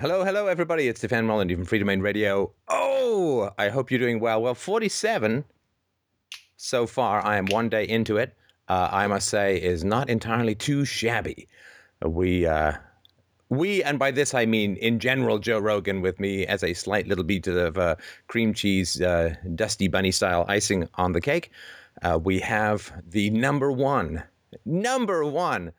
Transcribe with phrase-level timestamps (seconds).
[0.00, 0.88] Hello, hello, everybody.
[0.88, 2.54] It's Stefan Molyneux from Freedomain Radio.
[2.68, 4.40] Oh, I hope you're doing well.
[4.40, 5.44] Well, 47
[6.56, 7.22] so far.
[7.22, 8.34] I am one day into it.
[8.66, 11.48] Uh, I must say, is not entirely too shabby.
[12.02, 12.78] We, uh,
[13.50, 17.06] we, and by this I mean in general, Joe Rogan with me as a slight
[17.06, 17.96] little bit of uh,
[18.26, 21.50] cream cheese, uh, dusty bunny style icing on the cake.
[22.00, 24.22] Uh, we have the number one,
[24.64, 25.72] number one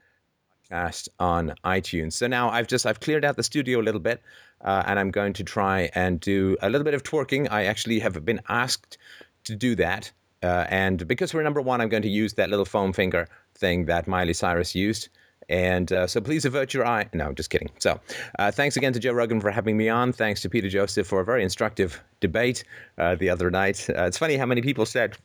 [0.72, 2.14] podcast on iTunes.
[2.14, 4.22] So now I've just I've cleared out the studio a little bit,
[4.62, 7.48] uh, and I'm going to try and do a little bit of twerking.
[7.52, 8.98] I actually have been asked
[9.46, 10.12] to do that,
[10.44, 13.86] uh, and because we're number one, I'm going to use that little foam finger thing
[13.86, 15.10] that Miley Cyrus used.
[15.50, 17.10] And uh, so please avert your eye.
[17.14, 17.72] No, just kidding.
[17.80, 18.00] So
[18.40, 20.14] uh, thanks again to Joe Rogan for having me on.
[20.14, 22.64] Thanks to Peter Joseph for a very instructive debate
[22.98, 23.86] uh, the other night.
[23.90, 25.18] Uh, it's funny how many people said,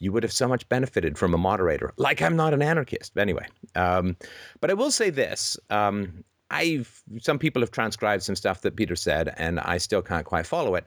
[0.00, 1.92] you would have so much benefited from a moderator.
[1.96, 3.16] Like I'm not an anarchist.
[3.16, 3.46] Anyway,
[3.76, 4.16] um,
[4.60, 8.96] but I will say this: um, I've some people have transcribed some stuff that Peter
[8.96, 10.86] said, and I still can't quite follow it.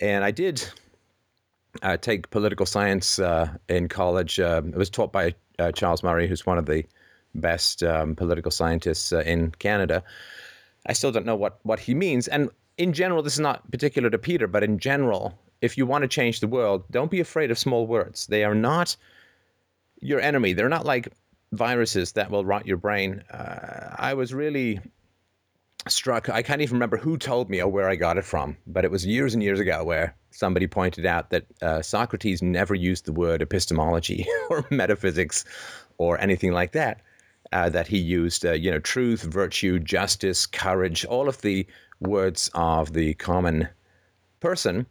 [0.00, 0.66] And I did
[1.82, 4.40] uh, take political science uh, in college.
[4.40, 6.84] Uh, it was taught by uh, Charles Murray, who's one of the
[7.34, 10.02] best um, political scientists uh, in Canada.
[10.86, 14.10] I still don't know what what he means, and in general, this is not particular
[14.10, 17.50] to Peter, but in general, if you want to change the world, don't be afraid
[17.50, 18.26] of small words.
[18.26, 18.96] They are not
[20.00, 20.52] your enemy.
[20.52, 21.12] They're not like
[21.52, 23.22] viruses that will rot your brain.
[23.30, 24.80] Uh, I was really
[25.88, 26.28] struck.
[26.28, 28.90] I can't even remember who told me or where I got it from, but it
[28.90, 33.12] was years and years ago where somebody pointed out that uh, Socrates never used the
[33.12, 35.44] word epistemology or metaphysics
[35.98, 37.00] or anything like that.
[37.52, 41.64] Uh, that he used, uh, you know, truth, virtue, justice, courage, all of the
[42.00, 43.68] words of the common
[44.40, 44.84] person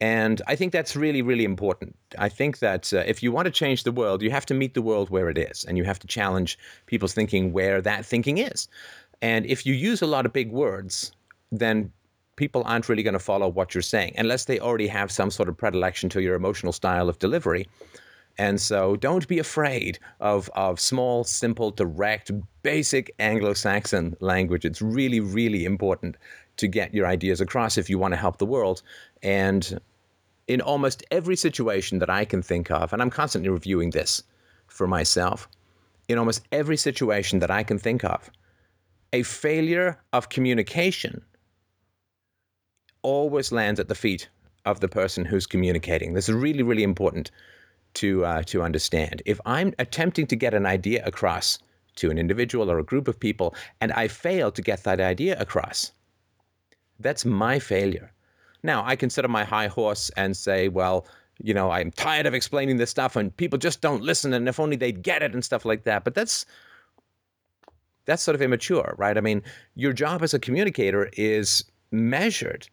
[0.00, 1.96] and I think that's really, really important.
[2.18, 4.74] I think that uh, if you want to change the world, you have to meet
[4.74, 8.38] the world where it is, and you have to challenge people's thinking where that thinking
[8.38, 8.68] is.
[9.22, 11.12] And if you use a lot of big words,
[11.50, 11.90] then
[12.36, 15.48] people aren't really going to follow what you're saying unless they already have some sort
[15.48, 17.66] of predilection to your emotional style of delivery.
[18.38, 22.30] And so don't be afraid of, of small, simple, direct,
[22.62, 24.64] basic Anglo Saxon language.
[24.64, 26.16] It's really, really important
[26.58, 28.82] to get your ideas across if you want to help the world.
[29.22, 29.80] And
[30.48, 34.22] in almost every situation that I can think of, and I'm constantly reviewing this
[34.68, 35.48] for myself,
[36.08, 38.30] in almost every situation that I can think of,
[39.12, 41.22] a failure of communication
[43.02, 44.28] always lands at the feet
[44.64, 46.12] of the person who's communicating.
[46.12, 47.30] This is really, really important
[47.96, 49.22] to uh, to understand.
[49.26, 51.58] If I'm attempting to get an idea across
[51.96, 55.38] to an individual or a group of people, and I fail to get that idea
[55.38, 55.92] across,
[57.00, 58.12] that's my failure.
[58.62, 61.06] Now, I can sit on my high horse and say, well,
[61.42, 64.58] you know, I'm tired of explaining this stuff and people just don't listen and if
[64.58, 66.04] only they'd get it and stuff like that.
[66.04, 66.46] But that's
[68.06, 69.18] that's sort of immature, right?
[69.18, 69.42] I mean,
[69.74, 72.68] your job as a communicator is measured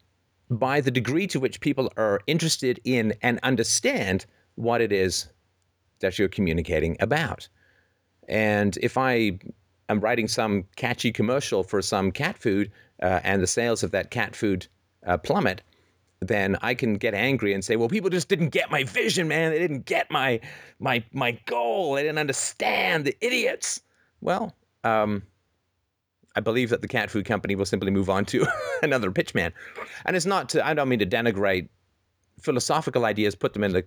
[0.49, 4.25] by the degree to which people are interested in and understand
[4.55, 5.27] what it is
[5.99, 7.47] that you're communicating about.
[8.27, 9.39] And if I
[9.89, 12.71] am writing some catchy commercial for some cat food
[13.01, 14.67] uh, and the sales of that cat food
[15.05, 15.61] uh, plummet,
[16.21, 19.51] then I can get angry and say, "Well, people just didn't get my vision, man.
[19.51, 20.39] They didn't get my
[20.79, 21.95] my my goal.
[21.95, 23.05] They didn't understand.
[23.05, 23.81] The idiots."
[24.21, 25.23] Well, um,
[26.35, 28.47] I believe that the cat food company will simply move on to
[28.83, 29.51] another pitchman,
[30.05, 30.49] and it's not.
[30.49, 31.67] To, I don't mean to denigrate
[32.41, 33.85] philosophical ideas, put them in the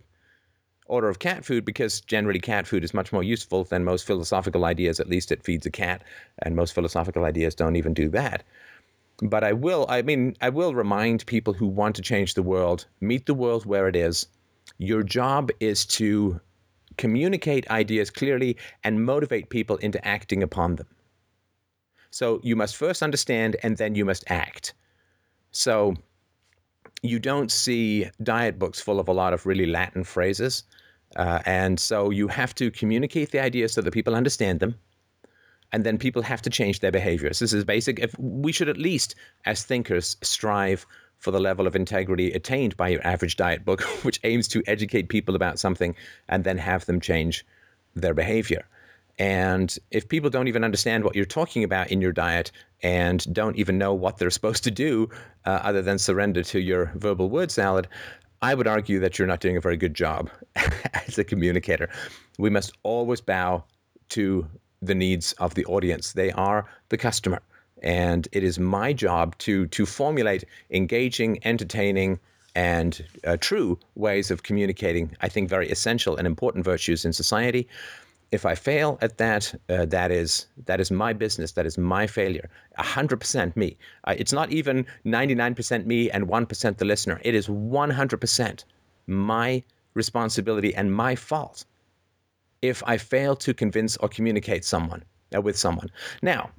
[0.88, 4.64] order of cat food because generally cat food is much more useful than most philosophical
[4.64, 5.00] ideas.
[5.00, 6.02] At least it feeds a cat,
[6.40, 8.44] and most philosophical ideas don't even do that.
[9.22, 12.86] But I will, I mean, I will remind people who want to change the world
[13.00, 14.26] meet the world where it is.
[14.78, 16.40] Your job is to
[16.98, 20.86] communicate ideas clearly and motivate people into acting upon them.
[22.10, 24.74] So you must first understand and then you must act.
[25.50, 25.94] So
[27.08, 30.64] you don't see diet books full of a lot of really Latin phrases.
[31.16, 34.74] Uh, and so you have to communicate the ideas so that people understand them
[35.72, 37.38] and then people have to change their behaviors.
[37.38, 37.98] This is basic.
[37.98, 40.86] If we should at least, as thinkers, strive
[41.18, 45.08] for the level of integrity attained by your average diet book, which aims to educate
[45.08, 45.94] people about something
[46.28, 47.44] and then have them change
[47.94, 48.66] their behavior.
[49.18, 52.52] And if people don't even understand what you're talking about in your diet
[52.82, 55.08] and don't even know what they're supposed to do
[55.44, 57.88] uh, other than surrender to your verbal word salad,
[58.42, 60.30] I would argue that you're not doing a very good job
[61.06, 61.88] as a communicator.
[62.38, 63.64] We must always bow
[64.10, 64.46] to
[64.82, 66.12] the needs of the audience.
[66.12, 67.40] They are the customer.
[67.82, 72.18] And it is my job to, to formulate engaging, entertaining,
[72.54, 77.68] and uh, true ways of communicating, I think, very essential and important virtues in society.
[78.32, 81.52] If I fail at that, uh, that is that is my business.
[81.52, 82.48] That is my failure.
[82.76, 83.76] hundred percent me.
[84.04, 87.20] Uh, it's not even ninety nine percent me and one percent the listener.
[87.24, 88.64] It is one hundred percent
[89.06, 89.62] my
[89.94, 91.64] responsibility and my fault
[92.62, 95.90] if I fail to convince or communicate someone uh, with someone.
[96.22, 96.50] Now,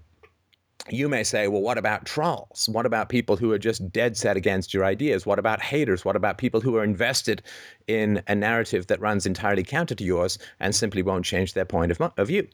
[0.90, 2.70] you may say, well, what about trolls?
[2.72, 5.26] What about people who are just dead set against your ideas?
[5.26, 6.06] What about haters?
[6.06, 7.42] What about people who are invested
[7.88, 11.92] in a narrative that runs entirely counter to yours and simply won't change their point
[11.92, 12.48] of, of view?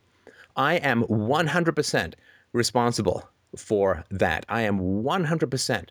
[0.55, 2.13] I am 100%
[2.53, 4.45] responsible for that.
[4.49, 5.89] I am 100%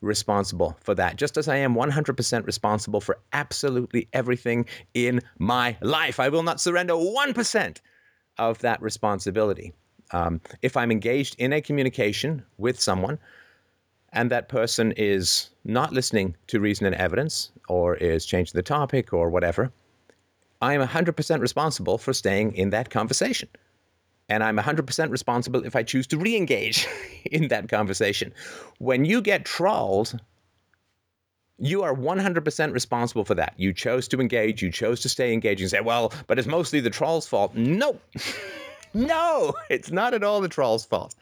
[0.00, 6.18] responsible for that, just as I am 100% responsible for absolutely everything in my life.
[6.20, 7.80] I will not surrender 1%
[8.38, 9.72] of that responsibility.
[10.12, 13.18] Um, if I'm engaged in a communication with someone
[14.12, 19.12] and that person is not listening to reason and evidence or is changing the topic
[19.12, 19.72] or whatever,
[20.60, 23.48] I am 100% responsible for staying in that conversation.
[24.28, 26.86] And I'm 100% responsible if I choose to re engage
[27.24, 28.32] in that conversation.
[28.78, 30.18] When you get trolled,
[31.58, 33.54] you are 100% responsible for that.
[33.56, 36.80] You chose to engage, you chose to stay engaged and say, well, but it's mostly
[36.80, 37.54] the troll's fault.
[37.54, 37.98] No.
[38.94, 41.14] No, it's not at all the troll's fault.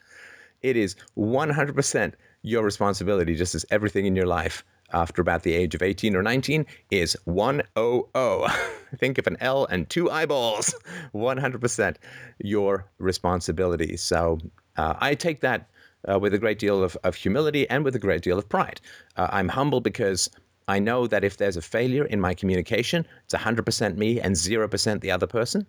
[0.63, 2.13] It is 100%
[2.43, 6.23] your responsibility, just as everything in your life after about the age of 18 or
[6.23, 7.67] 19 is 100.
[8.99, 10.75] Think of an L and two eyeballs.
[11.15, 11.97] 100%
[12.39, 13.97] your responsibility.
[13.97, 14.39] So
[14.77, 15.69] uh, I take that
[16.11, 18.81] uh, with a great deal of, of, humility and with a great deal of pride.
[19.17, 20.31] Uh, I'm humble because
[20.67, 25.01] I know that if there's a failure in my communication, it's 100% me and 0%
[25.01, 25.67] the other person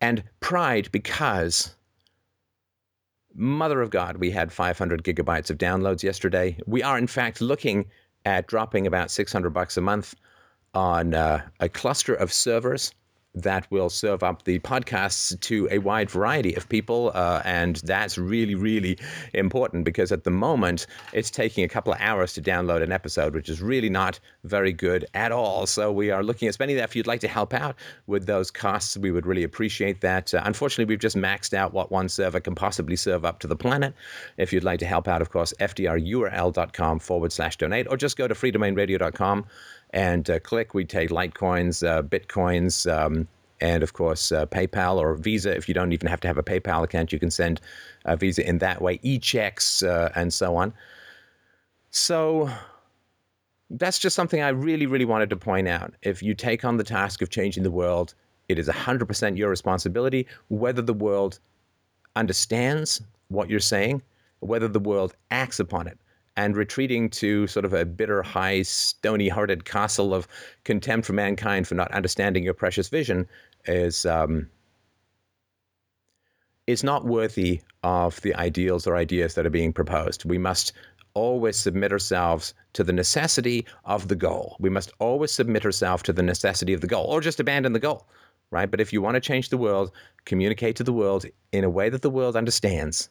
[0.00, 1.74] and pride because
[3.34, 6.58] mother of god we had 500 gigabytes of downloads yesterday.
[6.66, 7.86] We are in fact looking
[8.24, 10.14] at dropping about 600 bucks a month
[10.74, 12.92] on uh, a cluster of servers
[13.36, 17.12] that will serve up the podcasts to a wide variety of people.
[17.14, 18.98] Uh, and that's really, really
[19.34, 23.34] important because at the moment, it's taking a couple of hours to download an episode,
[23.34, 25.66] which is really not very good at all.
[25.66, 26.84] So we are looking at spending that.
[26.84, 30.32] If you'd like to help out with those costs, we would really appreciate that.
[30.32, 33.56] Uh, unfortunately, we've just maxed out what one server can possibly serve up to the
[33.56, 33.94] planet.
[34.38, 38.26] If you'd like to help out, of course, fdrurl.com forward slash donate, or just go
[38.26, 39.44] to freedomainradio.com
[39.90, 40.74] and uh, click.
[40.74, 43.28] We take Litecoins, uh, Bitcoins, um,
[43.60, 45.54] and of course uh, PayPal or Visa.
[45.54, 47.60] If you don't even have to have a PayPal account, you can send
[48.04, 50.72] a Visa in that way, e-checks uh, and so on.
[51.90, 52.50] So
[53.70, 55.94] that's just something I really, really wanted to point out.
[56.02, 58.14] If you take on the task of changing the world,
[58.48, 61.40] it is 100% your responsibility, whether the world
[62.14, 64.02] understands what you're saying,
[64.40, 65.98] whether the world acts upon it
[66.36, 70.28] and retreating to sort of a bitter, high, stony hearted castle of
[70.64, 73.26] contempt for mankind for not understanding your precious vision
[73.66, 74.04] is.
[74.06, 74.48] Um,
[76.66, 80.24] is not worthy of the ideals or ideas that are being proposed.
[80.24, 80.72] We must
[81.14, 84.56] always submit ourselves to the necessity of the goal.
[84.60, 87.78] We must always submit ourselves to the necessity of the goal, or just abandon the
[87.78, 88.06] goal,
[88.50, 88.70] right?
[88.70, 89.92] But if you want to change the world,
[90.24, 93.08] communicate to the world in a way that the world understands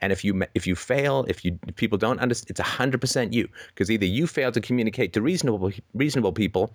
[0.00, 3.32] and if you if you fail, if you if people don't understand, it's hundred percent
[3.32, 6.74] you because either you fail to communicate to reasonable reasonable people,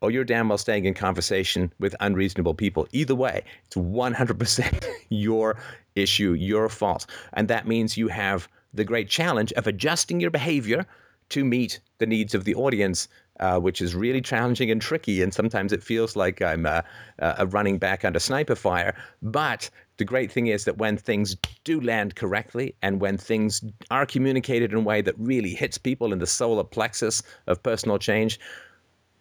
[0.00, 2.86] or you're damn well staying in conversation with unreasonable people.
[2.92, 5.56] Either way, it's one hundred percent your
[5.94, 10.86] issue, your fault, and that means you have the great challenge of adjusting your behavior
[11.28, 13.08] to meet the needs of the audience,
[13.40, 15.22] uh, which is really challenging and tricky.
[15.22, 16.82] And sometimes it feels like I'm uh,
[17.18, 18.94] uh, running back under sniper fire.
[19.22, 24.06] But the great thing is that when things do land correctly and when things are
[24.06, 28.38] communicated in a way that really hits people in the solar plexus of personal change,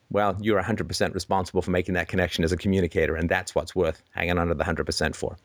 [0.10, 3.16] well, you're 100% responsible for making that connection as a communicator.
[3.16, 5.38] And that's what's worth hanging on to the 100% for.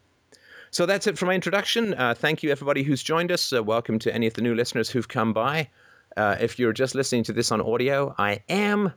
[0.73, 1.95] So that's it for my introduction.
[1.95, 3.53] Uh, thank you, everybody who's joined us.
[3.53, 5.71] Uh, welcome to any of the new listeners who've come by.
[6.17, 8.93] Uh, if you're just listening to this on audio, I am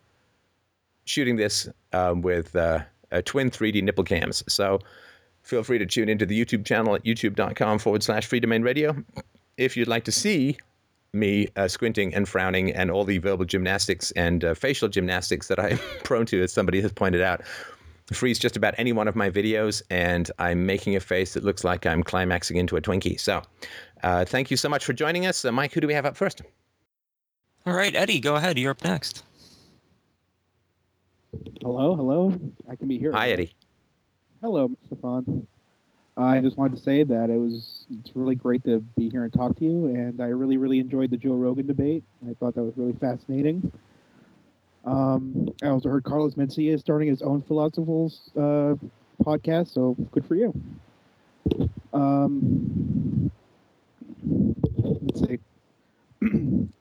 [1.06, 2.82] shooting this um, with uh,
[3.26, 4.44] twin 3D nipple cams.
[4.48, 4.80] So
[5.42, 8.96] feel free to tune into the YouTube channel at youtube.com forward slash free domain radio.
[9.58, 10.58] If you'd like to see
[11.12, 15.60] me uh, squinting and frowning and all the verbal gymnastics and uh, facial gymnastics that
[15.60, 17.42] I'm prone to, as somebody has pointed out,
[18.14, 21.64] freeze just about any one of my videos, and I'm making a face that looks
[21.64, 23.20] like I'm climaxing into a Twinkie.
[23.20, 23.42] So,
[24.04, 25.46] uh, thank you so much for joining us.
[25.46, 26.42] Uh, Mike, who do we have up first?
[27.70, 28.58] All right, Eddie, go ahead.
[28.58, 29.24] You're up next.
[31.62, 32.34] Hello, hello.
[32.68, 33.12] I can be here.
[33.12, 33.54] Hi, Eddie.
[34.42, 35.46] Hello, Stefan.
[36.18, 39.32] I just wanted to say that it was it's really great to be here and
[39.32, 42.04] talk to you, and I really, really enjoyed the Joe Rogan debate.
[42.28, 43.72] I thought that was really fascinating.
[44.84, 48.74] Um, I also heard Carlos Mencia starting his own philosophical uh,
[49.24, 50.60] podcast, so good for you.
[51.94, 53.30] Um,
[54.26, 55.40] let's see.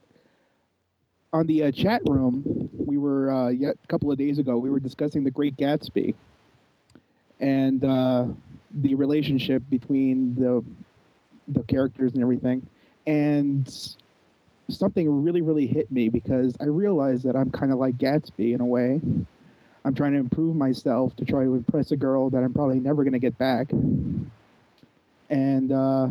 [1.32, 4.56] On the uh, chat room, we were uh, yet a couple of days ago.
[4.56, 6.14] We were discussing The Great Gatsby
[7.40, 8.26] and uh,
[8.70, 10.64] the relationship between the
[11.48, 12.66] the characters and everything.
[13.06, 13.68] And
[14.68, 18.60] something really, really hit me because I realized that I'm kind of like Gatsby in
[18.60, 19.00] a way.
[19.84, 23.04] I'm trying to improve myself to try to impress a girl that I'm probably never
[23.04, 23.70] going to get back.
[25.30, 26.08] And uh,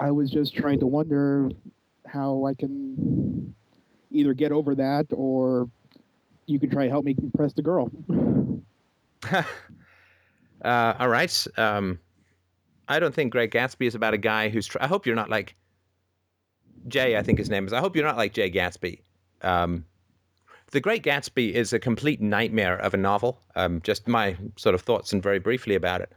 [0.00, 1.50] I was just trying to wonder
[2.06, 3.54] how I can
[4.10, 5.68] either get over that or
[6.46, 7.90] you can try to help me impress the girl.
[9.32, 9.42] uh,
[10.64, 11.46] all right.
[11.56, 11.98] Um,
[12.88, 14.66] I don't think Great Gatsby is about a guy who's.
[14.66, 15.56] Tr- I hope you're not like
[16.88, 17.16] Jay.
[17.16, 17.72] I think his name is.
[17.72, 19.00] I hope you're not like Jay Gatsby.
[19.42, 19.84] Um,
[20.70, 23.40] the Great Gatsby is a complete nightmare of a novel.
[23.54, 26.12] Um, just my sort of thoughts and very briefly about it.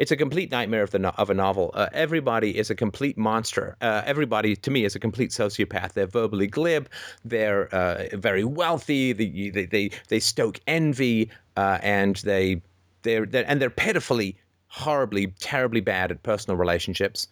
[0.00, 1.72] It's a complete nightmare of the of a novel.
[1.74, 3.76] Uh, everybody is a complete monster.
[3.82, 5.92] Uh, everybody, to me, is a complete sociopath.
[5.92, 6.88] They're verbally glib.
[7.22, 9.12] They're uh, very wealthy.
[9.12, 12.62] They, they they they stoke envy, uh, and they
[13.02, 14.38] they're, they're and they're pitifully,
[14.68, 17.28] horribly, terribly bad at personal relationships.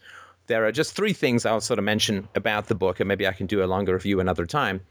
[0.46, 3.32] There are just three things I'll sort of mention about the book, and maybe I
[3.32, 4.82] can do a longer review another time.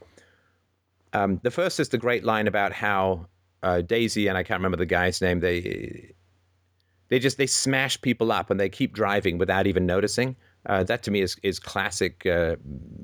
[1.14, 3.28] Um, the first is the great line about how
[3.62, 5.42] uh, Daisy and I can't remember the guy's name.
[5.42, 6.16] They
[7.10, 10.36] they just they smash people up and they keep driving without even noticing.
[10.66, 12.56] Uh, that to me is is classic uh,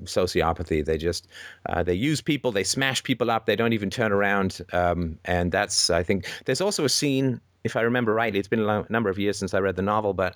[0.04, 0.84] sociopathy.
[0.84, 1.28] They just
[1.70, 5.52] uh, they use people, they smash people up, they don't even turn around, um, and
[5.52, 8.86] that's I think there's also a scene, if I remember rightly, it's been a long,
[8.90, 10.36] number of years since I read the novel, but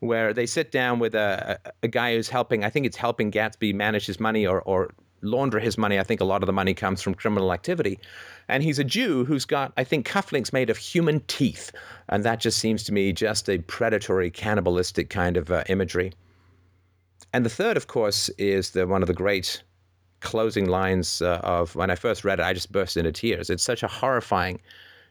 [0.00, 2.64] where they sit down with a, a, a guy who's helping.
[2.64, 4.94] I think it's helping Gatsby manage his money or or
[5.26, 5.98] launder his money.
[5.98, 7.98] I think a lot of the money comes from criminal activity.
[8.48, 11.72] And he's a Jew who's got, I think, cufflinks made of human teeth.
[12.08, 16.12] And that just seems to me just a predatory, cannibalistic kind of uh, imagery.
[17.32, 19.62] And the third, of course, is the one of the great
[20.20, 23.50] closing lines uh, of when I first read it, I just burst into tears.
[23.50, 24.60] It's such a horrifying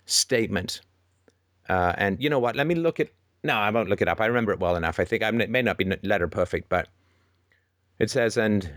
[0.05, 0.81] statement.
[1.69, 2.55] Uh, and you know what?
[2.55, 3.10] Let me look at.
[3.43, 4.19] No, I won't look it up.
[4.19, 5.00] I remember it well enough.
[5.00, 6.88] I think I it may not be letter perfect, but
[8.00, 8.69] it says, and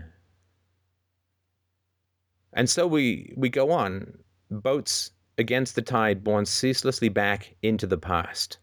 [2.53, 4.17] and so we we go on,
[4.49, 8.57] boats against the tide, borne ceaselessly back into the past.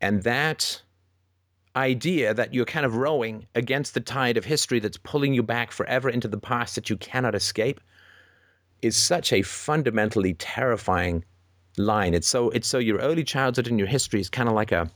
[0.00, 0.82] And that
[1.74, 5.72] idea that you're kind of rowing against the tide of history that's pulling you back
[5.72, 7.80] forever into the past that you cannot escape
[8.82, 11.24] is such a fundamentally terrifying
[11.78, 12.14] line.
[12.14, 14.90] It's so it's so your early childhood and your history is kind of like a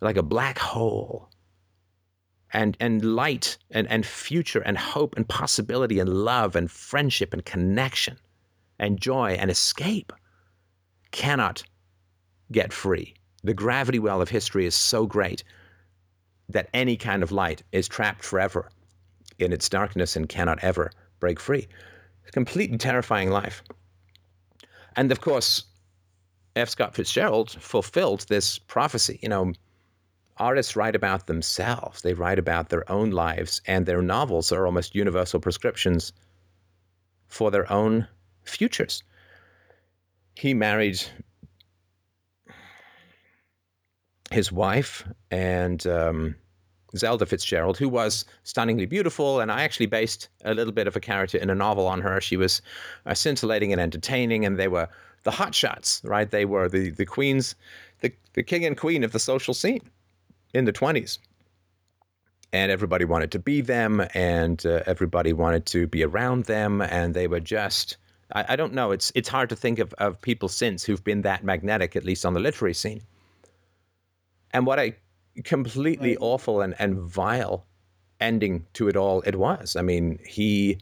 [0.00, 1.30] like a black hole
[2.56, 7.44] and and light and, and future and hope and possibility and love and friendship and
[7.44, 8.16] connection
[8.78, 10.10] and joy and escape
[11.10, 11.62] cannot
[12.50, 13.14] get free.
[13.44, 15.44] The gravity well of history is so great
[16.48, 18.70] that any kind of light is trapped forever
[19.38, 21.68] in its darkness and cannot ever break free.
[22.22, 23.62] It's a completely terrifying life.
[24.96, 25.64] And of course,
[26.56, 26.70] F.
[26.70, 29.18] Scott Fitzgerald fulfilled this prophecy.
[29.22, 29.52] You know,
[30.38, 34.94] artists write about themselves, they write about their own lives, and their novels are almost
[34.94, 36.12] universal prescriptions
[37.28, 38.06] for their own
[38.44, 39.02] futures.
[40.34, 41.02] He married
[44.30, 46.34] his wife and um,
[46.96, 51.00] Zelda Fitzgerald, who was stunningly beautiful, and I actually based a little bit of a
[51.00, 52.20] character in a novel on her.
[52.20, 52.60] She was
[53.06, 54.88] uh, scintillating and entertaining, and they were
[55.22, 56.30] the hotshots, right?
[56.30, 57.54] They were the the queens,
[58.00, 59.90] the the king and queen of the social scene
[60.56, 61.18] in the twenties,
[62.52, 67.14] and everybody wanted to be them, and uh, everybody wanted to be around them, and
[67.14, 67.96] they were just.
[68.32, 68.90] I, I don't know.
[68.92, 72.24] It's it's hard to think of, of people since who've been that magnetic, at least
[72.26, 73.02] on the literary scene.
[74.52, 74.96] And what a
[75.44, 76.18] completely Right.
[76.20, 77.66] awful and, and vile
[78.20, 79.76] ending to it all it was.
[79.76, 80.78] I mean, he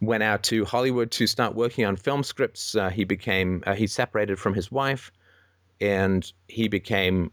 [0.00, 2.74] went out to Hollywood to start working on film scripts.
[2.74, 5.10] Uh, he became, uh, he separated from his wife,
[5.80, 7.30] and he became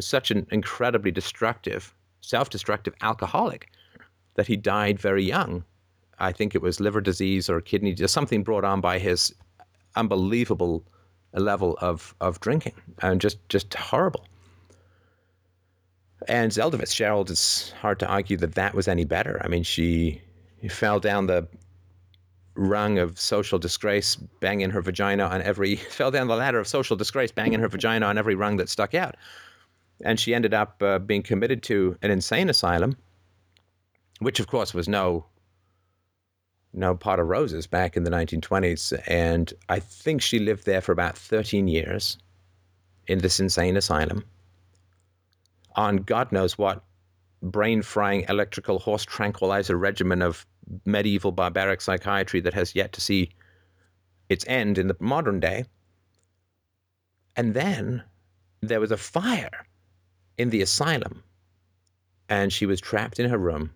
[0.00, 3.70] such an incredibly destructive, self destructive alcoholic
[4.34, 5.64] that he died very young.
[6.18, 9.34] I think it was liver disease or kidney disease, something brought on by his
[9.96, 10.84] unbelievable
[11.32, 14.26] level of, of drinking and just, just horrible.
[16.26, 19.40] And Zelda Fitzgerald, it's hard to argue that that was any better.
[19.44, 20.20] I mean, she
[20.68, 21.46] fell down the
[22.54, 26.96] rung of social disgrace, banging her vagina on every, fell down the ladder of social
[26.96, 29.16] disgrace, banging her vagina on every rung that stuck out.
[30.02, 32.96] And she ended up uh, being committed to an insane asylum,
[34.20, 35.26] which of course was no
[36.72, 39.00] no pot of roses back in the 1920s.
[39.06, 42.18] And I think she lived there for about 13 years.
[43.06, 44.24] in this insane asylum
[45.78, 46.84] on God knows what
[47.40, 50.44] brain frying electrical horse tranquilizer regimen of
[50.84, 53.30] medieval barbaric psychiatry that has yet to see
[54.28, 55.64] its end in the modern day.
[57.36, 58.02] And then
[58.60, 59.64] there was a fire
[60.38, 61.22] in the asylum,
[62.28, 63.70] and she was trapped in her room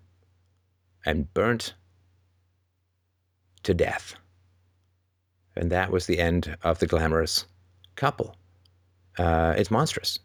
[1.04, 1.74] and burnt
[3.64, 4.14] to death.
[5.56, 7.46] And that was the end of the glamorous
[7.96, 8.36] couple.
[9.18, 10.18] Uh, it's monstrous.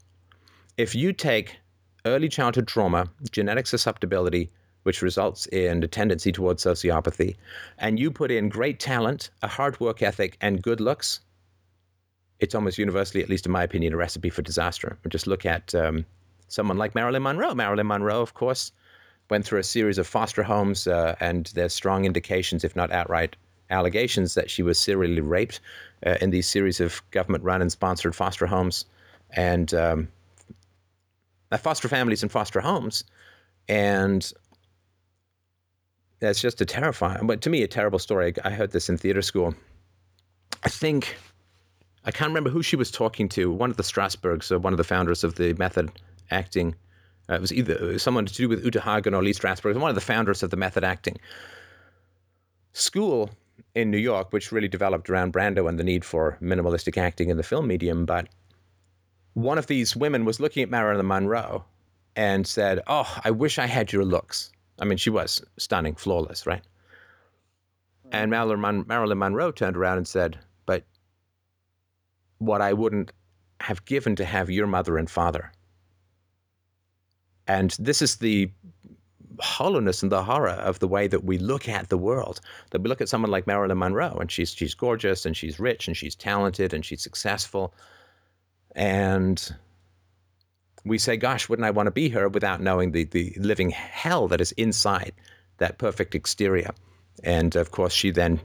[0.78, 1.58] If you take
[2.06, 4.52] early childhood trauma, genetic susceptibility,
[4.84, 7.36] which results in a tendency towards sociopathy,
[7.78, 11.20] and you put in great talent, a hard work ethic, and good looks,
[12.40, 14.98] it's almost universally, at least in my opinion, a recipe for disaster.
[15.10, 16.06] Just look at um,
[16.48, 17.54] someone like Marilyn Monroe.
[17.54, 18.72] Marilyn Monroe, of course,
[19.30, 23.36] went through a series of foster homes, uh, and there's strong indications, if not outright
[23.70, 25.60] allegations, that she was serially raped
[26.06, 28.86] uh, in these series of government-run and sponsored foster homes.
[29.32, 30.08] And um,
[31.52, 33.04] uh, foster families and foster homes,
[33.68, 34.32] and
[36.20, 38.34] that's just a terrifying, but to me, a terrible story.
[38.44, 39.54] I heard this in theater school.
[40.64, 41.18] I think
[42.06, 43.52] I can't remember who she was talking to.
[43.52, 45.92] One of the Strasbergs, or one of the founders of the method
[46.32, 46.76] acting.
[47.30, 49.96] Uh, it was either someone to do with Uta Hagen or Lee Strasberg, one of
[49.96, 51.18] the founders of the method acting
[52.78, 53.32] school
[53.76, 57.38] in New York, which really developed around Brando and the need for minimalistic acting in
[57.38, 58.06] the film medium.
[58.06, 58.28] But
[59.34, 61.64] one of these women was looking at Marilyn Monroe
[62.16, 64.52] and said, Oh, I wish I had your looks.
[64.80, 66.64] I mean, she was stunning, flawless, right?
[68.12, 70.84] And Marilyn, Mon- Marilyn Monroe turned around and said, But
[72.38, 73.12] what I wouldn't
[73.60, 75.52] have given to have your mother and father.
[77.48, 78.52] And this is the
[79.40, 82.42] hollowness and the horror of the way that we look at the world.
[82.72, 85.88] That we look at someone like Marilyn Monroe, and she's she's gorgeous, and she's rich,
[85.88, 87.74] and she's talented, and she's successful,
[88.76, 89.56] and
[90.86, 94.28] we say, gosh, wouldn't I want to be her without knowing the, the living hell
[94.30, 95.14] that is inside
[95.58, 96.72] that perfect exterior?
[97.24, 98.40] And of course, she then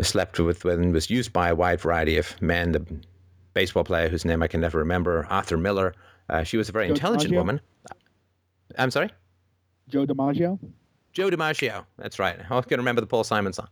[0.00, 2.72] slept with and was used by a wide variety of men.
[2.72, 2.86] The
[3.52, 5.94] baseball player whose name I can never remember, Arthur Miller.
[6.30, 7.36] Uh, she was a very Joe intelligent DiMaggio?
[7.36, 7.60] woman.
[8.78, 9.10] I'm sorry?
[9.88, 10.58] Joe DiMaggio.
[11.12, 11.84] Joe DiMaggio.
[11.98, 12.38] That's right.
[12.50, 13.68] I can remember the Paul Simon song.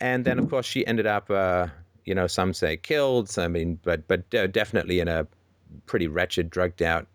[0.00, 1.66] And then, of course, she ended up, uh,
[2.04, 3.38] you know, some say killed.
[3.38, 5.26] I mean, but but uh, definitely in a
[5.86, 7.06] pretty wretched, drugged out,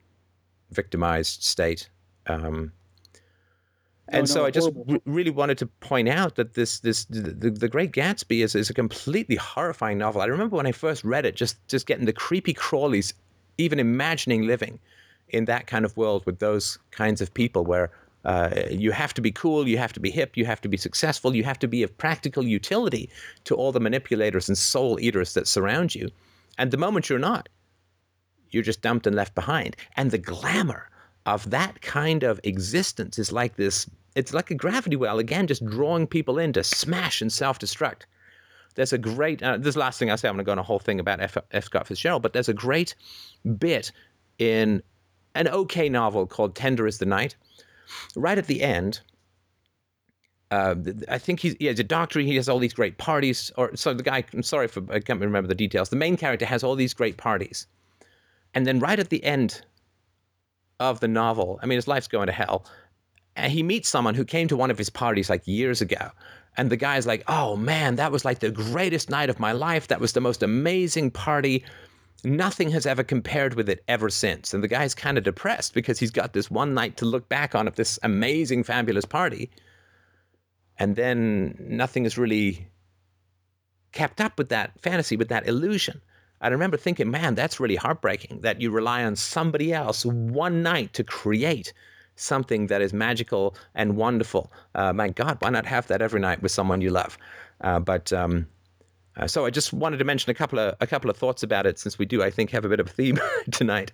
[0.71, 1.89] victimized state.
[2.28, 2.71] Um,
[4.08, 7.49] and no, so I just r- really wanted to point out that this this the,
[7.49, 10.21] the Great Gatsby is, is a completely horrifying novel.
[10.21, 13.13] I remember when I first read it, just just getting the creepy crawlies,
[13.58, 14.80] even imagining living
[15.30, 17.91] in that kind of world with those kinds of people where
[18.26, 20.78] uh, you have to be cool, you have to be hip, you have to be
[20.78, 23.10] successful, you have to be of practical utility
[23.44, 26.10] to all the manipulators and soul eaters that surround you.
[26.58, 27.50] And the moment you're not,
[28.50, 29.76] you're just dumped and left behind.
[29.96, 30.89] And the glamour
[31.26, 35.65] of that kind of existence is like this it's like a gravity well, again, just
[35.65, 38.04] drawing people in to smash and self destruct.
[38.76, 40.64] There's a great, uh, this last thing I say, I'm going to go on a
[40.64, 41.38] whole thing about F.
[41.52, 41.64] F.
[41.64, 42.96] Scott Fitzgerald, but there's a great
[43.58, 43.92] bit
[44.38, 44.84] in
[45.34, 47.36] an okay novel called Tender is the Night.
[48.16, 49.02] Right at the end,
[50.52, 50.76] uh,
[51.10, 52.20] I think he's, he's a doctor.
[52.20, 53.52] He has all these great parties.
[53.58, 55.90] Or so the guy, I'm sorry for I can't remember the details.
[55.90, 57.68] The main character has all these great parties,
[58.54, 59.62] and then right at the end
[60.80, 62.66] of the novel, I mean, his life's going to hell.
[63.38, 66.12] And he meets someone who came to one of his parties like years ago.
[66.58, 69.88] And the guy's like, oh man, that was like the greatest night of my life.
[69.88, 71.63] That was the most amazing party.
[72.24, 74.54] Nothing has ever compared with it ever since.
[74.54, 77.56] And the guy's kind of depressed because he's got this one night to look back
[77.56, 79.52] on of this amazing, fabulous party.
[80.78, 82.68] And then nothing is really
[83.91, 86.02] kept up with that fantasy, with that illusion.
[86.41, 90.94] I remember thinking, man, that's really heartbreaking that you rely on somebody else one night
[90.94, 91.74] to create
[92.15, 94.51] something that is magical and wonderful.
[94.73, 97.17] Uh, my God, why not have that every night with someone you love?
[97.62, 98.47] Uh, but um,
[99.17, 101.65] uh, so I just wanted to mention a couple of a couple of thoughts about
[101.65, 103.19] it, since we do, I think, have a bit of a theme
[103.51, 103.91] tonight.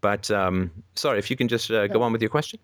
[0.00, 2.60] But um, sorry, if you can just uh, go on with your question.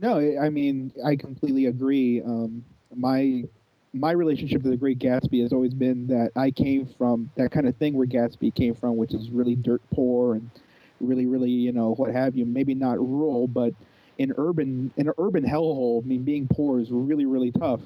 [0.00, 2.22] No, I mean I completely agree.
[2.22, 3.44] Um, my
[3.92, 7.68] my relationship to the Great Gatsby has always been that I came from that kind
[7.68, 10.50] of thing where Gatsby came from, which is really dirt poor and
[11.00, 12.44] really, really, you know, what have you.
[12.44, 13.72] Maybe not rural, but
[14.18, 16.02] in urban in an urban hellhole.
[16.04, 17.80] I mean, being poor is really, really tough.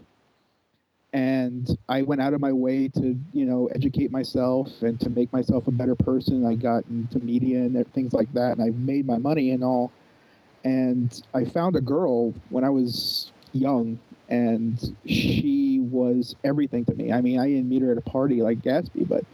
[1.12, 5.32] And I went out of my way to, you know, educate myself and to make
[5.32, 6.44] myself a better person.
[6.44, 9.90] I got into media and things like that, and I made my money and all
[10.64, 17.12] and I found a girl when I was young, and she was everything to me.
[17.12, 19.24] I mean, I didn't meet her at a party like Gatsby, but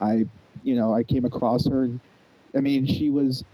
[0.00, 0.26] I
[0.62, 1.88] you know, I came across her.
[2.54, 3.44] I mean, she was.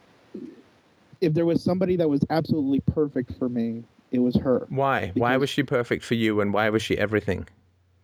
[1.21, 4.67] If there was somebody that was absolutely perfect for me, it was her.
[4.69, 5.13] Why?
[5.15, 7.47] Why was she perfect for you, and why was she everything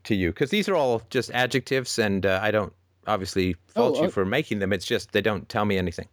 [0.05, 0.31] to you?
[0.31, 2.73] Because these are all just adjectives, and uh, I don't
[3.07, 4.73] obviously fault Oh, you uh, for making them.
[4.73, 6.09] It's just they don't tell me anything.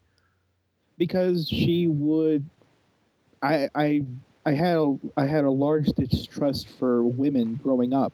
[0.98, 2.46] because she would
[3.42, 4.04] I I
[4.46, 8.14] I had a, I had a large distrust for women growing up.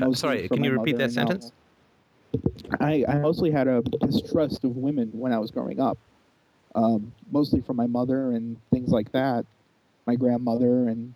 [0.00, 1.52] Uh, sorry, can you repeat that sentence?
[2.80, 5.96] I, I mostly had a distrust of women when I was growing up,
[6.76, 9.44] um, mostly from my mother and things like that,
[10.06, 11.14] my grandmother and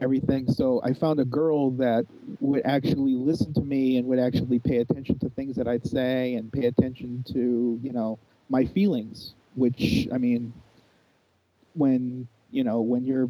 [0.00, 0.50] everything.
[0.50, 2.06] So I found a girl that
[2.40, 6.34] would actually listen to me and would actually pay attention to things that I'd say
[6.34, 10.52] and pay attention to, you know, my feelings, which, I mean,
[11.74, 13.28] when, you know, when you're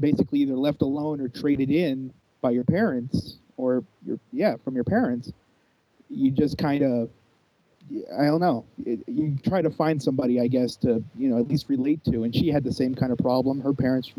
[0.00, 4.84] basically either left alone or traded in by your parents or your, yeah, from your
[4.84, 5.32] parents,
[6.08, 7.10] you just kind of
[8.18, 8.64] I don't know.
[8.84, 12.24] It, you try to find somebody, I guess, to you know at least relate to.
[12.24, 13.60] And she had the same kind of problem.
[13.60, 14.12] Her parents,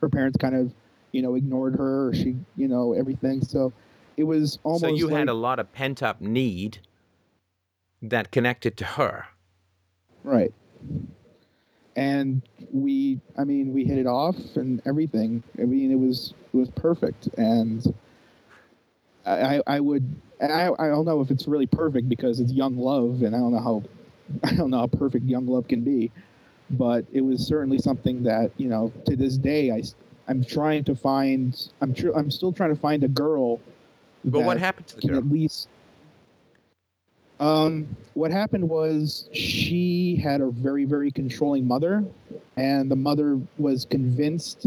[0.00, 0.72] her parents, kind of
[1.12, 2.08] you know ignored her.
[2.08, 3.42] Or she, you know, everything.
[3.42, 3.72] So
[4.16, 4.82] it was almost.
[4.82, 6.78] so you like, had a lot of pent up need
[8.02, 9.26] that connected to her.
[10.22, 10.52] right.
[11.96, 12.42] And
[12.72, 15.42] we, I mean, we hit it off and everything.
[15.58, 17.28] I mean, it was it was perfect.
[17.38, 17.94] And
[19.26, 23.22] I, I, would, I, I don't know if it's really perfect because it's young love,
[23.22, 23.82] and I don't know how,
[24.44, 26.10] I don't know how perfect young love can be,
[26.70, 29.82] but it was certainly something that you know to this day I,
[30.28, 31.70] I'm trying to find.
[31.80, 33.60] I'm sure I'm still trying to find a girl.
[34.24, 35.18] But what happened to the girl?
[35.18, 35.68] at least.
[37.38, 42.04] Um, what happened was she had a very, very controlling mother,
[42.56, 44.66] and the mother was convinced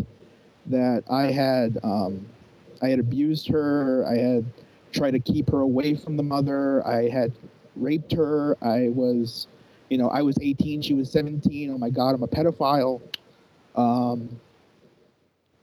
[0.67, 2.28] that I had, um,
[2.82, 4.06] I had abused her.
[4.08, 4.46] I had
[4.92, 6.86] tried to keep her away from the mother.
[6.86, 7.32] I had
[7.76, 8.58] raped her.
[8.62, 9.48] I was,
[9.89, 10.82] you know, I was 18.
[10.82, 11.72] She was 17.
[11.72, 13.02] Oh my God, I'm a pedophile.
[13.76, 14.39] Um,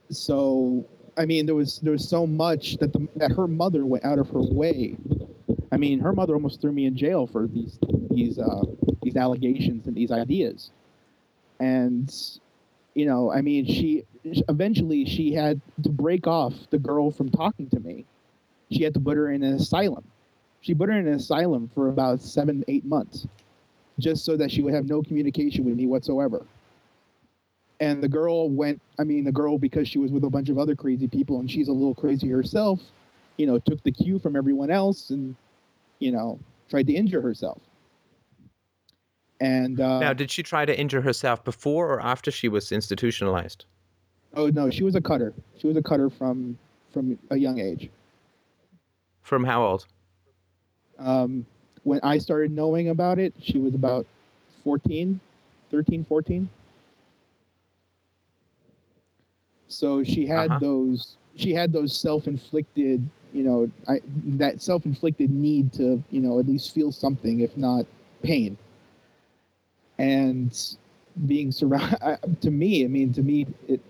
[0.09, 0.85] so
[1.17, 4.19] I mean, there was there was so much that the that her mother went out
[4.19, 4.95] of her way.
[5.71, 7.79] I mean, her mother almost threw me in jail for these
[8.11, 8.63] these uh,
[9.01, 10.71] these allegations and these ideas,
[11.59, 12.13] and
[12.97, 14.03] you know, I mean, she
[14.49, 18.05] eventually she had to break off the girl from talking to me.
[18.71, 20.03] She had to put her in an asylum.
[20.61, 23.27] She put her in an asylum for about seven eight months,
[23.99, 26.45] just so that she would have no communication with me whatsoever
[27.79, 30.57] and the girl went i mean the girl because she was with a bunch of
[30.57, 32.81] other crazy people and she's a little crazy herself
[33.37, 35.35] you know took the cue from everyone else and
[35.99, 37.61] you know tried to injure herself
[39.39, 43.65] and uh, now, did she try to injure herself before or after she was institutionalized?
[44.35, 46.57] oh no she was a cutter she was a cutter from
[46.91, 47.89] from a young age
[49.21, 49.85] From how old?
[50.99, 51.45] um,
[51.83, 54.05] when i started knowing about it she was about
[54.63, 55.19] 14
[55.71, 56.49] 13 14
[59.67, 60.59] so she had Uh-huh.
[60.59, 64.01] those she had those self-inflicted you know I,
[64.37, 67.85] that self-inflicted need to you know at least feel something if not
[68.23, 68.57] pain
[69.99, 70.77] and
[71.25, 71.99] being surrounded
[72.41, 73.81] to me i mean to me it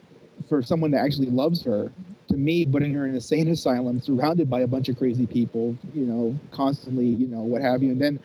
[0.49, 1.91] for someone that actually loves her
[2.29, 5.75] to me putting her in a sane asylum surrounded by a bunch of crazy people
[5.93, 8.19] you know constantly you know what have you and then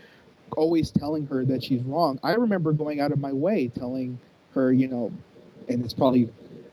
[0.57, 4.19] always telling her that she's wrong i remember going out of my way telling
[4.55, 5.11] her you know
[5.69, 6.29] and it's probably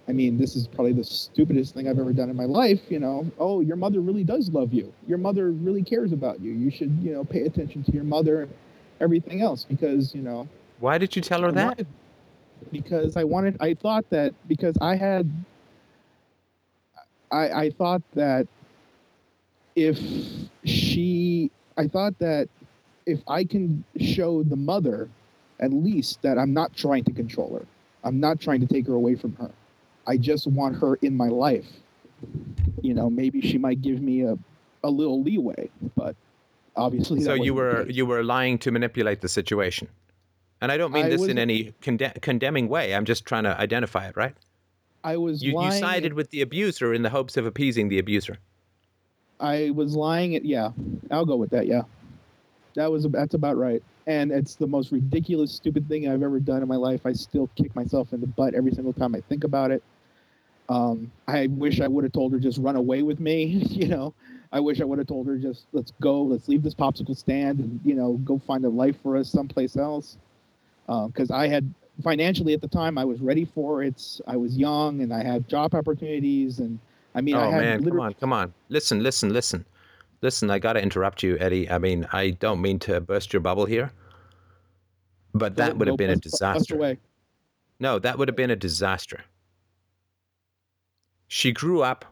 [0.09, 2.81] I mean, this is probably the stupidest thing I've ever done in my life.
[2.89, 4.91] You know, oh, your mother really does love you.
[5.07, 6.51] Your mother really cares about you.
[6.51, 8.53] You should, you know, pay attention to your mother and
[8.99, 10.47] everything else because, you know,
[10.79, 11.65] Why did you tell her that?
[11.65, 11.87] wanted-
[12.71, 15.31] because I wanted, I thought that because I had,
[17.31, 18.47] I, I thought that
[19.75, 19.97] if
[20.65, 22.49] she, I thought that
[23.05, 25.09] if I can show the mother
[25.61, 27.65] at least that I'm not trying to control her,
[28.03, 29.51] I'm not trying to take her away from her.
[30.05, 31.67] I just want her in my life.
[32.81, 34.37] You know, maybe she might give me a,
[34.83, 36.15] a little leeway, but
[36.75, 37.21] obviously.
[37.21, 39.87] So you were you were lying to manipulate the situation,
[40.61, 42.93] and I don't mean I this in wasn't- any conde- condemning way.
[42.95, 44.35] I'm just trying to identify it, right?
[45.03, 48.37] I was You, you sided with the abuser in the hopes of appeasing the abuser.
[49.39, 50.35] I was lying.
[50.35, 50.71] At, yeah,
[51.09, 51.67] I'll go with that.
[51.67, 51.83] Yeah,
[52.75, 53.81] that was that's about right.
[54.07, 57.05] And it's the most ridiculous, stupid thing I've ever done in my life.
[57.05, 59.83] I still kick myself in the butt every single time I think about it.
[60.67, 63.63] Um, I wish I would have told her just run away with me.
[63.69, 64.13] You know,
[64.51, 67.59] I wish I would have told her just let's go, let's leave this popsicle stand,
[67.59, 70.17] and you know, go find a life for us someplace else.
[70.89, 71.71] Um, because I had
[72.03, 74.19] financially at the time, I was ready for it.
[74.27, 76.79] I was young and I had job opportunities, and
[77.13, 78.53] I mean, I oh had man, come on, come on.
[78.67, 79.65] Listen, listen, listen.
[80.21, 81.69] Listen, I got to interrupt you, Eddie.
[81.69, 83.91] I mean, I don't mean to burst your bubble here,
[85.33, 86.97] But that would have been a bust- bust disaster.
[87.79, 89.23] No, that would have been a disaster.
[91.29, 92.03] She grew up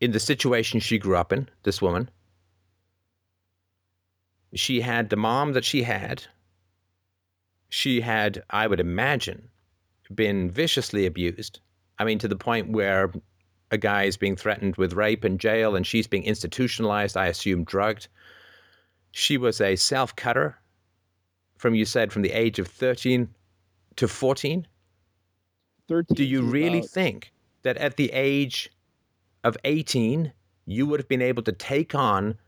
[0.00, 2.10] in the situation she grew up in, this woman.
[4.54, 6.24] She had the mom that she had.
[7.70, 9.48] She had, I would imagine,
[10.14, 11.60] been viciously abused.
[11.98, 13.12] I mean, to the point where
[13.70, 17.64] a guy is being threatened with rape and jail, and she's being institutionalized, I assume,
[17.64, 18.08] drugged.
[19.12, 20.58] She was a self cutter
[21.56, 23.28] from, you said, from the age of 13
[23.96, 24.66] to 14.
[25.88, 28.70] 13 Do you really about- think that at the age
[29.44, 30.32] of 18,
[30.66, 32.38] you would have been able to take on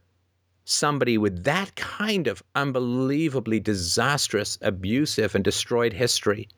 [0.64, 6.48] somebody with that kind of unbelievably disastrous, abusive, and destroyed history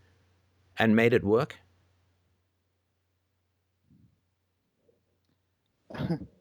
[0.78, 1.56] and made it work?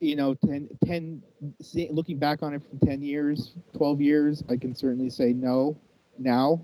[0.00, 1.22] you know 10 10
[1.60, 5.76] see, looking back on it from 10 years 12 years i can certainly say no
[6.18, 6.60] now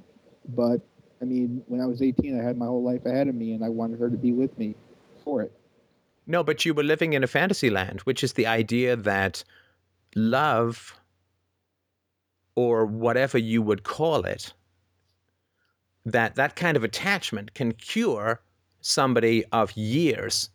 [0.54, 0.80] but
[1.20, 3.64] i mean when i was 18 i had my whole life ahead of me and
[3.64, 4.74] i wanted her to be with me
[5.24, 5.52] for it
[6.26, 9.44] No, but you were living in a fantasy land, which is the idea that
[10.16, 10.98] love,
[12.54, 14.52] or whatever you would call it,
[16.06, 18.40] that that kind of attachment can cure
[18.80, 20.50] somebody of years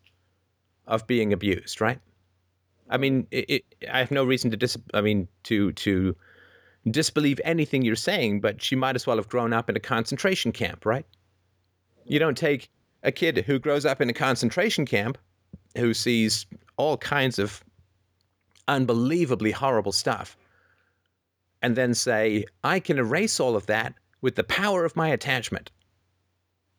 [0.88, 2.00] of being abused, right?
[2.90, 4.78] I mean, it, it, I have no reason to dis.
[4.94, 6.16] I mean, to to
[6.90, 10.52] disbelieve anything you're saying, but she might as well have grown up in a concentration
[10.52, 11.06] camp, right?
[12.06, 12.70] You don't take
[13.04, 15.20] a kid who grows up in a concentration camp
[15.78, 16.46] who sees
[16.78, 17.64] all kinds of
[18.68, 20.38] unbelievably horrible stuff
[21.62, 25.72] and then say, I can erase all of that with the power of my attachment.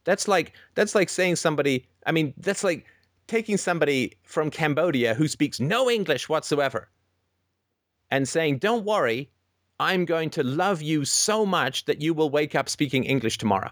[0.04, 2.87] That's like that's like saying somebody, I mean, that's like
[3.26, 6.88] taking somebody from Cambodia who speaks no English whatsoever
[8.11, 9.30] and saying, Don't worry,
[9.78, 13.70] I'm going to love you so much that you will wake up speaking English tomorrow.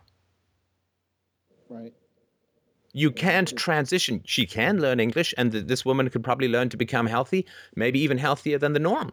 [1.68, 1.92] right
[2.92, 4.22] You can't transition.
[4.24, 7.46] She can learn English, and th- this woman could probably learn to become healthy,
[7.77, 9.12] maybe even healthier than the norm.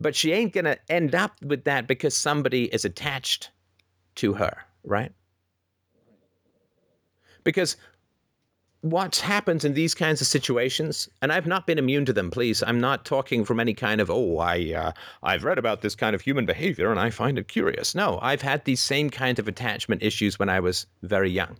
[0.00, 3.50] But she ain't going to end up with that because somebody is attached
[4.16, 5.12] to her, right?
[7.44, 7.76] Because
[8.82, 12.62] what happens in these kinds of situations, and I've not been immune to them, please.
[12.62, 16.14] I'm not talking from any kind of, oh, I, uh, I've read about this kind
[16.14, 17.94] of human behavior and I find it curious.
[17.94, 21.56] No, I've had these same kinds of attachment issues when I was very young.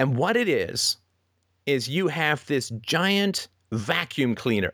[0.00, 0.96] And what it is,
[1.66, 4.72] is you have this giant vacuum cleaner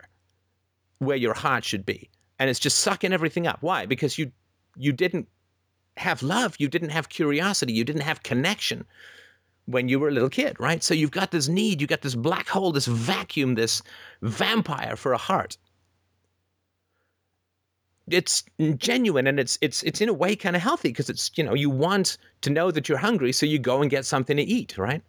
[1.00, 2.08] where your heart should be.
[2.38, 3.58] And it's just sucking everything up.
[3.60, 3.86] Why?
[3.86, 4.30] Because you
[4.76, 5.26] you didn't
[5.96, 8.84] have love, you didn't have curiosity, you didn't have connection
[9.64, 10.80] when you were a little kid, right?
[10.84, 13.82] So you've got this need, you've got this black hole, this vacuum, this
[14.22, 15.58] vampire for a heart.
[18.08, 18.44] It's
[18.76, 21.54] genuine and it's it's it's in a way kind of healthy because it's you know
[21.54, 24.78] you want to know that you're hungry, so you go and get something to eat,
[24.78, 25.02] right?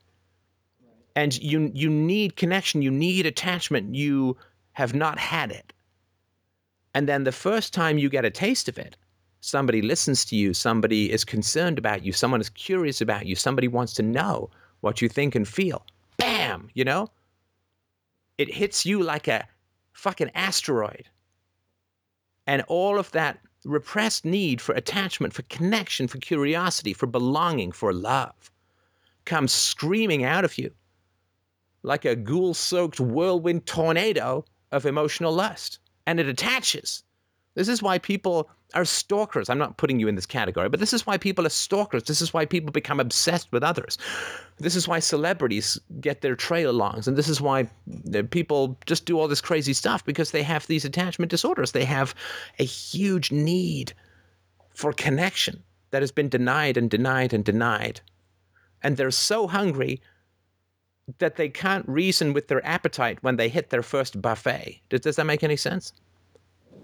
[1.17, 3.95] And you you need connection, you need attachment.
[3.95, 4.37] You
[4.73, 5.73] have not had it,
[6.93, 8.95] and then the first time you get a taste of it,
[9.41, 13.67] somebody listens to you, somebody is concerned about you, someone is curious about you, somebody
[13.67, 14.51] wants to know
[14.81, 15.87] what you think and feel.
[16.17, 17.09] Bam, you know?
[18.37, 19.47] It hits you like a
[19.93, 21.09] fucking asteroid.
[22.45, 27.91] And all of that repressed need for attachment, for connection, for curiosity, for belonging, for
[27.91, 28.51] love
[29.25, 30.71] comes screaming out of you
[31.87, 35.79] like a ghoul soaked whirlwind tornado of emotional lust.
[36.05, 37.03] And it attaches.
[37.55, 39.49] This is why people are stalkers.
[39.49, 42.03] I'm not putting you in this category, but this is why people are stalkers.
[42.03, 43.97] This is why people become obsessed with others.
[44.59, 47.07] This is why celebrities get their trail alongs.
[47.07, 47.69] And this is why
[48.29, 51.71] people just do all this crazy stuff because they have these attachment disorders.
[51.71, 52.13] They have
[52.59, 53.93] a huge need
[54.73, 58.01] for connection that has been denied and denied and denied.
[58.83, 60.01] And they're so hungry
[61.19, 64.81] that they can't reason with their appetite when they hit their first buffet.
[64.89, 65.93] Does, does that make any sense?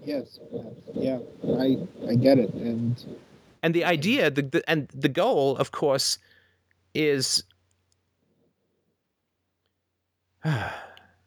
[0.05, 0.39] yes
[0.93, 1.19] yeah
[1.57, 3.05] i i get it and
[3.61, 6.17] and the idea the, the and the goal of course
[6.93, 7.43] is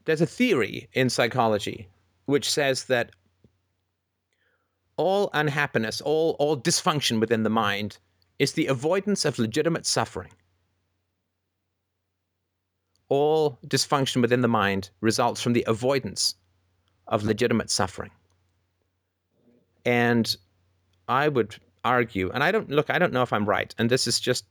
[0.04, 1.88] there's a theory in psychology
[2.26, 3.10] which says that
[4.96, 7.98] all unhappiness all all dysfunction within the mind
[8.38, 10.32] is the avoidance of legitimate suffering
[13.08, 16.34] all dysfunction within the mind results from the avoidance
[17.08, 18.10] of legitimate suffering
[19.86, 20.36] and
[21.08, 24.06] I would argue, and I don't look, I don't know if I'm right, and this
[24.06, 24.44] is just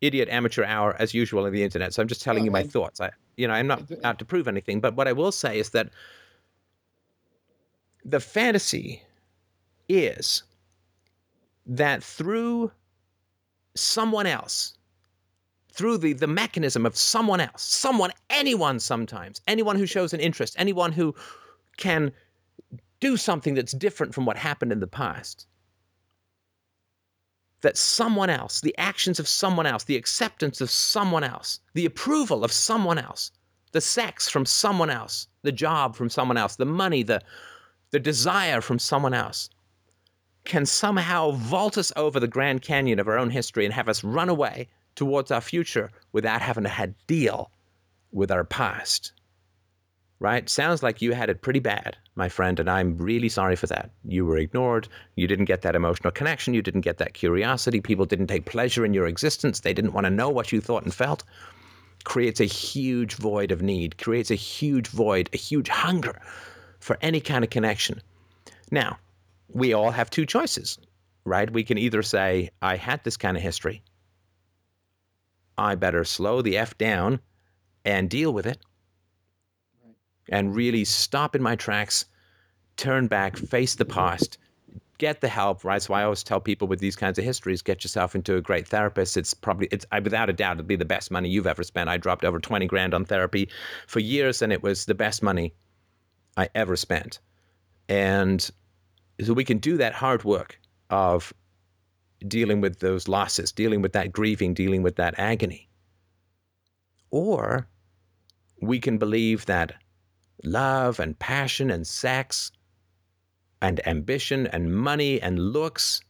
[0.00, 1.92] idiot amateur hour as usual on the internet.
[1.92, 3.00] So I'm just telling you my and- thoughts.
[3.00, 5.70] I, you know, I'm not out to prove anything, but what I will say is
[5.70, 5.90] that
[8.04, 9.02] the fantasy
[9.88, 10.44] is
[11.66, 12.70] that through
[13.74, 14.74] someone else,
[15.74, 20.54] through the, the mechanism of someone else, someone, anyone sometimes, anyone who shows an interest,
[20.56, 21.14] anyone who
[21.76, 22.12] can
[23.00, 25.48] do something that's different from what happened in the past,
[27.62, 32.44] that someone else, the actions of someone else, the acceptance of someone else, the approval
[32.44, 33.32] of someone else,
[33.72, 37.20] the sex from someone else, the job from someone else, the money, the,
[37.90, 39.50] the desire from someone else,
[40.44, 44.04] can somehow vault us over the Grand Canyon of our own history and have us
[44.04, 47.50] run away towards our future without having to have deal
[48.12, 49.12] with our past.
[50.20, 50.48] Right?
[50.48, 53.90] Sounds like you had it pretty bad, my friend, and I'm really sorry for that.
[54.04, 54.88] You were ignored.
[55.16, 56.54] You didn't get that emotional connection.
[56.54, 57.80] You didn't get that curiosity.
[57.80, 59.60] People didn't take pleasure in your existence.
[59.60, 61.24] They didn't want to know what you thought and felt.
[62.04, 66.20] Creates a huge void of need, creates a huge void, a huge hunger
[66.80, 68.00] for any kind of connection.
[68.70, 68.98] Now,
[69.48, 70.78] we all have two choices,
[71.24, 71.50] right?
[71.50, 73.82] We can either say, I had this kind of history.
[75.56, 77.20] I better slow the F down
[77.84, 78.58] and deal with it
[80.28, 82.06] and really stop in my tracks,
[82.76, 84.38] turn back, face the past,
[84.98, 85.82] get the help, right?
[85.82, 88.66] So I always tell people with these kinds of histories, get yourself into a great
[88.66, 89.16] therapist.
[89.16, 91.88] It's probably, it's I, without a doubt, it'll be the best money you've ever spent.
[91.88, 93.48] I dropped over 20 grand on therapy
[93.86, 95.54] for years and it was the best money
[96.36, 97.20] I ever spent.
[97.88, 98.48] And
[99.20, 100.58] so we can do that hard work
[100.90, 101.32] of
[102.26, 105.68] dealing with those losses, dealing with that grieving, dealing with that agony.
[107.10, 107.68] Or
[108.60, 109.74] we can believe that
[110.42, 112.50] love and passion and sex
[113.62, 116.00] and ambition and money and looks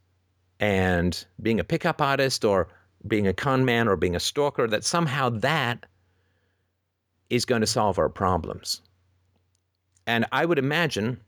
[0.61, 2.68] and being a pickup artist or
[3.07, 5.85] being a con man or being a stalker, that somehow that
[7.29, 8.81] is going to solve our problems.
[10.07, 11.20] And I would imagine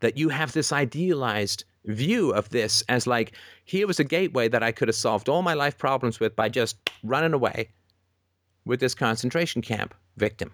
[0.00, 3.32] that you have this idealized view of this as like,
[3.64, 6.48] here was a gateway that I could have solved all my life problems with by
[6.48, 7.70] just running away
[8.64, 10.52] with this concentration camp victim.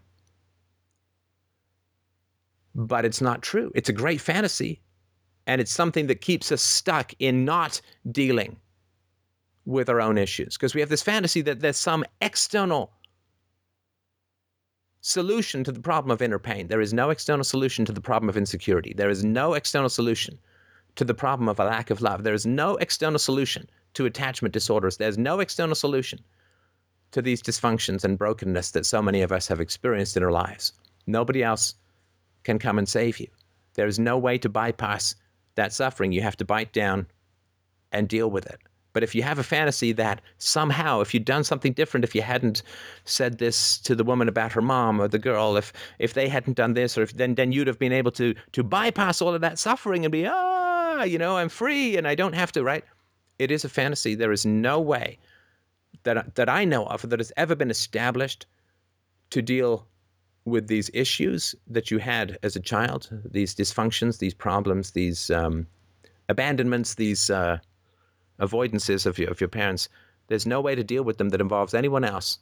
[2.74, 3.70] But it's not true.
[3.74, 4.80] It's a great fantasy,
[5.46, 8.56] and it's something that keeps us stuck in not dealing
[9.66, 12.92] with our own issues because we have this fantasy that there's some external
[15.00, 16.68] solution to the problem of inner pain.
[16.68, 18.94] There is no external solution to the problem of insecurity.
[18.94, 20.38] There is no external solution
[20.96, 22.22] to the problem of a lack of love.
[22.22, 24.96] There is no external solution to attachment disorders.
[24.96, 26.20] There's no external solution
[27.12, 30.72] to these dysfunctions and brokenness that so many of us have experienced in our lives.
[31.06, 31.74] Nobody else
[32.42, 33.28] can come and save you.
[33.74, 35.14] There is no way to bypass
[35.54, 36.12] that suffering.
[36.12, 37.06] You have to bite down
[37.92, 38.60] and deal with it.
[38.92, 42.22] But if you have a fantasy that somehow, if you'd done something different, if you
[42.22, 42.62] hadn't
[43.04, 46.56] said this to the woman about her mom or the girl, if if they hadn't
[46.56, 49.40] done this, or if then then you'd have been able to to bypass all of
[49.40, 50.63] that suffering and be ah,
[51.02, 52.84] you know, I'm free and I don't have to, right?
[53.38, 54.14] It is a fantasy.
[54.14, 55.18] There is no way
[56.04, 58.46] that that I know of that has ever been established
[59.30, 59.86] to deal
[60.44, 65.66] with these issues that you had as a child, these dysfunctions, these problems, these um,
[66.28, 67.58] abandonments, these uh,
[68.40, 69.88] avoidances of your, of your parents,
[70.28, 72.38] there's no way to deal with them that involves anyone else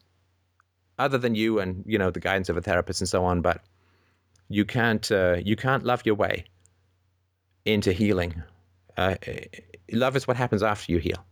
[0.99, 3.41] other than you and you know the guidance of a therapist and so on.
[3.41, 3.63] But
[4.49, 6.45] you can't uh, you can't love your way
[7.65, 8.43] into healing.
[8.97, 9.17] Uh,
[9.93, 11.25] love is what happens after you heal.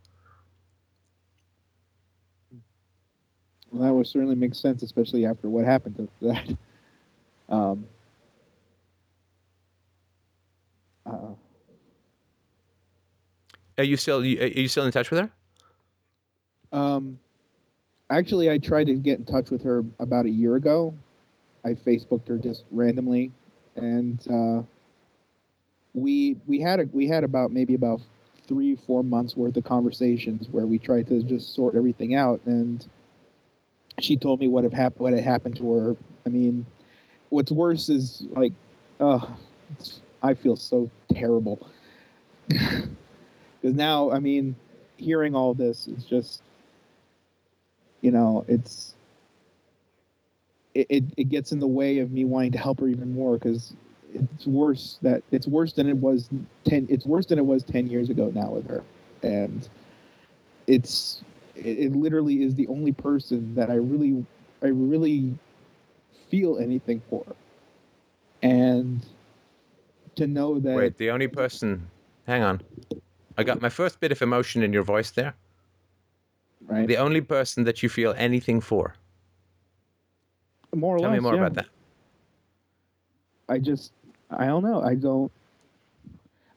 [3.70, 6.56] Well, that would certainly make sense, especially after what happened to that.
[7.48, 7.84] Um,
[11.04, 11.34] uh,
[13.76, 15.30] are you still are you still in touch with her?
[16.70, 17.18] Um,
[18.08, 20.94] actually, I tried to get in touch with her about a year ago.
[21.64, 23.32] I Facebooked her just randomly,
[23.74, 24.62] and uh,
[25.94, 28.00] we we had a we had about maybe about
[28.48, 32.86] three four months worth of conversations where we tried to just sort everything out, and
[34.00, 35.96] she told me what had happened what had happened to her.
[36.26, 36.66] I mean,
[37.30, 38.52] what's worse is like,
[40.22, 41.66] I feel so terrible.
[43.60, 44.56] because now i mean
[44.96, 46.42] hearing all this is just
[48.00, 48.94] you know it's
[50.74, 53.34] it, it, it gets in the way of me wanting to help her even more
[53.34, 53.74] because
[54.12, 56.28] it's worse that it's worse than it was
[56.64, 58.82] 10 it's worse than it was 10 years ago now with her
[59.22, 59.68] and
[60.66, 61.22] it's
[61.54, 64.24] it, it literally is the only person that i really
[64.62, 65.34] i really
[66.28, 67.24] feel anything for
[68.42, 69.06] and
[70.16, 71.88] to know that wait the only person
[72.26, 72.60] hang on
[73.40, 75.34] I got my first bit of emotion in your voice there.
[76.66, 76.86] Right.
[76.86, 78.94] The only person that you feel anything for.
[80.74, 81.16] More or Tell less.
[81.16, 81.40] me more yeah.
[81.40, 81.66] about that.
[83.48, 83.92] I just,
[84.30, 84.82] I don't know.
[84.82, 85.30] I don't.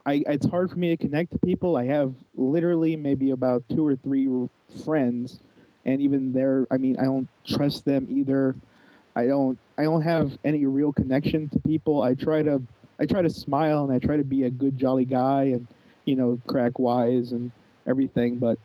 [0.06, 1.78] I it's hard for me to connect to people.
[1.78, 4.28] I have literally maybe about two or three
[4.84, 5.40] friends,
[5.86, 8.56] and even there, I mean, I don't trust them either.
[9.16, 12.02] I don't I don't have any real connection to people.
[12.02, 12.62] I try to
[13.00, 15.68] I try to smile and I try to be a good jolly guy and
[16.06, 17.52] you know crack wise and
[17.88, 18.60] everything, but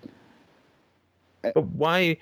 [1.42, 2.18] But why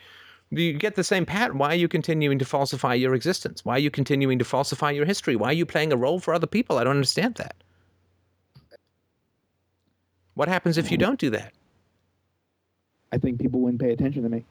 [0.50, 1.58] you get the same pattern?
[1.58, 3.64] Why are you continuing to falsify your existence?
[3.64, 5.36] Why are you continuing to falsify your history?
[5.36, 6.78] Why are you playing a role for other people?
[6.78, 7.56] I don't understand that.
[10.34, 11.52] What happens if you don't do that?
[13.12, 14.44] I think people wouldn't pay attention to me.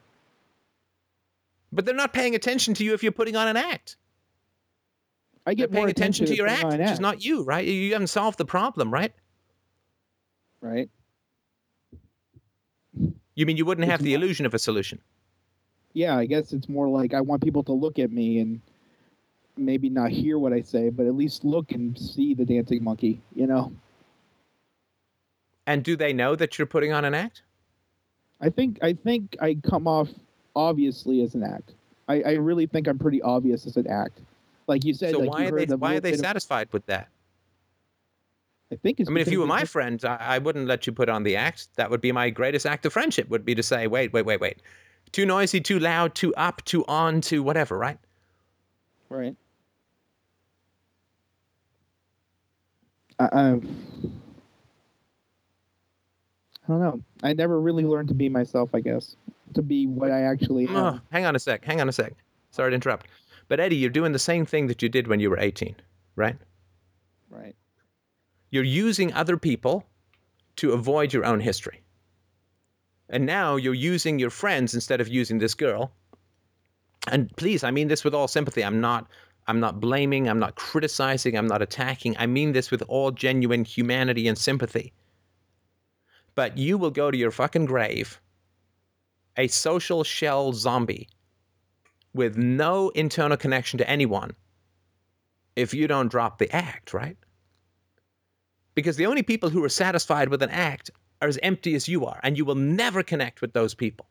[1.71, 3.97] But they're not paying attention to you if you're putting on an act.
[5.45, 7.65] I They're get more paying attention to if your act, which is not you, right?
[7.65, 9.13] You haven't solved the problem, right?
[10.61, 10.89] right.
[13.35, 14.99] You mean you wouldn't have the not- illusion of a solution?
[15.95, 18.61] Yeah, I guess it's more like I want people to look at me and
[19.55, 23.21] maybe not hear what I say, but at least look and see the dancing monkey.
[23.33, 23.71] You know,
[25.65, 27.41] And do they know that you're putting on an act?
[28.41, 30.09] I think I think I come off
[30.53, 31.71] obviously as an act.
[32.09, 34.19] I, I really think I'm pretty obvious as an act.
[34.67, 36.25] Like you said, So like why you are they the why are they bit of-
[36.25, 37.07] satisfied with that?
[38.69, 40.91] I think it's I mean, if you were my friend, I, I wouldn't let you
[40.91, 41.69] put on the act.
[41.77, 43.29] That would be my greatest act of friendship.
[43.29, 44.59] Would be to say, wait, wait, wait, wait,
[45.11, 47.97] too noisy, too loud, too up, too on, too whatever, right?
[49.09, 49.35] Right.
[53.19, 53.61] I, I, I
[56.67, 57.01] don't know.
[57.23, 58.71] I never really learned to be myself.
[58.73, 59.15] I guess
[59.53, 60.75] to be what I actually am.
[60.75, 61.63] Oh, hang on a sec.
[61.63, 62.13] Hang on a sec.
[62.51, 63.07] Sorry to interrupt.
[63.47, 65.75] But Eddie, you're doing the same thing that you did when you were 18,
[66.15, 66.35] right?
[67.29, 67.55] Right.
[68.49, 69.85] You're using other people
[70.57, 71.81] to avoid your own history.
[73.09, 75.91] And now you're using your friends instead of using this girl.
[77.07, 78.63] And please, I mean this with all sympathy.
[78.63, 79.07] I'm not
[79.47, 82.15] I'm not blaming, I'm not criticizing, I'm not attacking.
[82.17, 84.91] I mean this with all genuine humanity and sympathy.
[86.33, 88.19] But you will go to your fucking grave
[89.37, 91.09] a social shell zombie
[92.13, 94.31] with no internal connection to anyone
[95.55, 97.17] if you don't drop the act, right?
[98.73, 100.89] Because the only people who are satisfied with an act
[101.21, 104.07] are as empty as you are, and you will never connect with those people.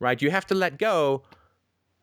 [0.00, 0.20] Right?
[0.20, 1.22] You have to let go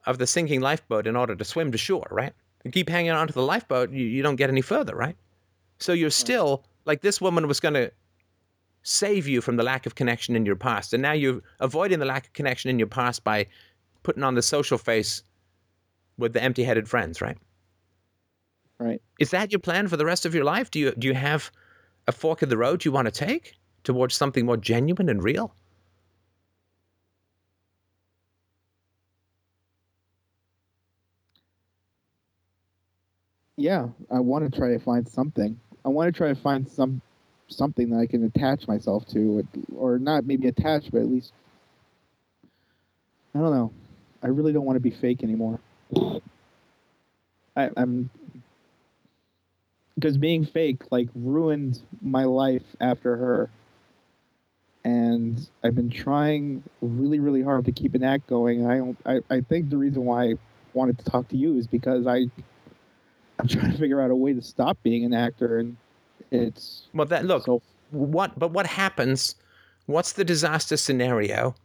[0.06, 2.34] of the sinking lifeboat in order to swim to shore, right?
[2.64, 5.16] You keep hanging onto the lifeboat, you, you don't get any further, right?
[5.80, 7.92] So you're still like this woman was going to
[8.84, 12.06] save you from the lack of connection in your past, and now you're avoiding the
[12.06, 13.48] lack of connection in your past by
[14.04, 15.24] putting on the social face
[16.18, 17.38] with the empty-headed friends, right?
[18.80, 19.02] Right.
[19.20, 20.70] Is that your plan for the rest of your life?
[20.70, 21.50] Do you do you have
[22.08, 23.54] a fork in the road you want to take
[23.84, 25.54] towards something more genuine and real?
[33.58, 35.60] Yeah, I want to try to find something.
[35.86, 37.02] I want to try to find some
[37.48, 41.32] something that I can attach myself to, or not maybe attach, but at least
[43.34, 43.72] I don't know.
[44.24, 45.60] I really don't want to be fake anymore.
[47.56, 48.10] I, I'm
[49.96, 53.50] because being fake like ruined my life after her,
[54.84, 58.68] and I've been trying really, really hard to keep an act going.
[58.68, 58.98] I don't.
[59.06, 60.34] I, I think the reason why I
[60.74, 62.26] wanted to talk to you is because I
[63.40, 65.78] I'm trying to figure out a way to stop being an actor, and
[66.32, 69.36] it's Well, that look, so what but what happens?
[69.86, 71.56] What's the disaster scenario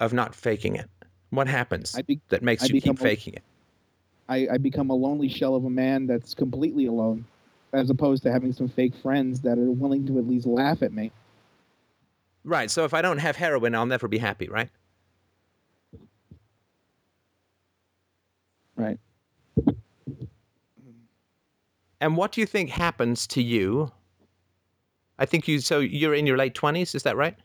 [0.00, 0.88] of not faking it?
[1.30, 3.42] What happens be, that makes I you keep faking it?
[4.28, 7.24] I, I become a lonely shell of a man that's completely alone,
[7.72, 10.92] as opposed to having some fake friends that are willing to at least laugh at
[10.92, 11.10] me.
[12.44, 12.70] Right.
[12.70, 14.70] So if I don't have heroin, I'll never be happy, right?
[18.76, 18.98] Right.
[22.00, 23.90] And what do you think happens to you?
[25.18, 25.58] I think you.
[25.58, 27.36] So you're in your late twenties, is that right?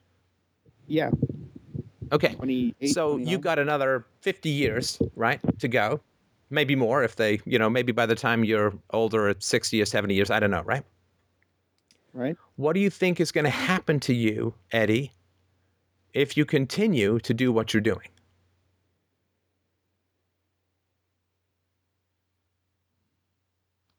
[0.88, 1.09] Yeah.
[2.11, 2.36] Okay.
[2.36, 2.93] 28.
[2.93, 3.41] So you 29.
[3.41, 6.01] got another fifty years, right, to go,
[6.54, 9.86] maybe more if they, you know, maybe by the time you're older, at sixty or
[9.86, 10.84] seventy years, I don't know, right?
[12.14, 12.38] right.
[12.56, 15.12] What do you think is going to happen to you, Eddie,
[16.14, 18.08] if you continue to do what you're doing?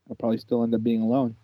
[0.09, 1.35] I'll probably still end up being alone.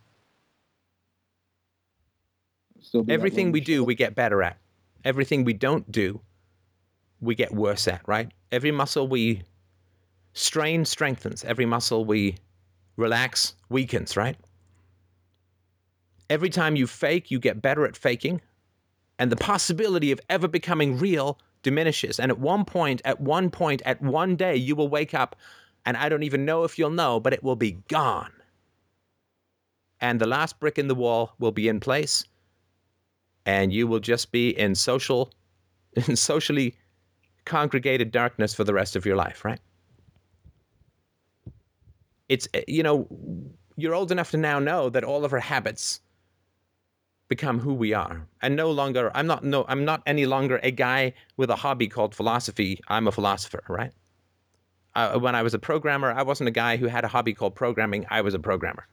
[2.81, 4.59] Still be Everything we do, we get better at.
[5.05, 6.21] Everything we don't do,
[7.21, 8.31] we get worse at, right?
[8.53, 9.43] Every muscle we
[10.33, 11.45] strain strengthens.
[11.45, 12.37] Every muscle we
[12.97, 14.37] relax weakens, right?
[16.28, 18.41] Every time you fake, you get better at faking.
[19.18, 22.20] And the possibility of ever becoming real diminishes.
[22.20, 25.37] And at one point, at one point, at one day, you will wake up,
[25.85, 28.33] and I don't even know if you'll know, but it will be gone.
[30.01, 32.24] and the last brick in the wall will be in place,
[33.47, 35.33] and you will just be in social,
[36.09, 36.74] in socially
[37.45, 39.61] congregated darkness for the rest of your life, right?
[42.31, 43.09] It's, you know,
[43.76, 46.01] you're old enough to now know that all of our habits
[47.28, 48.26] become who we are.
[48.41, 51.89] And no longer i'm not no i'm not any longer a guy with a hobby
[51.89, 52.81] called philosophy.
[52.89, 53.93] I'm a philosopher right?
[54.95, 57.55] Uh, when i was a programmer i wasn't a guy who had a hobby called
[57.55, 58.07] programming.
[58.11, 58.87] I was a programmer.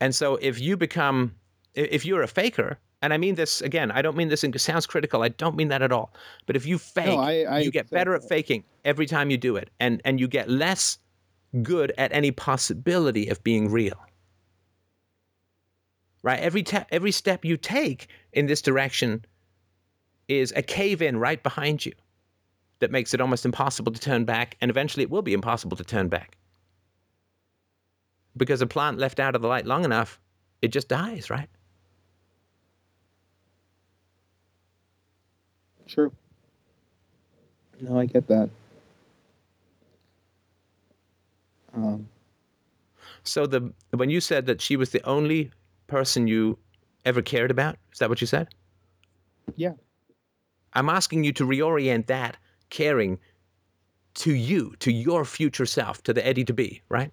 [0.00, 1.34] And so if you become
[1.74, 4.86] if you're a faker and i mean this again i don't mean this in sounds
[4.86, 6.12] critical i don't mean that at all
[6.46, 9.36] but if you fake No, I- I you get better at faking every time you
[9.38, 10.98] do it and and you get less
[11.60, 14.00] good at any possibility of being real
[16.22, 16.40] right?
[16.40, 19.24] Every te- every step you take in this direction
[20.28, 21.92] is a cave in right behind you
[22.78, 25.84] that makes it almost impossible to turn back, and eventually it will be impossible to
[25.84, 26.36] turn back.
[28.36, 30.20] Because a plant left out of the light long enough,
[30.62, 31.48] it just dies, right?
[35.86, 36.12] True.
[37.80, 38.48] No, I get that.
[41.74, 42.08] Um,
[43.24, 45.50] So the when you said that she was the only
[45.86, 46.58] person you
[47.04, 48.48] ever cared about, is that what you said?
[49.56, 49.72] yeah.
[50.74, 52.36] I'm asking you to reorient that
[52.70, 53.18] caring
[54.14, 57.12] to you, to your future self, to the Eddie to be, right?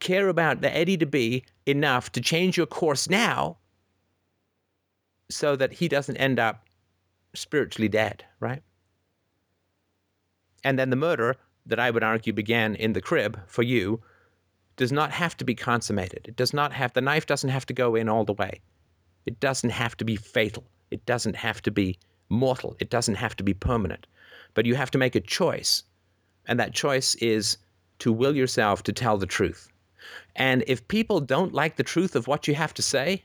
[0.00, 3.58] Care about the Eddie to be enough to change your course now
[5.28, 6.64] so that he doesn't end up
[7.34, 8.62] spiritually dead, right?
[10.64, 11.36] And then the murder
[11.66, 14.02] that I would argue began in the crib for you
[14.76, 16.26] does not have to be consummated.
[16.26, 18.60] It does not have, the knife doesn't have to go in all the way.
[19.26, 20.64] It doesn't have to be fatal.
[20.90, 21.98] It doesn't have to be
[22.28, 22.76] mortal.
[22.80, 24.06] It doesn't have to be permanent.
[24.54, 25.84] But you have to make a choice.
[26.46, 27.58] And that choice is
[28.00, 29.68] to will yourself to tell the truth.
[30.34, 33.22] And if people don't like the truth of what you have to say,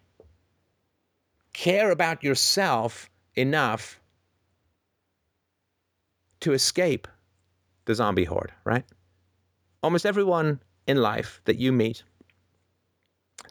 [1.53, 3.99] care about yourself enough
[6.41, 7.07] to escape
[7.87, 8.85] the zombie horde, right?
[9.81, 12.03] Almost everyone in life that you meet,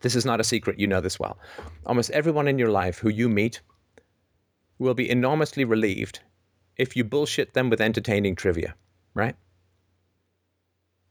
[0.03, 1.39] this is not a secret, you know this well.
[1.85, 3.61] Almost everyone in your life who you meet
[4.79, 6.21] will be enormously relieved
[6.77, 8.75] if you bullshit them with entertaining trivia,
[9.15, 9.35] right?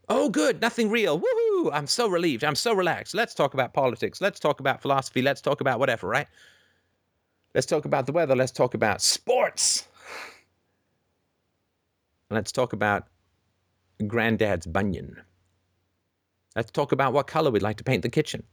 [0.08, 1.20] Oh, good, nothing real.
[1.20, 1.72] Woohoo!
[1.74, 2.44] I'm so relieved.
[2.44, 3.16] I'm so relaxed.
[3.16, 4.22] Let's talk about politics.
[4.22, 5.24] Let's talk about philosophy.
[5.24, 6.28] Let's talk about whatever, right?
[7.56, 8.36] Let's talk about the weather.
[8.36, 9.88] Let's talk about sports.
[12.30, 13.08] Let's talk about
[14.08, 15.22] granddad's bunion.
[16.56, 18.44] Let's talk about what color we'd like to paint the kitchen.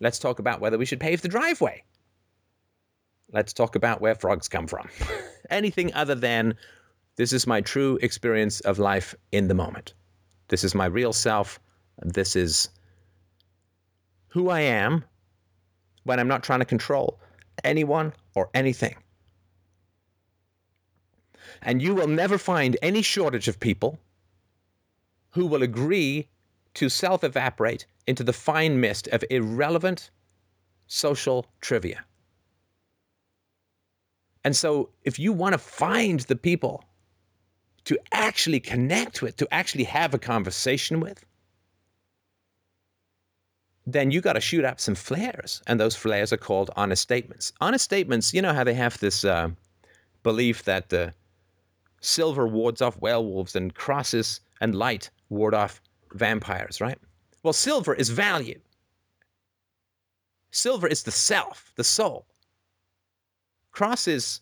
[0.00, 1.82] Let's talk about whether we should pave the driveway.
[3.32, 4.88] Let's talk about where frogs come from.
[5.50, 6.54] Anything other than
[7.16, 9.94] this is my true experience of life in the moment.
[10.48, 11.58] This is my real self.
[12.02, 12.68] This is
[14.28, 15.04] who I am
[16.04, 17.18] when I'm not trying to control
[17.64, 18.96] anyone or anything.
[21.62, 23.98] And you will never find any shortage of people
[25.30, 26.28] who will agree
[26.74, 30.10] to self evaporate into the fine mist of irrelevant
[30.86, 32.04] social trivia.
[34.44, 36.84] And so, if you want to find the people
[37.84, 41.24] to actually connect with, to actually have a conversation with,
[43.86, 45.62] then you got to shoot up some flares.
[45.66, 47.52] And those flares are called honest statements.
[47.60, 49.50] Honest statements, you know how they have this uh,
[50.22, 51.10] belief that uh,
[52.00, 55.80] silver wards off werewolves and crosses and light ward off
[56.12, 56.98] vampires, right?
[57.42, 58.60] Well, silver is value.
[60.50, 62.26] Silver is the self, the soul.
[63.72, 64.40] Crosses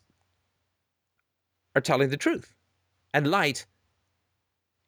[1.75, 2.55] are telling the truth.
[3.13, 3.67] And light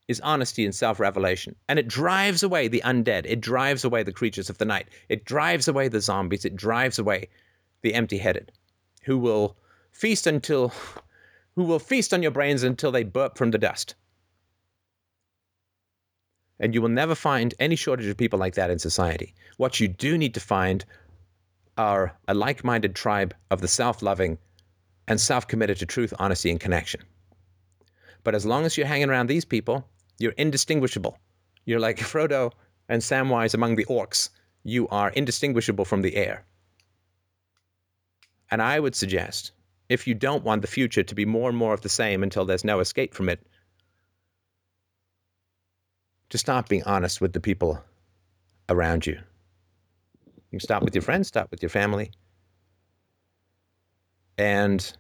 [0.08, 1.56] is honesty and self revelation.
[1.68, 3.26] And it drives away the undead.
[3.26, 4.88] It drives away the creatures of the night.
[5.08, 6.44] It drives away the zombies.
[6.44, 7.28] It drives away
[7.82, 8.52] the empty headed
[9.02, 9.56] who will
[9.92, 10.72] feast until,
[11.56, 13.94] who will feast on your brains until they burp from the dust.
[16.60, 19.34] And you will never find any shortage of people like that in society.
[19.56, 20.84] What you do need to find
[21.76, 24.38] are a like minded tribe of the self loving
[25.08, 27.00] and self committed to truth, honesty, and connection.
[28.24, 29.88] But as long as you're hanging around these people,
[30.18, 31.18] you're indistinguishable.
[31.64, 32.52] You're like Frodo
[32.88, 34.30] and Samwise among the orcs.
[34.62, 36.44] You are indistinguishable from the air.
[38.50, 39.52] And I would suggest,
[39.88, 42.44] if you don't want the future to be more and more of the same until
[42.44, 43.46] there's no escape from it,
[46.30, 47.82] to stop being honest with the people
[48.68, 49.14] around you.
[49.14, 52.10] You can stop with your friends, stop with your family.
[54.38, 54.96] And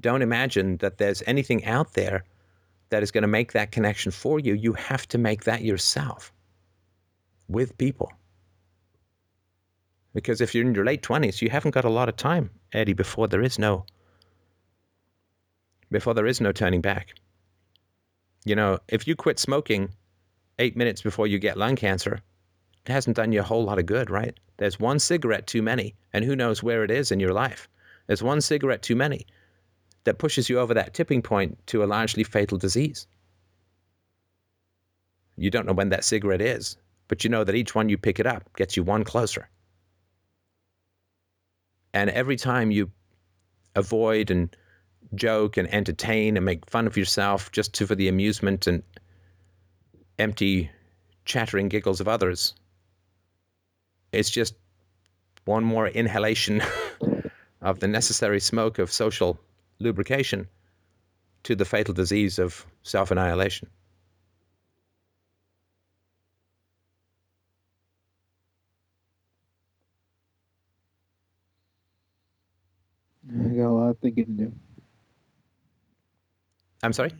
[0.00, 2.24] don't imagine that there's anything out there
[2.90, 4.54] that is going to make that connection for you.
[4.54, 6.32] You have to make that yourself.
[7.48, 8.12] with people.
[10.14, 12.94] Because if you're in your late 20s, you haven't got a lot of time, Eddie,
[12.94, 13.84] before there is no
[15.90, 17.14] before there is no turning back.
[18.44, 19.90] You know, if you quit smoking
[20.58, 22.20] 8 minutes before you get lung cancer,
[22.86, 24.38] it hasn't done you a whole lot of good, right?
[24.58, 27.68] There's one cigarette too many, and who knows where it is in your life.
[28.06, 29.26] There's one cigarette too many
[30.04, 33.06] that pushes you over that tipping point to a largely fatal disease.
[35.36, 36.76] You don't know when that cigarette is,
[37.08, 39.48] but you know that each one you pick it up gets you one closer.
[41.92, 42.90] And every time you
[43.74, 44.56] avoid and
[45.14, 48.82] joke and entertain and make fun of yourself just to, for the amusement and
[50.18, 50.70] empty
[51.24, 52.54] chattering giggles of others,
[54.12, 54.54] it's just
[55.44, 56.62] one more inhalation
[57.60, 59.38] of the necessary smoke of social
[59.78, 60.46] lubrication
[61.44, 63.68] to the fatal disease of self annihilation.
[73.28, 74.52] I got a lot of thinking to do.
[76.86, 77.12] I'm sorry?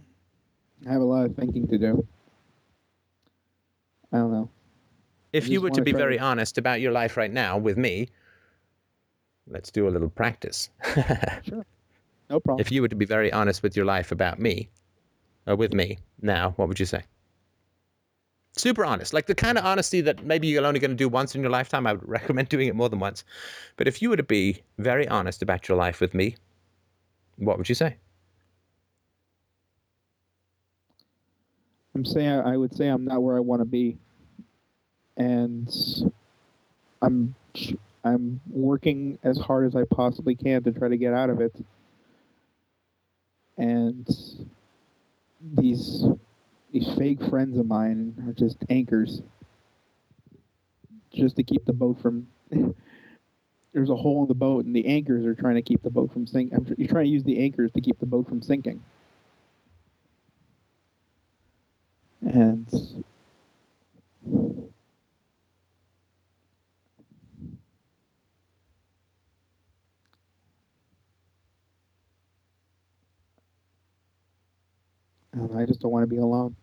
[0.89, 2.07] I have a lot of thinking to do.
[4.12, 4.49] I don't know.
[5.33, 8.09] If you were to be very honest about your life right now with me,
[9.49, 10.71] let's do a little practice.
[11.43, 11.67] sure.
[12.31, 12.61] No problem.
[12.61, 14.69] if you were to be very honest with your life about me,
[15.49, 17.03] or with me now, what would you say?
[18.57, 21.35] Super honest, like the kind of honesty that maybe you're only going to do once
[21.35, 21.89] in your lifetime.
[21.89, 23.25] I would recommend doing it more than once.
[23.77, 26.37] But if you were to be very honest about your life with me,
[27.37, 27.97] what would you say?
[31.97, 33.97] I'm saying I would say I'm not where I want to be,
[35.16, 35.66] and
[37.01, 37.34] I'm
[38.05, 41.55] I'm working as hard as I possibly can to try to get out of it.
[43.57, 44.07] And
[45.55, 46.05] these
[46.70, 49.22] these fake friends of mine are just anchors,
[51.14, 52.26] just to keep the boat from.
[53.72, 56.12] There's a hole in the boat, and the anchors are trying to keep the boat
[56.12, 56.74] from sinking.
[56.76, 58.82] You're trying to use the anchors to keep the boat from sinking.
[62.37, 62.68] And
[75.34, 76.57] I I just don't want to be alone.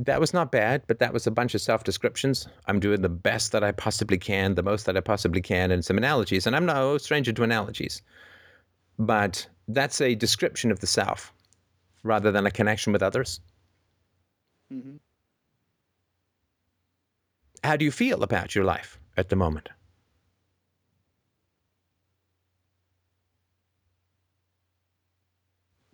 [0.00, 2.48] That was not bad, but that was a bunch of self descriptions.
[2.66, 5.84] I'm doing the best that I possibly can, the most that I possibly can, and
[5.84, 6.46] some analogies.
[6.46, 8.02] And I'm no stranger to analogies.
[8.98, 11.32] But that's a description of the self
[12.02, 13.40] rather than a connection with others.
[14.72, 14.96] Mm-hmm.
[17.62, 19.68] How do you feel about your life at the moment?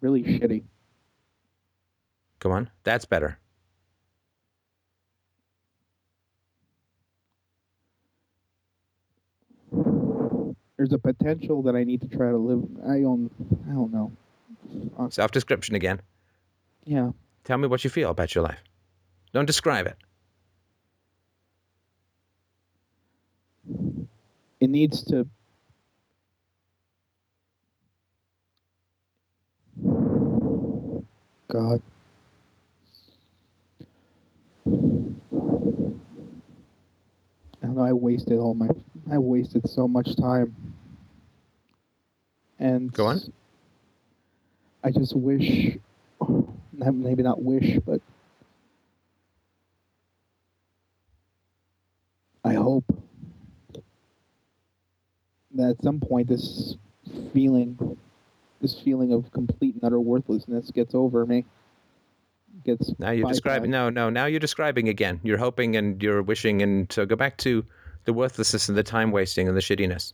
[0.00, 0.62] Really shitty.
[2.38, 3.38] Come on, that's better.
[10.76, 12.62] There's a potential that I need to try to live.
[12.86, 13.30] I don't.
[13.68, 14.12] I don't know.
[15.10, 16.00] Self description again.
[16.84, 17.10] Yeah.
[17.44, 18.58] Tell me what you feel about your life.
[19.32, 19.96] Don't describe it.
[24.60, 25.28] It needs to.
[31.48, 31.82] God.
[37.62, 37.82] I know.
[37.82, 38.68] I wasted all my.
[39.10, 40.54] I wasted so much time.
[42.58, 43.20] And Go on.
[44.86, 45.76] I just wish.
[46.72, 48.00] Maybe not wish, but
[52.44, 52.84] I hope
[55.56, 56.76] that at some point this
[57.32, 57.98] feeling,
[58.60, 61.44] this feeling of complete and utter worthlessness gets over me.
[62.64, 63.72] Gets Now you're describing.
[63.72, 64.08] No, no.
[64.08, 65.18] Now you're describing again.
[65.24, 67.64] You're hoping and you're wishing, and so go back to
[68.04, 70.12] the worthlessness and the time wasting and the shittiness.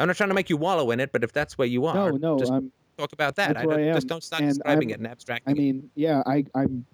[0.00, 2.10] I'm not trying to make you wallow in it, but if that's where you are,
[2.10, 2.38] No, no.
[2.38, 2.72] just I'm.
[3.00, 3.54] Talk about that.
[3.54, 5.48] that's I don't, I just don't stop describing I'm- it and abstracting.
[5.48, 5.58] I it.
[5.58, 6.22] mean, yeah.
[6.26, 6.44] I.
[6.54, 6.84] I'm.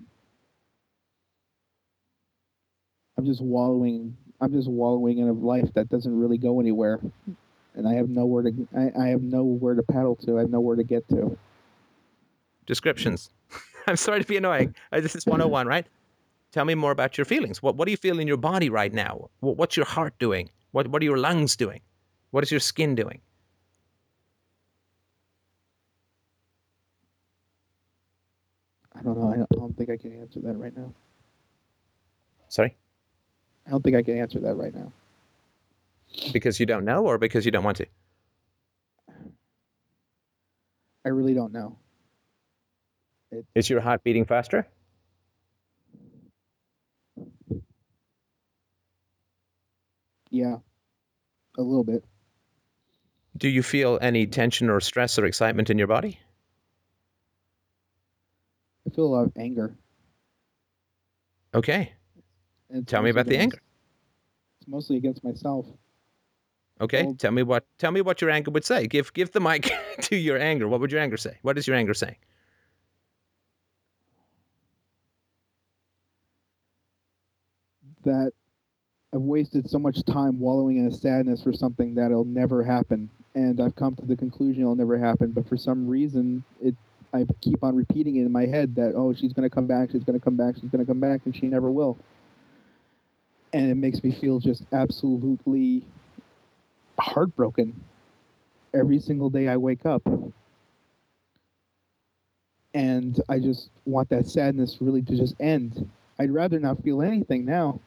[3.19, 4.17] I'm just wallowing.
[4.41, 7.01] I'm just wallowing in a life that doesn't really go anywhere,
[7.75, 8.69] and I have nowhere to.
[8.77, 10.37] I, I have nowhere to paddle to.
[10.37, 11.37] I have nowhere to get to.
[12.67, 13.31] descriptions.
[13.87, 14.75] I'm sorry to be annoying.
[14.93, 15.87] This is 101, right?
[16.53, 17.63] Tell me more about your feelings.
[17.63, 19.31] What What do you feel in your body right now?
[19.41, 20.51] What, what's your heart doing?
[20.73, 21.81] What What are your lungs doing?
[22.33, 23.21] What is your skin doing?
[28.99, 29.31] I don't know.
[29.33, 30.93] I don't, I don't think I can answer that right now.
[32.49, 32.77] Sorry,
[33.67, 34.93] I don't think I can answer that right now.
[36.33, 37.87] because you don't know, or because you don't want to?
[41.05, 41.77] I really don't know.
[43.55, 44.67] Is your heart beating faster?
[50.31, 50.57] Yeah,
[51.59, 52.05] a little bit.
[53.37, 56.19] Do you feel any tension or stress or excitement in your body?
[58.97, 59.77] Feel a lot of anger.
[61.55, 61.93] Okay.
[62.71, 63.59] it's Tell me about the anger.
[64.61, 65.67] It's mostly against myself.
[66.81, 67.05] Okay.
[67.05, 68.87] Well- tell me what tell me what your anger would say.
[68.87, 69.71] Give give the mic
[70.01, 70.67] to your anger.
[70.67, 71.39] What would your anger say?
[71.43, 72.17] What is your anger saying?
[78.05, 78.33] that
[79.13, 83.61] I've wasted so much time wallowing in a sadness for something that'll never happen, and
[83.61, 85.33] I've come to the conclusion it'll never happen.
[85.33, 86.77] But for some reason, it
[87.13, 90.05] I keep on repeating it in my head that oh she's gonna come back, she's
[90.05, 91.97] gonna come back, she's gonna come back, and she never will.
[93.53, 95.85] And it makes me feel just absolutely
[96.99, 97.79] heartbroken
[98.75, 100.03] every single day I wake up.
[102.75, 105.89] And I just want that sadness really to just end.
[106.19, 107.81] I'd rather not feel anything now.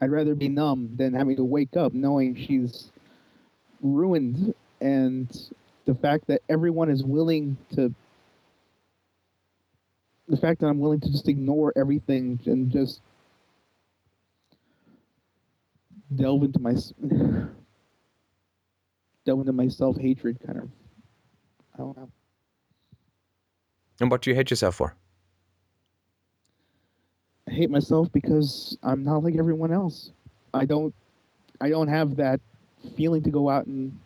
[0.00, 2.90] I'd rather be numb than having to wake up knowing she's
[3.80, 5.50] ruined and
[5.84, 7.94] the fact that everyone is willing to
[10.28, 13.00] the fact that I'm willing to just ignore everything and just
[16.14, 16.72] delve into my
[19.26, 20.68] delve into my self-hatred kind of
[21.74, 22.10] I don't know.
[24.00, 24.94] And what do you hate yourself for?
[27.48, 30.12] I hate myself because I'm not like everyone else.
[30.54, 30.94] I don't
[31.60, 32.40] I don't have that
[32.96, 33.98] feeling to go out and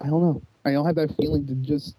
[0.00, 0.42] I don't know.
[0.64, 1.96] I don't have that feeling to just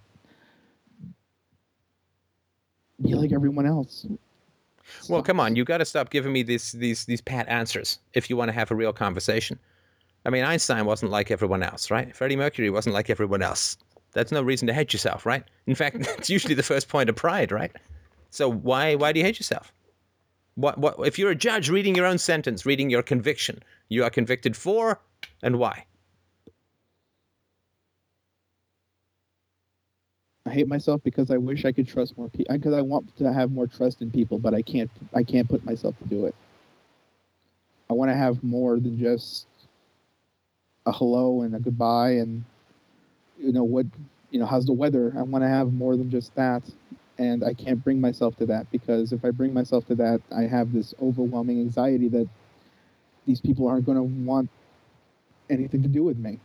[3.01, 4.05] be like everyone else.
[5.09, 8.30] Well, come on, you got to stop giving me these these these pat answers if
[8.30, 9.59] you want to have a real conversation.
[10.26, 12.16] I mean, Einstein wasn't like everyone else, right?
[12.16, 13.78] Freddie Mercury wasn't like everyone else.
[14.14, 15.43] That's no reason to hate yourself, right?
[15.68, 17.72] In fact, it's usually the first point of pride, right?
[18.30, 19.74] So why why do you hate yourself?
[20.55, 24.09] What what if you're a judge reading your own sentence, reading your conviction, you are
[24.09, 25.01] convicted for
[25.41, 25.86] and why?
[30.46, 32.56] I hate myself because I wish I could trust more people.
[32.56, 34.91] Because I want to have more trust in people, but I can't.
[35.14, 36.36] I can't put myself to do it.
[37.89, 39.48] I want to have more than just
[40.86, 42.44] a hello and a goodbye, and
[43.39, 43.86] you know what,
[44.32, 45.14] you know how's the weather.
[45.18, 46.64] I want to have more than just that,
[47.18, 50.44] and I can't bring myself to that because if I bring myself to that, I
[50.44, 52.28] have this overwhelming anxiety that
[53.26, 54.50] these people aren't going to want
[55.50, 56.39] anything to do with me.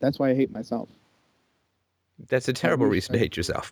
[0.00, 0.88] That's why I hate myself.
[2.28, 3.70] That's a terrible reason to hate yourself,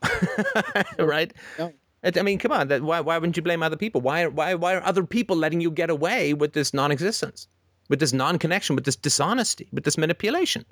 [0.98, 1.32] right?
[1.58, 1.72] No.
[2.04, 2.68] I mean, come on.
[2.68, 4.00] That, why, why wouldn't you blame other people?
[4.00, 7.48] Why, why, why are other people letting you get away with this non-existence,
[7.88, 10.64] with this non-connection, with this dishonesty, with this manipulation?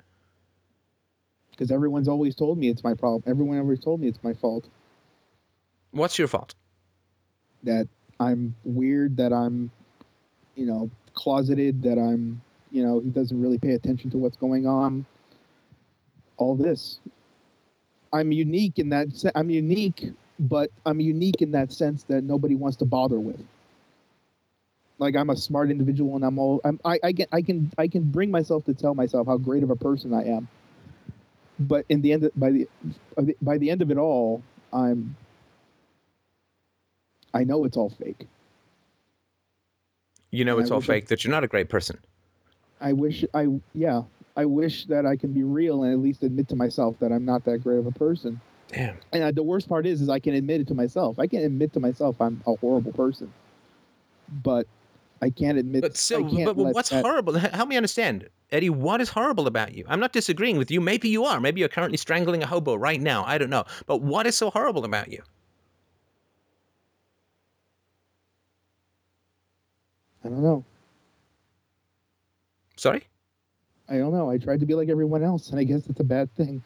[1.55, 3.23] because everyone's always told me it's my problem.
[3.25, 4.67] Everyone always told me it's my fault.
[5.91, 6.53] What's your fault?
[7.63, 7.87] That
[8.19, 9.17] I'm weird.
[9.17, 9.71] That I'm,
[10.55, 11.81] you know, closeted.
[11.83, 12.41] That I'm,
[12.71, 15.05] you know, he doesn't really pay attention to what's going on.
[16.37, 16.99] All this.
[18.13, 19.15] I'm unique in that.
[19.15, 23.41] Se- I'm unique, but I'm unique in that sense that nobody wants to bother with.
[24.99, 26.61] Like I'm a smart individual, and I'm all.
[26.63, 29.63] I'm, I I can I can I can bring myself to tell myself how great
[29.63, 30.47] of a person I am.
[31.59, 32.67] But in the end, by the
[33.41, 34.41] by the end of it all,
[34.73, 35.15] I'm
[37.33, 38.27] I know it's all fake.
[40.31, 41.07] You know And it's I all wish I- fake.
[41.07, 41.97] That you're not a great person.
[42.81, 44.03] I wish I yeah,
[44.35, 47.25] I wish that I can be real and at least admit to myself that I'm
[47.25, 48.39] not that great of a person.
[48.67, 48.97] Damn.
[49.13, 51.19] And uh, the worst part is is I can admit it to myself.
[51.19, 53.31] I can admit to myself I'm a horrible person.
[54.43, 54.67] But
[55.21, 57.33] I can't admit But so, but, but what's that- horrible?
[57.33, 58.69] Help me understand, Eddie.
[58.69, 59.85] What is horrible about you?
[59.87, 60.81] I'm not disagreeing with you.
[60.81, 61.39] Maybe you are.
[61.39, 63.23] Maybe you're currently strangling a hobo right now.
[63.25, 63.63] I don't know.
[63.85, 65.21] But what is so horrible about you?
[70.23, 70.65] I don't know.
[72.75, 73.05] Sorry.
[73.87, 74.29] I don't know.
[74.29, 76.63] I tried to be like everyone else and I guess it's a bad thing.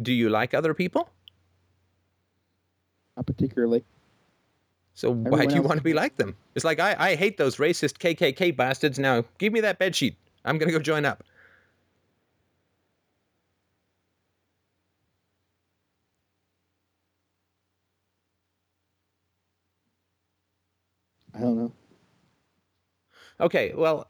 [0.00, 1.08] Do you like other people?
[3.16, 3.84] Not particularly.
[4.94, 6.36] So why do you want to be like them?
[6.54, 8.98] It's like I, I hate those racist KKK bastards.
[8.98, 10.16] Now give me that bed sheet.
[10.44, 11.24] I'm gonna go join up.
[21.34, 21.72] I don't know.
[23.40, 24.08] Okay, well,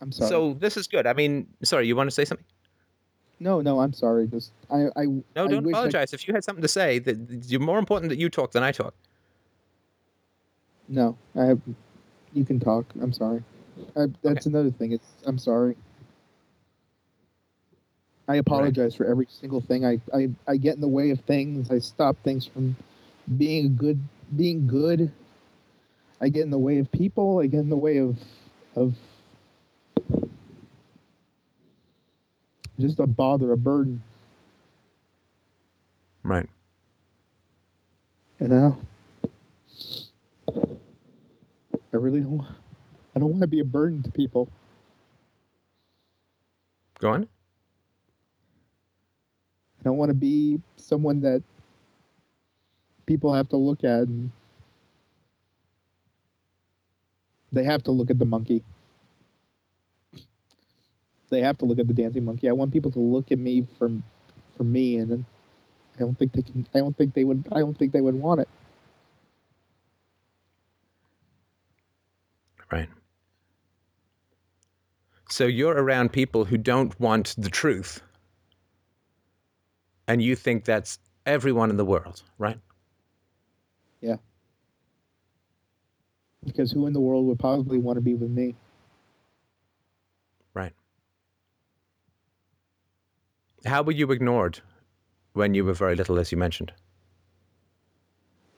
[0.00, 0.28] I'm sorry.
[0.30, 1.06] so this is good.
[1.06, 2.46] I mean, sorry, you want to say something?
[3.42, 4.26] no, no, I'm sorry.
[4.26, 6.12] Just I I No, I don't wish I- apologize.
[6.12, 8.72] If you had something to say, that you're more important that you talk than I
[8.72, 8.94] talk.
[10.88, 11.60] No, I have.
[12.34, 12.86] You can talk.
[13.00, 13.42] I'm sorry.
[13.96, 14.92] I, that's another thing.
[14.92, 15.06] It's.
[15.24, 15.76] I'm sorry.
[18.28, 19.84] I apologize for every single thing.
[19.84, 21.70] I, I, I get in the way of things.
[21.70, 22.76] I stop things from
[23.38, 24.00] being a good
[24.36, 25.10] being good.
[26.20, 27.40] I get in the way of people.
[27.40, 28.18] I get in the way of
[28.76, 28.94] of
[32.80, 34.02] just a bother, a burden.
[36.22, 36.48] Right.
[38.40, 38.78] You know,
[41.92, 42.46] I really don't.
[43.14, 44.48] I don't want to be a burden to people.
[47.00, 47.28] Go on.
[49.80, 51.42] I don't want to be someone that
[53.06, 54.30] people have to look at and
[57.52, 58.62] they have to look at the monkey.
[61.30, 62.48] They have to look at the dancing monkey.
[62.48, 63.90] I want people to look at me for
[64.56, 65.26] for me and then
[65.96, 68.16] I don't think they can I don't think they would I don't think they would
[68.16, 68.48] want it.
[72.70, 72.88] Right.
[75.30, 78.02] So you're around people who don't want the truth.
[80.08, 82.58] And you think that's everyone in the world, right?
[84.00, 84.16] Yeah.
[86.44, 88.56] Because who in the world would possibly want to be with me?
[90.54, 90.72] Right.
[93.64, 94.60] How were you ignored
[95.34, 96.72] when you were very little, as you mentioned?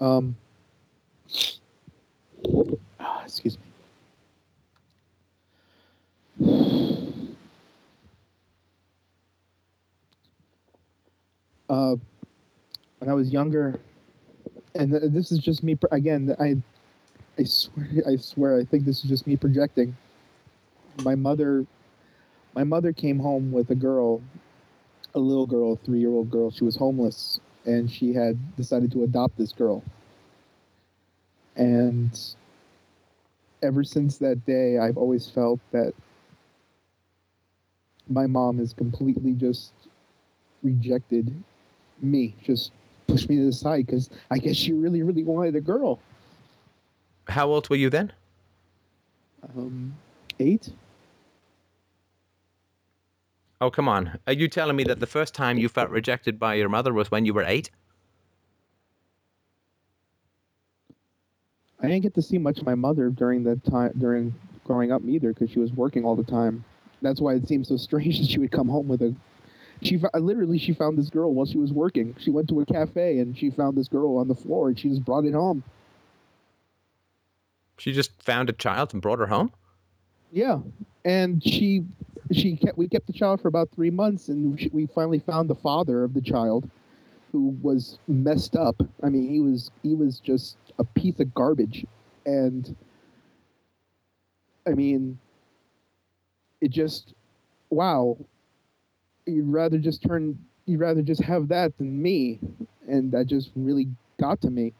[0.00, 0.36] Um
[3.00, 3.64] ah, excuse me.
[11.68, 11.96] Uh,
[12.98, 13.80] when I was younger,
[14.74, 16.36] and th- this is just me again.
[16.38, 16.56] I,
[17.40, 19.96] I swear, I swear, I think this is just me projecting.
[21.02, 21.64] My mother,
[22.54, 24.20] my mother came home with a girl,
[25.14, 26.50] a little girl, three-year-old girl.
[26.50, 29.82] She was homeless, and she had decided to adopt this girl.
[31.56, 32.18] And
[33.62, 35.92] ever since that day, I've always felt that
[38.08, 39.72] my mom has completely just
[40.62, 41.32] rejected
[42.00, 42.72] me, just
[43.06, 46.00] pushed me to the side because I guess she really, really wanted a girl.
[47.28, 48.12] How old were you then?
[49.56, 49.94] Um,
[50.40, 50.70] eight?
[53.62, 54.18] Oh, come on.
[54.26, 57.12] Are you telling me that the first time you felt rejected by your mother was
[57.12, 57.70] when you were eight?
[61.78, 64.34] I didn't get to see much of my mother during the time during
[64.64, 66.64] growing up either because she was working all the time.
[67.02, 69.14] That's why it seems so strange that she would come home with a.
[69.80, 72.16] She literally she found this girl while she was working.
[72.18, 74.88] She went to a cafe and she found this girl on the floor and she
[74.88, 75.62] just brought it home.
[77.78, 79.52] She just found a child and brought her home?
[80.32, 80.58] Yeah,
[81.04, 81.84] and she
[82.32, 85.54] she kept we kept the child for about three months, and we finally found the
[85.54, 86.68] father of the child,
[87.32, 88.76] who was messed up.
[89.02, 91.86] I mean, he was he was just a piece of garbage,
[92.26, 92.74] and
[94.66, 95.18] I mean,
[96.60, 97.14] it just
[97.70, 98.16] wow.
[99.26, 100.38] You'd rather just turn.
[100.66, 102.38] You'd rather just have that than me,
[102.88, 103.88] and that just really
[104.20, 104.72] got to me.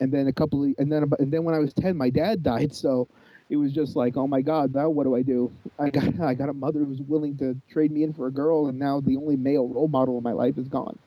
[0.00, 2.42] And then a couple of, and then and then when I was ten, my dad
[2.42, 2.74] died.
[2.74, 3.08] So
[3.50, 5.52] it was just like, oh my God, now what do I do?
[5.78, 8.68] I got I got a mother who's willing to trade me in for a girl,
[8.68, 10.98] and now the only male role model in my life is gone.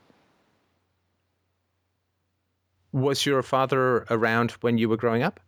[2.92, 5.40] Was your father around when you were growing up?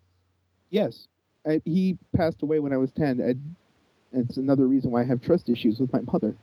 [0.71, 1.07] Yes,
[1.45, 3.19] I, he passed away when I was ten.
[3.19, 3.55] And
[4.13, 6.33] it's another reason why I have trust issues with my mother,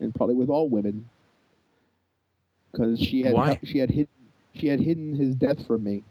[0.00, 1.08] and probably with all women,
[2.70, 3.60] because she had Why?
[3.62, 4.08] she had hidden
[4.54, 6.02] she had hidden his death from me.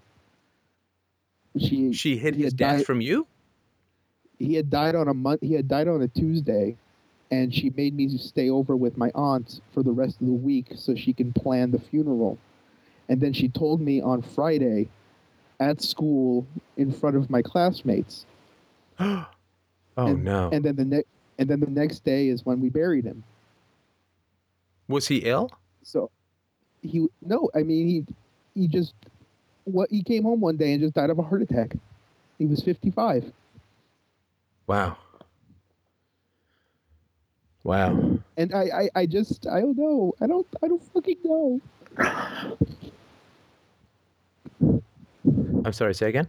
[1.60, 3.28] She She hid his death died- from you?
[4.42, 6.76] He had died on a month he had died on a tuesday
[7.32, 10.68] and she made me stay over with my aunt for the rest of the week
[10.76, 12.38] so she can plan the funeral.
[13.08, 14.90] And then she told me on friday
[15.60, 18.26] at school in front of my classmates.
[19.98, 20.50] Oh, and, no.
[20.54, 23.26] and then the next and then the next day is when we buried him.
[24.88, 25.52] Was he ill?
[25.84, 26.10] so
[26.82, 28.06] he no i mean he
[28.56, 28.94] he just
[29.66, 31.76] what he came home one day and just died of a heart attack.
[32.38, 33.34] He was 55
[34.68, 34.98] Wow.
[37.64, 38.18] Wow.
[38.38, 41.62] and I, I i just i don't know i don't i don't fucking know
[45.66, 46.28] I'm sorry, say again?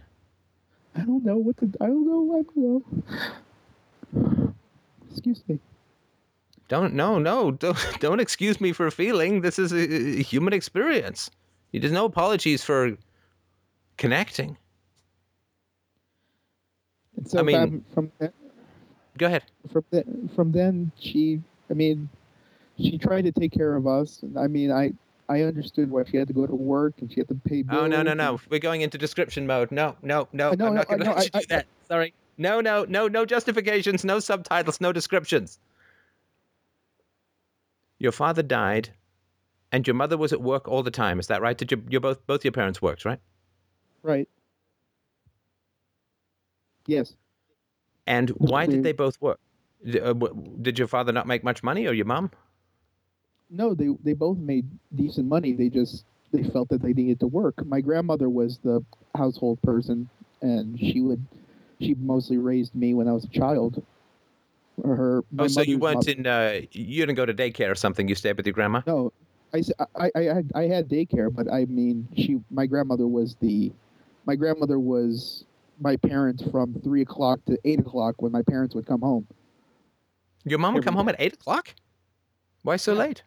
[0.95, 1.71] I don't know what to.
[1.81, 2.37] I don't know.
[2.37, 2.93] I don't
[4.15, 4.53] know.
[5.09, 5.59] Excuse me.
[6.67, 9.41] Don't no no don't don't excuse me for feeling.
[9.41, 11.31] This is a, a human experience.
[11.71, 12.95] There's no apologies for
[13.97, 14.57] connecting.
[17.17, 18.33] And so I mean- from from then,
[19.17, 19.43] Go ahead.
[19.71, 21.39] from then, from then she.
[21.69, 22.09] I mean,
[22.77, 24.23] she tried to take care of us.
[24.37, 24.93] I mean, I
[25.29, 27.79] I understood why she had to go to work and she had to pay bills.
[27.83, 28.39] Oh no no no!
[28.49, 29.71] We're going into description mode.
[29.71, 30.51] No no no!
[30.51, 31.65] I know, I'm not I going to let you I- do that.
[31.87, 32.13] Sorry.
[32.37, 35.59] No no no no justifications, no subtitles, no descriptions.
[37.99, 38.89] your father died,
[39.71, 41.19] and your mother was at work all the time.
[41.19, 41.57] Is that right?
[41.57, 43.19] Did you, you both both your parents worked, right?
[44.01, 44.27] Right.
[46.87, 47.15] Yes.
[48.07, 49.39] And why did they both work?
[49.85, 50.13] Uh,
[50.61, 52.31] Did your father not make much money, or your mom?
[53.49, 54.65] No, they they both made
[54.95, 55.53] decent money.
[55.53, 57.65] They just they felt that they needed to work.
[57.65, 58.83] My grandmother was the
[59.15, 60.09] household person,
[60.41, 61.25] and she would
[61.79, 63.83] she mostly raised me when I was a child.
[64.83, 66.25] Her Oh, so you weren't mother- in?
[66.27, 68.07] Uh, you didn't go to daycare or something.
[68.07, 68.81] You stayed with your grandma.
[68.87, 69.13] No,
[69.53, 69.61] I,
[69.95, 73.71] I, I, had, I had daycare, but I mean, she, my grandmother was the,
[74.25, 75.45] my grandmother was
[75.79, 79.27] my parents from three o'clock to eight o'clock when my parents would come home.
[80.45, 81.73] Your mom would come home at eight o'clock.
[82.63, 83.23] Why so late?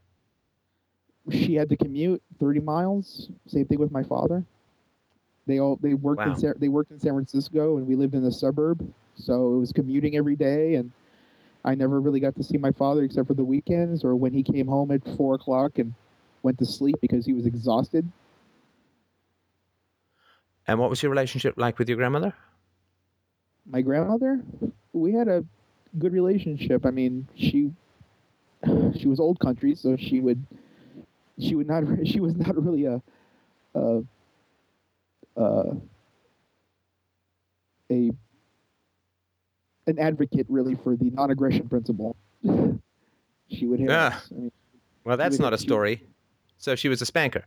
[1.30, 3.30] She had to commute thirty miles.
[3.46, 4.44] Same thing with my father.
[5.46, 6.32] They all they worked Wow.
[6.32, 8.86] in San, they worked in San Francisco, and we lived in the suburb,
[9.16, 10.90] so it was commuting every day, and
[11.64, 14.42] I never really got to see my father except for the weekends or when he
[14.42, 15.94] came home at four o'clock and
[16.42, 18.08] went to sleep because he was exhausted.
[20.68, 22.34] And what was your relationship like with your grandmother?
[23.68, 24.40] my grandmother
[24.92, 25.44] we had a
[25.98, 27.72] good relationship i mean she
[28.96, 30.40] she was old country so she would
[31.40, 33.02] she would not she was not really a
[33.74, 34.02] a
[35.36, 35.72] a,
[37.90, 38.10] a
[39.88, 42.14] an advocate really for the non-aggression principle
[43.50, 44.16] she would hit Ah.
[44.16, 44.28] us.
[44.30, 44.52] I mean,
[45.04, 46.04] Well, that's not a she- story.
[46.58, 47.44] So she was a spanker.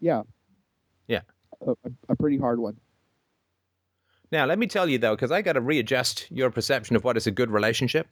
[0.00, 0.22] Yeah.
[1.66, 1.74] A,
[2.08, 2.76] a, pretty hard one
[4.30, 7.16] Now, let me tell you though, because I got to readjust your perception of what
[7.16, 8.08] is a good relationship.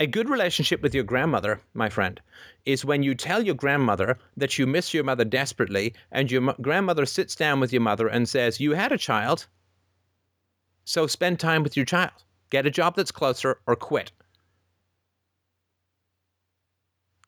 [0.00, 2.20] A good relationship with your grandmother, my friend,
[2.64, 6.56] is when you tell your grandmother that you miss your mother desperately, and your mo-
[6.60, 9.46] grandmother sits down with your mother and says, You had a child,
[10.84, 12.24] so spend time with your child.
[12.50, 14.10] Get a job that's closer or quit.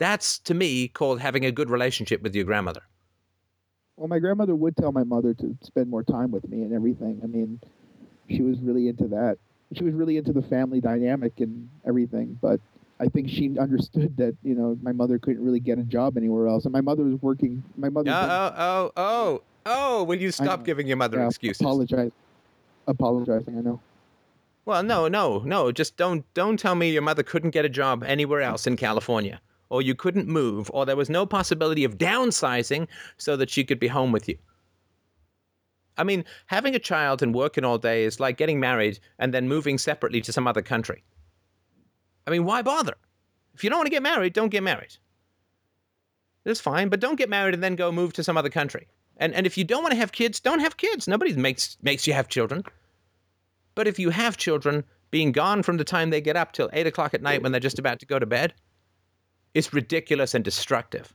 [0.00, 2.82] That's, to me, called having a good relationship with your grandmother.
[3.96, 7.20] Well, my grandmother would tell my mother to spend more time with me and everything.
[7.22, 7.60] I mean,
[8.28, 9.38] she was really into that.
[9.74, 12.38] She was really into the family dynamic and everything.
[12.40, 12.60] But
[13.00, 16.46] I think she understood that you know my mother couldn't really get a job anywhere
[16.46, 17.62] else, and my mother was working.
[17.76, 18.10] My mother.
[18.10, 21.60] Oh, oh, oh, oh, oh, will you stop giving your mother yeah, excuses?
[21.60, 22.12] apologize.
[22.86, 23.80] Apologizing, I know.
[24.64, 25.72] Well, no, no, no.
[25.72, 29.40] Just don't don't tell me your mother couldn't get a job anywhere else in California,
[29.68, 32.86] or you couldn't move, or there was no possibility of downsizing
[33.16, 34.38] so that she could be home with you.
[35.98, 39.48] I mean, having a child and working all day is like getting married and then
[39.48, 41.02] moving separately to some other country.
[42.26, 42.96] I mean, why bother?
[43.54, 44.96] If you don't want to get married, don't get married.
[46.44, 48.86] That's fine, but don't get married and then go move to some other country.
[49.16, 51.08] And and if you don't want to have kids, don't have kids.
[51.08, 52.62] Nobody makes makes you have children.
[53.74, 56.86] But if you have children being gone from the time they get up till eight
[56.86, 58.54] o'clock at night when they're just about to go to bed,
[59.56, 61.14] it's ridiculous and destructive.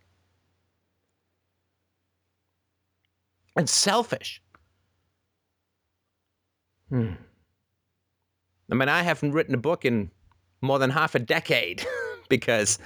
[3.56, 4.42] And selfish.
[6.90, 7.12] Hmm.
[8.72, 10.10] I mean, I haven't written a book in
[10.62, 11.86] more than half a decade
[12.30, 12.80] because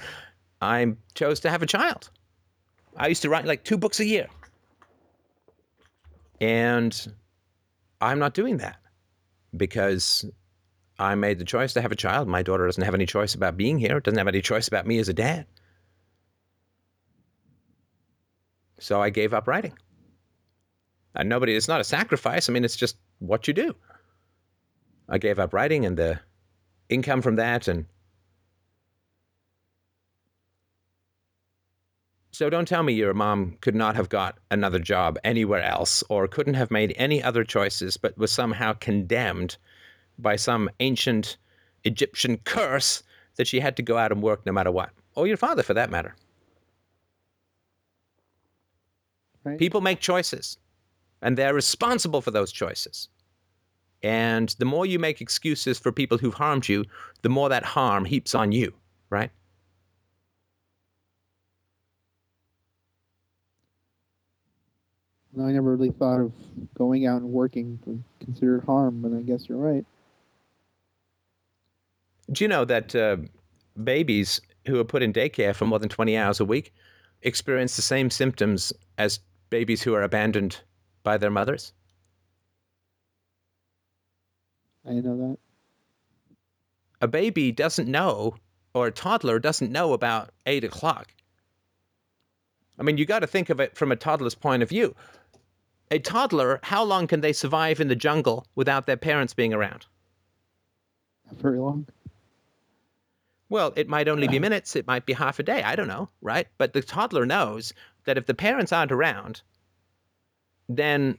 [0.60, 2.10] I chose to have a child.
[2.98, 4.26] I used to write like two books a year.
[6.38, 7.14] And
[8.02, 8.76] I'm not doing that
[9.56, 10.22] because
[10.98, 12.26] I made the choice to have a child.
[12.28, 14.98] My daughter doesn't have any choice about being here, doesn't have any choice about me
[14.98, 15.46] as a dad.
[18.78, 19.74] So I gave up writing.
[21.14, 22.48] And nobody, it's not a sacrifice.
[22.48, 23.74] I mean, it's just what you do.
[25.08, 26.20] I gave up writing and the
[26.88, 27.68] income from that.
[27.68, 27.86] And
[32.32, 36.28] so don't tell me your mom could not have got another job anywhere else or
[36.28, 39.56] couldn't have made any other choices, but was somehow condemned
[40.18, 41.36] by some ancient
[41.84, 43.02] Egyptian curse
[43.36, 44.90] that she had to go out and work no matter what.
[45.14, 46.14] Or your father, for that matter.
[49.44, 49.58] Right.
[49.58, 50.58] People make choices,
[51.22, 53.08] and they're responsible for those choices.
[54.02, 56.84] And the more you make excuses for people who've harmed you,
[57.22, 58.74] the more that harm heaps on you,
[59.08, 59.30] right?
[65.38, 66.32] I never really thought of
[66.74, 69.84] going out and working was considered harm, but I guess you're right.
[72.32, 73.16] Do you know that uh,
[73.82, 76.72] babies who are put in daycare for more than 20 hours a week
[77.22, 79.20] experience the same symptoms as
[79.50, 80.60] babies who are abandoned
[81.02, 81.72] by their mothers?
[84.88, 85.38] I know that.
[87.00, 88.36] A baby doesn't know,
[88.74, 91.12] or a toddler doesn't know about eight o'clock.
[92.78, 94.94] I mean, you got to think of it from a toddler's point of view.
[95.90, 99.86] A toddler, how long can they survive in the jungle without their parents being around?
[101.26, 101.86] Not very long.
[103.48, 106.08] Well, it might only be minutes, it might be half a day, I don't know,
[106.20, 106.48] right?
[106.58, 107.72] But the toddler knows
[108.04, 109.42] that if the parents aren't around,
[110.68, 111.18] then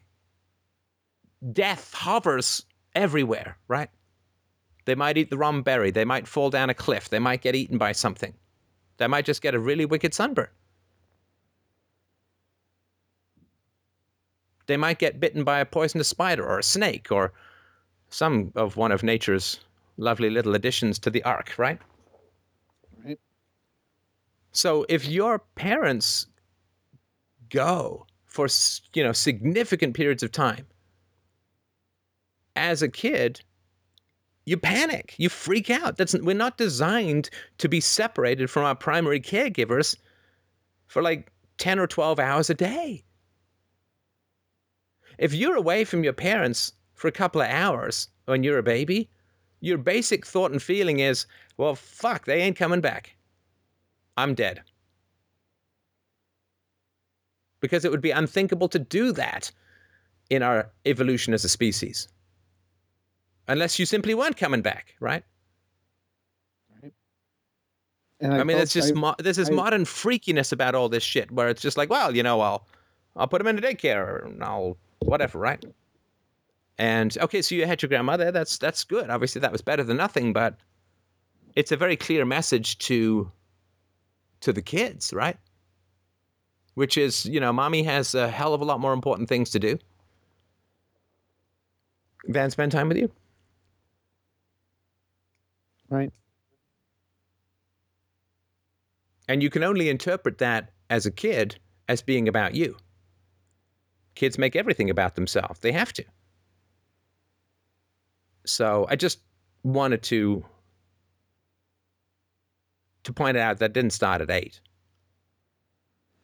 [1.53, 2.65] death hovers
[2.95, 3.89] everywhere, right?
[4.85, 7.55] They might eat the wrong berry, they might fall down a cliff, they might get
[7.55, 8.33] eaten by something.
[8.97, 10.49] They might just get a really wicked sunburn.
[14.65, 17.31] They might get bitten by a poisonous spider or a snake or
[18.09, 19.59] some of one of nature's
[19.97, 21.79] lovely little additions to the ark, right?
[21.79, 21.96] Right.
[24.57, 26.25] So if your parents
[27.51, 28.47] go for
[28.95, 30.65] you know significant periods of time
[32.55, 33.41] as a kid,
[34.47, 35.97] you panic, you freak out.
[35.97, 37.29] That's we're not designed
[37.59, 39.95] to be separated from our primary caregivers
[40.87, 43.03] for like 10 or 12 hours a day.
[45.19, 49.07] If you're away from your parents for a couple of hours when you're a baby,
[49.59, 51.27] your basic thought and feeling is,
[51.57, 53.16] well, fuck, they ain't coming back.
[54.17, 54.61] I'm dead.
[57.59, 59.51] Because it would be unthinkable to do that
[60.29, 62.07] in our evolution as a species.
[63.47, 65.23] Unless you simply weren't coming back, right?
[68.19, 71.03] And I, mean, it's just I- mo- there's this I- modern freakiness about all this
[71.03, 72.67] shit where it's just like, well, you know, I'll
[73.15, 75.63] I'll put him in a daycare and I'll whatever, right?
[76.79, 78.31] And okay, so you had your grandmother.
[78.31, 79.09] That's that's good.
[79.09, 80.57] Obviously, that was better than nothing, but
[81.55, 83.31] it's a very clear message to
[84.41, 85.37] to the kids, right?
[86.75, 89.59] Which is, you know, mommy has a hell of a lot more important things to
[89.59, 89.79] do
[92.27, 93.11] than spend time with you.
[95.89, 96.11] right.
[99.27, 101.59] And you can only interpret that as a kid
[101.89, 102.77] as being about you.
[104.15, 105.59] Kids make everything about themselves.
[105.59, 106.05] They have to.
[108.45, 109.19] So I just
[109.63, 110.45] wanted to
[113.07, 114.59] to point out that didn't start at eight.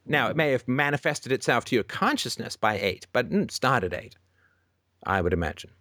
[0.05, 3.85] Now it may have manifested itself to your consciousness by eight, but it didn't start
[3.85, 4.17] at eight,
[5.05, 5.71] I would imagine.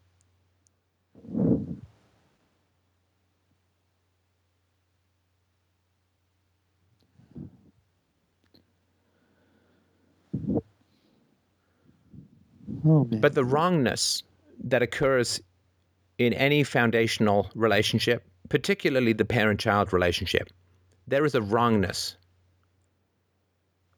[12.85, 13.05] Oh.
[13.05, 14.23] But the wrongness
[14.63, 15.43] that occurs
[16.19, 20.49] in any foundational relationship, particularly the parent child relationship,
[21.07, 22.17] there is a wrongness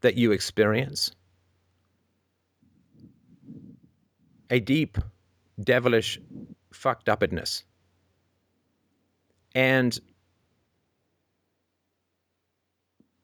[0.01, 1.13] that you experience.
[4.51, 4.99] A deep,
[5.61, 6.21] devilish,
[6.73, 7.65] fucked upness.
[9.55, 9.99] And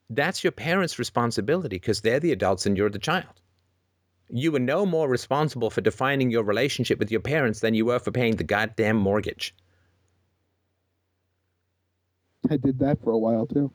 [0.08, 3.40] that's your parents' responsibility because they're the adults and you're the child
[4.32, 7.98] you were no more responsible for defining your relationship with your parents than you were
[7.98, 9.54] for paying the goddamn mortgage.
[12.50, 13.70] I did that for a while too.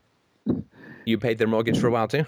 [1.06, 2.26] You paid their mortgage for a while too?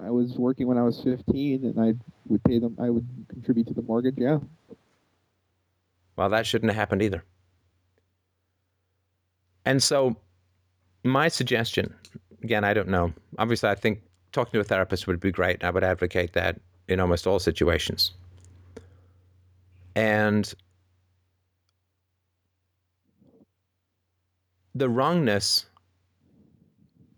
[0.00, 1.94] I was working when I was 15, and I
[2.26, 2.76] would pay them.
[2.80, 4.16] I would contribute to the mortgage.
[4.18, 4.38] Yeah.
[6.16, 7.24] Well, that shouldn't have happened either.
[9.64, 10.16] And so,
[11.04, 11.94] my suggestion
[12.44, 13.12] again, I don't know.
[13.38, 15.64] Obviously, I think talking to a therapist would be great.
[15.64, 18.12] I would advocate that in almost all situations.
[19.96, 20.52] And
[24.74, 25.66] the wrongness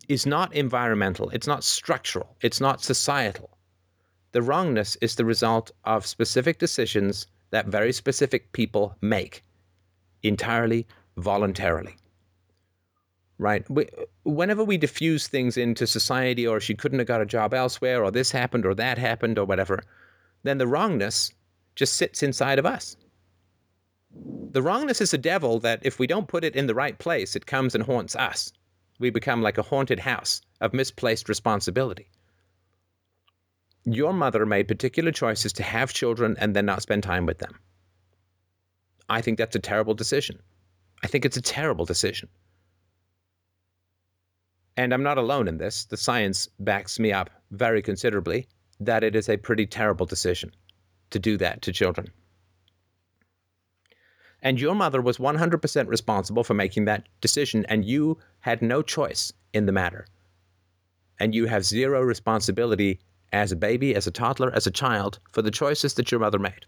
[0.08, 3.50] is not environmental, it's not structural, it's not societal.
[4.32, 9.42] The wrongness is the result of specific decisions that very specific people make
[10.22, 11.96] entirely voluntarily.
[13.38, 13.68] Right?
[13.70, 13.88] We,
[14.24, 18.10] whenever we diffuse things into society, or she couldn't have got a job elsewhere, or
[18.10, 19.82] this happened, or that happened, or whatever,
[20.42, 21.32] then the wrongness
[21.74, 22.96] just sits inside of us.
[24.52, 27.36] The wrongness is a devil that if we don't put it in the right place,
[27.36, 28.52] it comes and haunts us.
[28.98, 32.08] We become like a haunted house of misplaced responsibility.
[33.84, 37.60] Your mother made particular choices to have children and then not spend time with them.
[39.08, 40.40] I think that's a terrible decision.
[41.02, 42.28] I think it's a terrible decision.
[44.76, 45.84] And I'm not alone in this.
[45.84, 48.48] The science backs me up very considerably
[48.80, 50.52] that it is a pretty terrible decision
[51.10, 52.08] to do that to children.
[54.46, 59.32] And your mother was 100% responsible for making that decision, and you had no choice
[59.52, 60.06] in the matter.
[61.18, 63.00] And you have zero responsibility
[63.32, 66.38] as a baby, as a toddler, as a child for the choices that your mother
[66.38, 66.64] made.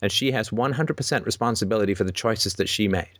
[0.00, 3.18] And she has 100% responsibility for the choices that she made.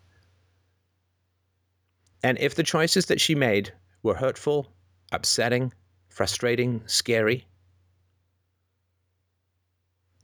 [2.23, 3.73] And if the choices that she made
[4.05, 4.69] were hurtful,
[5.11, 5.73] upsetting,
[6.11, 7.45] frustrating, scary,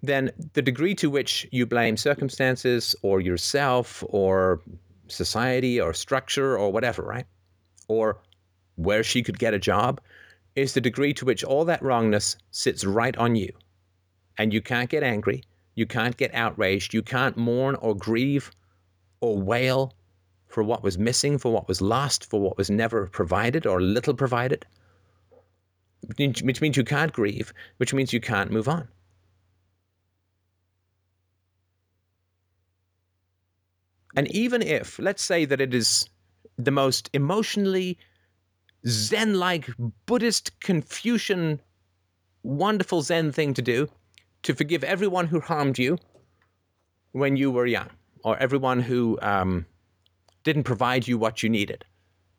[0.03, 4.61] then the degree to which you blame circumstances or yourself or
[5.09, 7.27] society or structure or whatever, right?
[7.93, 8.19] or
[8.77, 10.01] where she could get a job
[10.55, 13.53] is the degree to which all that wrongness sits right on you.
[14.39, 15.43] And you can't get angry,
[15.75, 18.51] you can't get outraged, you can't mourn or grieve
[19.21, 19.95] or wail
[20.49, 24.15] for what was missing, for what was lost, for what was never provided or little
[24.15, 24.67] provided,
[26.17, 28.89] which means you can't grieve, which means you can't move on.
[34.17, 36.09] And even if, let's say that it is
[36.59, 37.99] the most emotionally
[38.87, 39.71] Zen like
[40.07, 41.61] Buddhist Confucian
[42.43, 43.89] wonderful Zen thing to do
[44.43, 45.99] to forgive everyone who harmed you
[47.13, 47.89] when you were young,
[48.25, 49.67] or everyone who um,
[50.45, 51.85] didn't provide you what you needed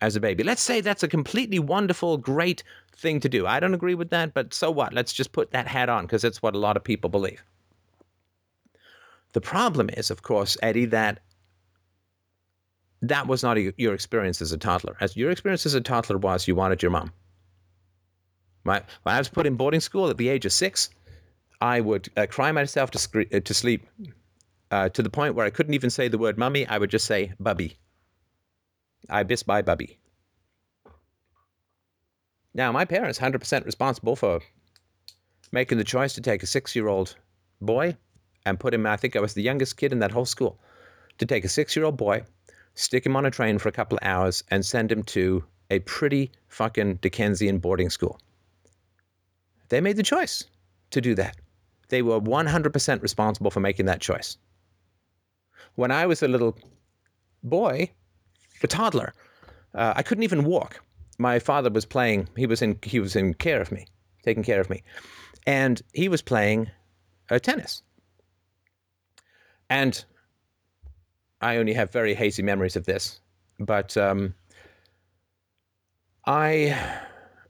[0.02, 0.44] as a baby.
[0.44, 2.64] Let's say that's a completely wonderful, great
[2.98, 3.48] thing to do.
[3.48, 4.94] I don't agree with that, but so what?
[4.94, 7.42] Let's just put that hat on because it's what a lot of people believe.
[9.32, 11.20] The problem is, of course, Eddie, that
[13.04, 14.96] that was not a, your experience as a toddler.
[15.02, 17.12] As your experience as a toddler was, you wanted your mom.
[18.64, 18.84] Right?
[19.04, 20.90] When I was put in boarding school at the age of six,
[21.60, 23.88] I would uh, cry myself to, uh, to sleep
[24.72, 26.66] uh, to the point where I couldn't even say the word mummy.
[26.66, 27.78] I would just say bubby.
[29.10, 30.00] I miss my bubby.
[32.54, 34.40] Now, my parents, 100% responsible for
[35.52, 37.16] making the choice to take a six year old
[37.60, 37.98] boy
[38.46, 40.60] and put him, I think I was the youngest kid in that whole school,
[41.18, 42.24] to take a six year old boy,
[42.76, 45.80] stick him on a train for a couple of hours, and send him to a
[45.80, 48.20] pretty fucking Dickensian boarding school.
[49.70, 50.44] They made the choice
[50.92, 51.38] to do that.
[51.90, 54.38] They were 100% responsible for making that choice.
[55.76, 56.58] When I was a little
[57.44, 57.90] boy,
[58.64, 59.14] a toddler.
[59.76, 60.82] Uh, I couldn't even walk.
[61.18, 62.30] My father was playing.
[62.36, 62.80] He was in.
[62.84, 63.86] He was in care of me,
[64.24, 64.84] taking care of me,
[65.46, 66.72] and he was playing
[67.30, 67.84] uh, tennis.
[69.70, 70.04] And
[71.44, 73.20] I only have very hazy memories of this,
[73.60, 74.34] but um,
[76.26, 76.78] I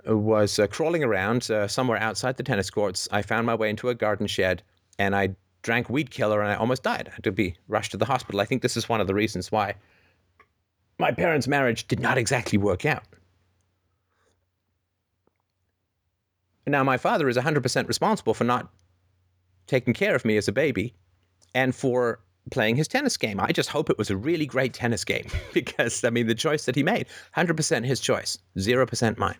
[0.05, 3.07] was uh, crawling around uh, somewhere outside the tennis courts.
[3.11, 4.63] I found my way into a garden shed,
[4.97, 7.07] and I drank weed killer, and I almost died.
[7.09, 8.41] I had to be rushed to the hospital.
[8.41, 9.75] I think this is one of the reasons why
[10.97, 13.03] my parents' marriage did not exactly work out.
[16.65, 18.71] Now, my father is 100% responsible for not
[19.67, 20.93] taking care of me as a baby
[21.53, 22.19] and for
[22.51, 23.39] playing his tennis game.
[23.39, 26.65] I just hope it was a really great tennis game because, I mean, the choice
[26.65, 29.37] that he made, 100% his choice, 0% mine.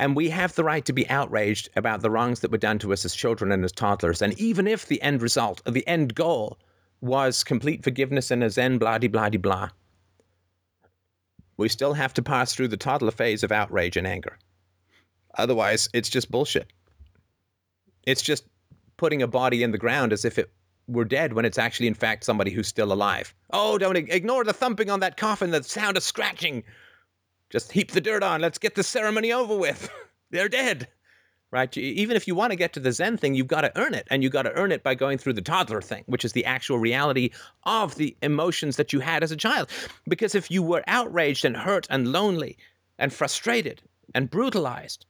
[0.00, 2.92] And we have the right to be outraged about the wrongs that were done to
[2.92, 4.22] us as children and as toddlers.
[4.22, 6.58] And even if the end result, the end goal,
[7.00, 9.70] was complete forgiveness and a zen blah blah blah.
[11.56, 14.38] We still have to pass through the toddler phase of outrage and anger.
[15.36, 16.72] Otherwise, it's just bullshit.
[18.04, 18.44] It's just
[18.98, 20.50] putting a body in the ground as if it
[20.86, 23.34] were dead when it's actually, in fact, somebody who's still alive.
[23.52, 26.62] Oh, don't ignore the thumping on that coffin, the sound of scratching.
[27.48, 28.42] Just heap the dirt on.
[28.42, 29.90] Let's get the ceremony over with.
[30.30, 30.88] They're dead
[31.50, 31.76] right?
[31.76, 34.06] Even if you want to get to the Zen thing, you've got to earn it.
[34.10, 36.44] And you've got to earn it by going through the toddler thing, which is the
[36.44, 37.30] actual reality
[37.64, 39.70] of the emotions that you had as a child.
[40.06, 42.58] Because if you were outraged and hurt and lonely
[42.98, 43.82] and frustrated
[44.14, 45.06] and brutalized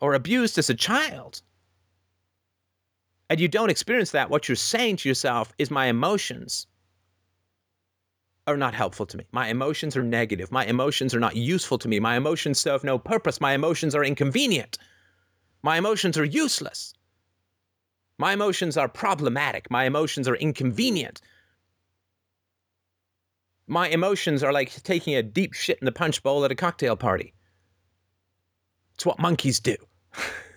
[0.00, 1.42] or abused as a child,
[3.32, 6.66] and you don't experience that, what you're saying to yourself is my emotions
[8.46, 9.24] are not helpful to me.
[9.32, 10.52] My emotions are negative.
[10.52, 11.98] My emotions are not useful to me.
[11.98, 13.40] My emotions serve no purpose.
[13.40, 14.76] My emotions are inconvenient.
[15.62, 16.92] My emotions are useless.
[18.18, 19.70] My emotions are problematic.
[19.70, 21.22] My emotions are inconvenient.
[23.66, 26.96] My emotions are like taking a deep shit in the punch bowl at a cocktail
[26.96, 27.32] party.
[28.96, 29.76] It's what monkeys do.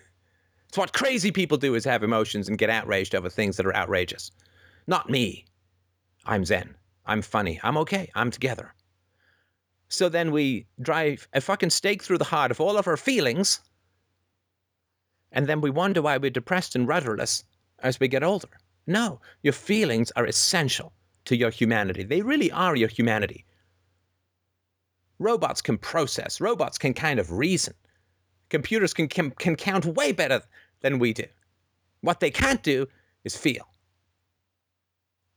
[0.76, 3.74] it's what crazy people do is have emotions and get outraged over things that are
[3.74, 4.30] outrageous.
[4.86, 5.46] Not me.
[6.26, 6.74] I'm Zen.
[7.06, 7.58] I'm funny.
[7.62, 8.10] I'm okay.
[8.14, 8.74] I'm together.
[9.88, 13.60] So then we drive a fucking stake through the heart of all of our feelings
[15.32, 17.42] and then we wonder why we're depressed and rudderless
[17.78, 18.50] as we get older.
[18.86, 20.92] No, your feelings are essential
[21.24, 22.02] to your humanity.
[22.02, 23.46] They really are your humanity.
[25.18, 27.72] Robots can process, robots can kind of reason.
[28.50, 30.42] Computers can, can, can count way better
[30.80, 31.26] than we do.
[32.00, 32.86] What they can't do
[33.24, 33.66] is feel.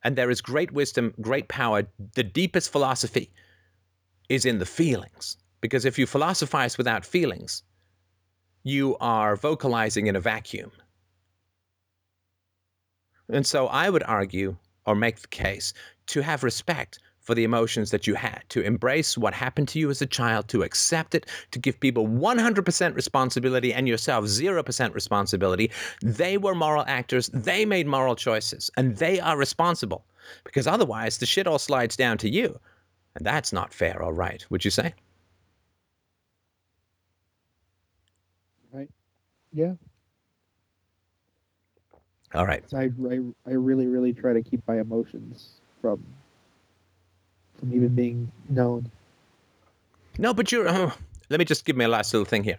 [0.04, 1.84] And there is great wisdom, great power.
[2.16, 3.32] The deepest philosophy
[4.30, 5.38] is in the feelings.
[5.62, 7.64] Because if you philosophize without feelings,
[8.64, 10.72] you are vocalizing in a vacuum.
[13.30, 14.56] And so I would argue
[14.86, 15.74] or make the case
[16.08, 17.00] to have respect
[17.30, 20.48] for the emotions that you had, to embrace what happened to you as a child,
[20.48, 25.70] to accept it, to give people 100% responsibility and yourself 0% responsibility.
[26.02, 30.04] They were moral actors, they made moral choices, and they are responsible
[30.44, 32.60] because otherwise the shit all slides down to you.
[33.14, 34.96] And that's not fair or right, would you say?
[38.74, 38.90] Right.
[39.54, 39.74] Yeah.
[42.34, 42.64] All right.
[42.74, 46.04] I, I, I really, really try to keep my emotions from
[47.60, 48.90] from even being known.
[50.18, 50.68] No, but you're.
[50.68, 50.92] Uh,
[51.30, 52.58] let me just give me a last little thing here.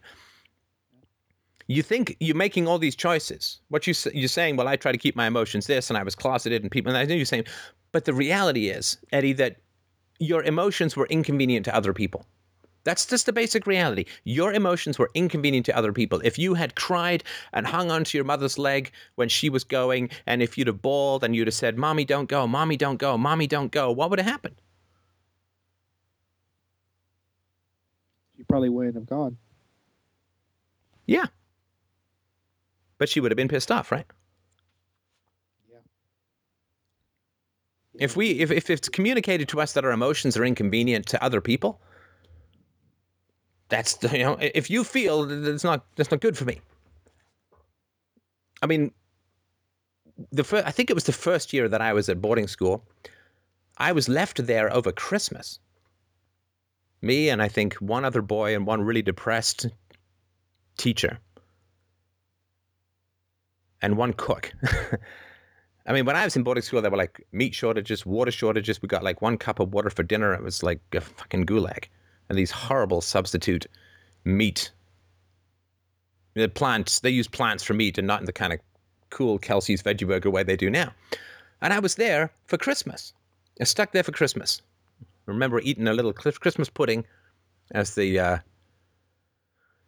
[1.66, 3.60] You think you're making all these choices.
[3.68, 4.56] What you you're saying?
[4.56, 6.90] Well, I try to keep my emotions this, and I was closeted, and people.
[6.90, 7.44] And I know you're saying,
[7.92, 9.56] but the reality is, Eddie, that
[10.18, 12.26] your emotions were inconvenient to other people.
[12.84, 14.06] That's just the basic reality.
[14.24, 16.20] Your emotions were inconvenient to other people.
[16.24, 20.42] If you had cried and hung onto your mother's leg when she was going, and
[20.42, 23.46] if you'd have bawled and you'd have said, Mommy, don't go, Mommy, don't go, Mommy,
[23.46, 24.56] don't go, what would have happened?
[28.50, 29.36] Probably wouldn't have gone.
[31.06, 31.26] Yeah.
[32.98, 34.06] But she would have been pissed off, right?
[35.70, 35.78] Yeah.
[37.94, 41.40] If we if, if it's communicated to us that our emotions are inconvenient to other
[41.40, 41.80] people,
[43.68, 46.60] that's the, you know if you feel that it's not that's not good for me.
[48.62, 48.92] I mean,
[50.32, 52.84] the first, I think it was the first year that I was at boarding school.
[53.78, 55.58] I was left there over Christmas.
[57.02, 59.66] Me and I think one other boy and one really depressed
[60.76, 61.18] teacher
[63.82, 64.52] and one cook.
[65.86, 68.82] I mean, when I was in boarding school, there were like meat shortages, water shortages.
[68.82, 70.34] We got like one cup of water for dinner.
[70.34, 71.84] It was like a fucking gulag.
[72.28, 73.66] And these horrible substitute
[74.24, 74.70] meat.
[76.34, 78.60] The plants, they use plants for meat and not in the kind of
[79.08, 80.92] cool Kelsey's veggie burger way they do now.
[81.60, 83.12] And I was there for Christmas.
[83.60, 84.62] I stuck there for Christmas.
[85.30, 87.04] Remember eating a little Christmas pudding
[87.72, 88.38] as the uh,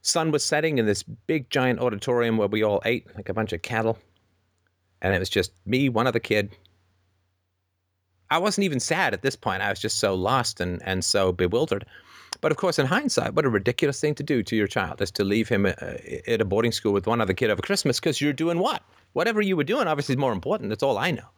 [0.03, 3.53] sun was setting in this big giant auditorium where we all ate like a bunch
[3.53, 3.99] of cattle
[5.03, 6.51] and it was just me, one other kid.
[8.31, 9.63] I wasn't even sad at this point.
[9.63, 11.85] I was just so lost and, and so bewildered.
[12.41, 15.11] But of course, in hindsight, what a ridiculous thing to do to your child is
[15.13, 15.71] to leave him uh,
[16.27, 18.83] at a boarding school with one other kid over Christmas because you're doing what?
[19.13, 20.71] Whatever you were doing, obviously, is more important.
[20.71, 21.29] That's all I know.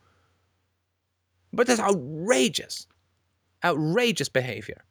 [1.52, 2.86] But that's outrageous,
[3.64, 4.84] outrageous behavior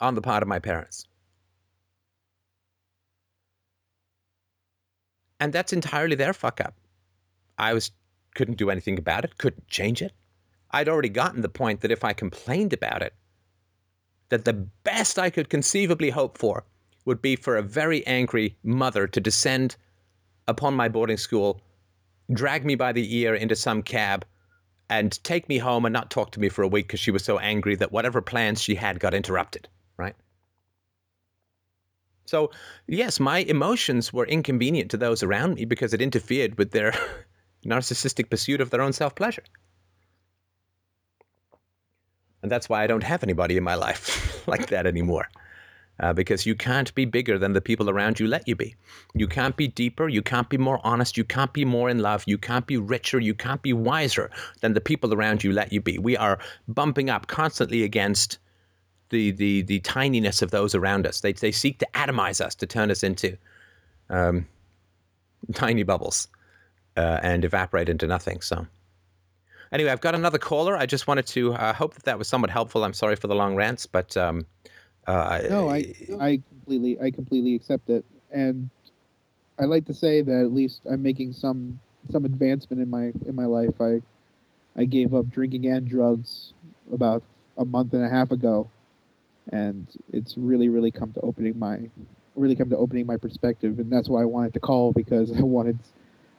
[0.00, 1.06] on the part of my parents.
[5.40, 6.74] And that's entirely their fuck up.
[7.58, 7.90] I was
[8.34, 10.12] couldn't do anything about it, couldn't change it.
[10.72, 13.14] I'd already gotten the point that if I complained about it,
[14.28, 16.64] that the best I could conceivably hope for
[17.04, 19.76] would be for a very angry mother to descend
[20.48, 21.60] upon my boarding school,
[22.32, 24.24] drag me by the ear into some cab,
[24.90, 27.24] and take me home and not talk to me for a week because she was
[27.24, 30.14] so angry that whatever plans she had got interrupted, right?
[32.26, 32.50] So,
[32.86, 36.92] yes, my emotions were inconvenient to those around me because it interfered with their
[37.64, 39.44] narcissistic pursuit of their own self pleasure.
[42.42, 45.28] And that's why I don't have anybody in my life like that anymore.
[46.00, 48.74] Uh, because you can't be bigger than the people around you let you be.
[49.14, 50.08] You can't be deeper.
[50.08, 51.16] You can't be more honest.
[51.16, 52.24] You can't be more in love.
[52.26, 53.20] You can't be richer.
[53.20, 54.28] You can't be wiser
[54.60, 55.98] than the people around you let you be.
[55.98, 58.38] We are bumping up constantly against
[59.10, 61.20] the the the tininess of those around us.
[61.20, 63.36] They they seek to atomize us to turn us into
[64.10, 64.46] um,
[65.54, 66.28] tiny bubbles
[66.96, 68.40] uh, and evaporate into nothing.
[68.40, 68.66] So,
[69.72, 70.76] anyway, I've got another caller.
[70.76, 72.84] I just wanted to uh, hope that that was somewhat helpful.
[72.84, 74.46] I'm sorry for the long rants, but um,
[75.06, 78.70] uh, no, I I completely I completely accept it, and
[79.58, 81.78] I like to say that at least I'm making some
[82.10, 83.80] some advancement in my in my life.
[83.80, 84.02] I
[84.76, 86.52] I gave up drinking and drugs
[86.92, 87.22] about
[87.58, 88.68] a month and a half ago,
[89.52, 91.80] and it's really really come to opening my
[92.36, 95.42] really come to opening my perspective, and that's why I wanted to call because I
[95.42, 95.78] wanted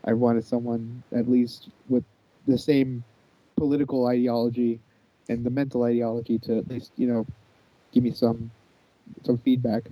[0.06, 2.04] I wanted someone at least with
[2.48, 3.04] the same
[3.58, 4.80] political ideology
[5.30, 7.26] and the mental ideology to at least you know
[7.92, 8.52] give me some
[9.23, 9.84] some feedback.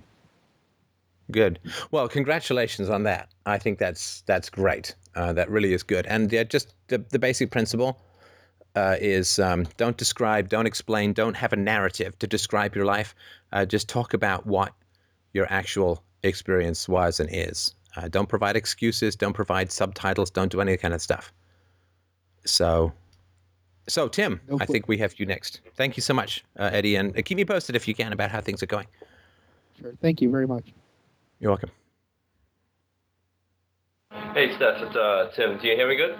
[1.30, 1.58] Good.
[1.90, 3.28] Well, congratulations on that.
[3.46, 4.94] I think that's that's great.
[5.14, 6.06] Uh, that really is good.
[6.06, 8.00] And yeah, just the, the basic principle
[8.74, 13.14] uh, is um, don't describe, don't explain, don't have a narrative to describe your life.
[13.52, 14.72] Uh, just talk about what
[15.32, 17.74] your actual experience was and is.
[17.96, 19.14] Uh, don't provide excuses.
[19.14, 20.30] Don't provide subtitles.
[20.30, 21.32] Don't do any kind of stuff.
[22.44, 22.92] So,
[23.88, 25.60] so Tim, no I think we have you next.
[25.76, 28.30] Thank you so much, uh, Eddie, and uh, keep me posted if you can about
[28.30, 28.86] how things are going.
[29.80, 29.92] Sure.
[30.00, 30.72] Thank you very much.
[31.40, 31.70] You're welcome.
[34.32, 35.58] Hey, Steph, it's uh, Tim.
[35.58, 36.18] Do you hear me good?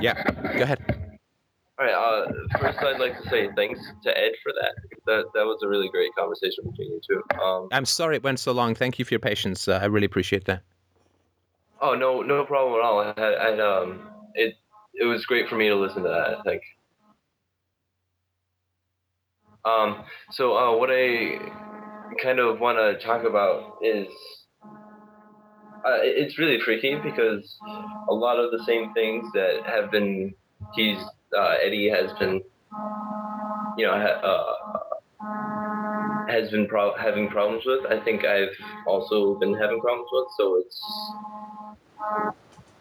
[0.00, 0.22] Yeah.
[0.56, 0.78] Go ahead.
[1.78, 1.94] All right.
[1.94, 4.74] Uh, first, I'd like to say thanks to Ed for that.
[5.06, 7.22] That that was a really great conversation between you two.
[7.42, 8.74] Um, I'm sorry it went so long.
[8.74, 9.66] Thank you for your patience.
[9.66, 10.62] Uh, I really appreciate that.
[11.80, 13.00] Oh no, no problem at all.
[13.00, 14.54] I had, I had, um, it
[14.94, 16.38] it was great for me to listen to that.
[16.38, 16.62] I think.
[19.64, 21.38] Um, so uh, what I
[22.22, 24.08] kind of want to talk about is
[25.84, 27.58] uh, it's really tricky because
[28.08, 30.34] a lot of the same things that have been
[30.74, 30.98] he's
[31.36, 32.40] uh, Eddie has been
[33.76, 34.54] you know ha- uh,
[36.28, 37.84] has been pro- having problems with.
[37.90, 40.28] I think I've also been having problems with.
[40.38, 40.80] So it's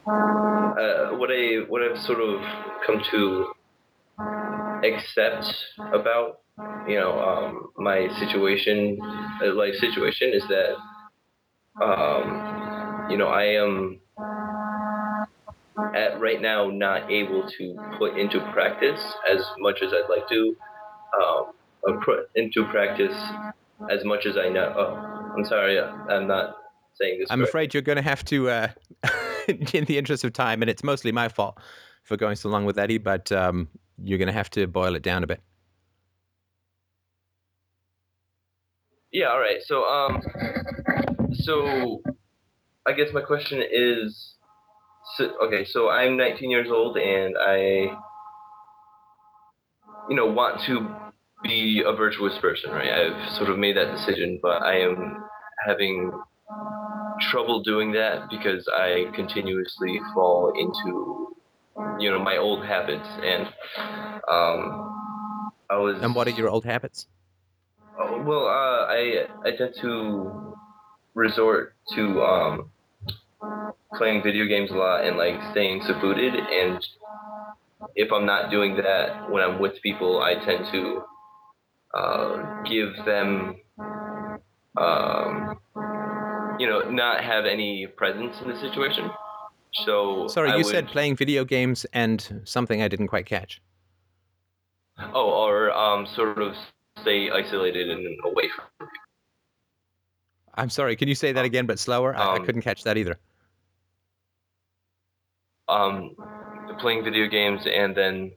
[0.08, 2.42] uh, what I what I've sort of
[2.86, 3.54] come to
[4.84, 5.54] accept
[5.94, 6.43] about
[6.88, 9.00] you know um, my situation,
[9.44, 10.76] uh, life situation, is that
[11.84, 14.00] um, you know I am
[15.96, 20.56] at right now not able to put into practice as much as I'd like to.
[21.22, 21.54] Um,
[21.88, 23.16] uh, put into practice
[23.90, 24.74] as much as I know.
[24.78, 26.56] Oh, I'm sorry, I'm not
[26.96, 27.28] saying this.
[27.30, 27.50] I'm correctly.
[27.50, 28.68] afraid you're going to have to, uh,
[29.48, 31.58] in the interest of time, and it's mostly my fault
[32.04, 33.68] for going so long with Eddie, but um,
[34.02, 35.42] you're going to have to boil it down a bit.
[39.14, 39.62] Yeah, all right.
[39.64, 40.22] So, um,
[41.34, 42.02] so
[42.88, 44.34] I guess my question is,
[45.18, 47.96] so, okay, so I'm 19 years old and I,
[50.10, 50.90] you know, want to
[51.44, 52.90] be a virtuous person, right?
[52.92, 55.24] I've sort of made that decision, but I am
[55.64, 56.12] having
[57.22, 61.36] trouble doing that because I continuously fall into,
[62.00, 63.46] you know, my old habits and,
[64.28, 64.90] um,
[65.70, 66.02] I was.
[66.02, 67.06] And what are your old habits?
[68.24, 70.56] Well, uh, I I tend to
[71.14, 72.72] resort to um,
[73.98, 76.34] playing video games a lot and like staying secluded.
[76.36, 76.86] And
[77.96, 81.04] if I'm not doing that when I'm with people, I tend to
[81.94, 83.58] uh, give them,
[84.78, 85.60] um,
[86.60, 89.10] you know, not have any presence in the situation.
[89.86, 93.62] So Sorry, I you would- said playing video games and something I didn't quite catch.
[95.14, 96.54] oh, or um, sort of
[97.04, 98.66] stay isolated and away from.
[98.80, 98.90] people.
[100.56, 102.16] I'm sorry, can you say that again, but slower?
[102.16, 103.20] I, I Um, couldn't catch that either.
[105.70, 106.16] um,
[106.80, 108.32] playing video games and then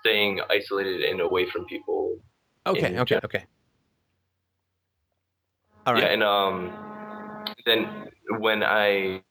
[0.00, 2.18] staying isolated and away from people.
[2.66, 3.44] Okay, okay, gen- okay.
[5.86, 6.02] All right.
[6.02, 6.72] Yeah, and um,
[7.66, 8.08] then
[8.40, 9.22] when I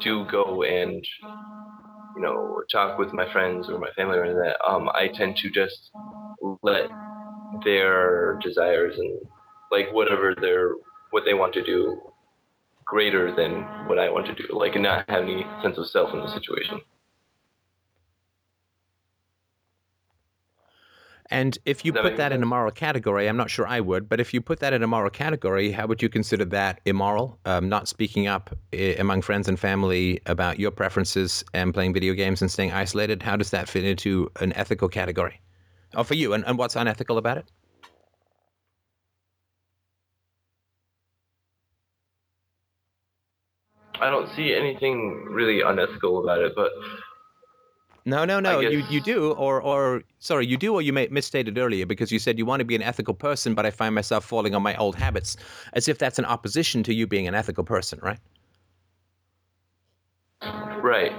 [0.00, 1.04] do go and
[2.16, 5.50] you know talk with my friends or my family or that, um, I tend to
[5.50, 5.90] just
[6.62, 6.90] let
[7.64, 9.20] their desires and
[9.70, 10.72] like whatever their
[11.10, 12.00] what they want to do
[12.84, 16.20] greater than what I want to do, like not have any sense of self in
[16.20, 16.80] the situation.
[21.32, 24.08] And if you that put that in a moral category, I'm not sure I would,
[24.08, 27.38] but if you put that in a moral category, how would you consider that immoral?
[27.46, 32.12] Um, not speaking up eh, among friends and family about your preferences and playing video
[32.12, 35.41] games and staying isolated, how does that fit into an ethical category?
[35.94, 37.50] Oh, for you, and, and what's unethical about it?
[44.00, 46.72] I don't see anything really unethical about it, but
[48.04, 48.58] No, no, no.
[48.58, 52.18] You you do, or or sorry, you do, or you may misstated earlier because you
[52.18, 54.74] said you want to be an ethical person, but I find myself falling on my
[54.76, 55.36] old habits,
[55.74, 58.18] as if that's an opposition to you being an ethical person, right?
[60.82, 61.12] right.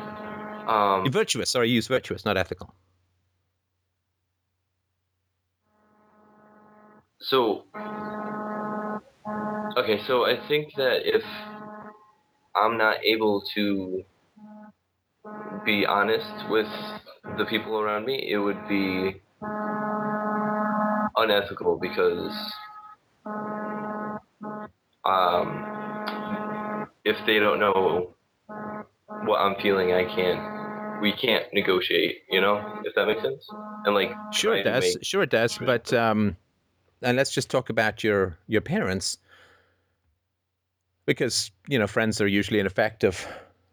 [0.67, 1.49] Um, Virtuous.
[1.49, 2.73] Sorry, you use virtuous, not ethical.
[7.23, 7.63] So,
[9.77, 11.23] okay, so I think that if
[12.55, 14.03] I'm not able to
[15.65, 16.67] be honest with
[17.37, 19.21] the people around me, it would be
[21.15, 22.33] unethical because
[25.05, 25.65] um,
[27.05, 28.13] if they don't know
[29.25, 30.51] what I'm feeling, I can't.
[31.01, 33.45] We can't negotiate, you know, if that makes sense.
[33.85, 34.95] And like, Sure it does.
[34.95, 35.57] make- Sure it does.
[35.57, 36.37] But um,
[37.03, 39.17] and let's just talk about your your parents,
[41.05, 43.27] because you know friends are usually an effect of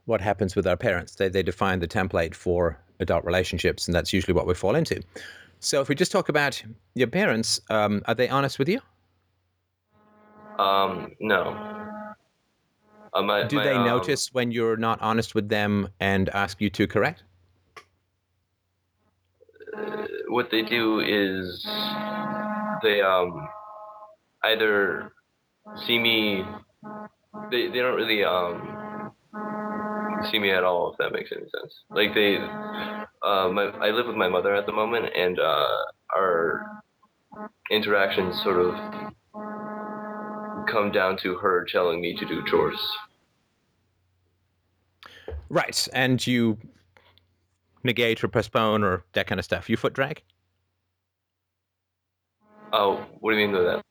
[0.06, 1.14] what happens with our parents.
[1.14, 5.02] They they define the template for adult relationships, and that's usually what we fall into.
[5.60, 6.62] So if we just talk about
[6.94, 8.80] your parents, um, are they honest with you?
[10.58, 11.56] Um, no.
[13.12, 16.60] Uh, my, Do my, they um, notice when you're not honest with them and ask
[16.60, 17.24] you to correct?
[20.30, 21.66] what they do is
[22.82, 23.48] they um
[24.44, 25.12] either
[25.86, 26.44] see me
[27.50, 29.12] they, they don't really um
[30.30, 32.36] see me at all if that makes any sense like they
[33.22, 33.48] uh
[33.80, 35.78] i live with my mother at the moment and uh
[36.14, 36.82] our
[37.70, 38.74] interactions sort of
[40.68, 42.78] come down to her telling me to do chores
[45.50, 46.58] Right, and you
[47.82, 49.68] negate or postpone or that kind of stuff.
[49.68, 50.22] You foot drag.
[52.72, 53.82] Oh, what do you mean by that?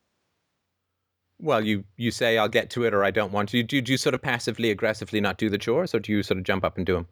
[1.40, 3.62] Well, you you say I'll get to it or I don't want to.
[3.62, 6.38] Do, do you sort of passively aggressively not do the chores, or do you sort
[6.38, 7.08] of jump up and do them?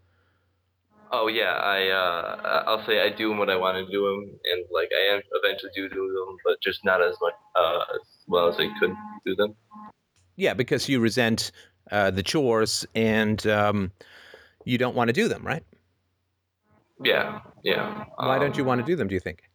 [1.10, 4.38] Oh yeah, I uh, I'll say I do them when I want to do them,
[4.52, 8.00] and like I am eventually do do them, but just not as much uh, as
[8.26, 9.54] well as I could do them.
[10.36, 11.50] Yeah, because you resent
[11.90, 13.92] uh, the chores and um,
[14.64, 15.64] you don't want to do them, right?
[17.02, 18.04] Yeah, yeah.
[18.20, 19.08] Why don't you Um, want to do them?
[19.08, 19.47] Do you think?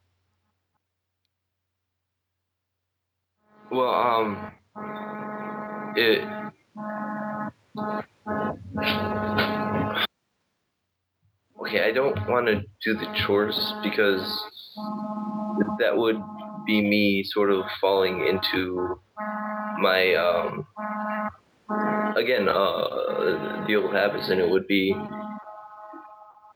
[3.71, 4.51] Well, um,
[5.95, 6.23] it.
[11.59, 14.21] Okay, I don't want to do the chores because
[15.79, 16.21] that would
[16.65, 18.99] be me sort of falling into
[19.79, 20.65] my um
[22.15, 24.95] again uh the old habits, and it would be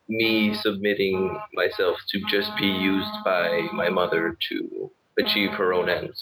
[0.09, 6.21] me submitting myself to just be used by my mother to achieve her own ends.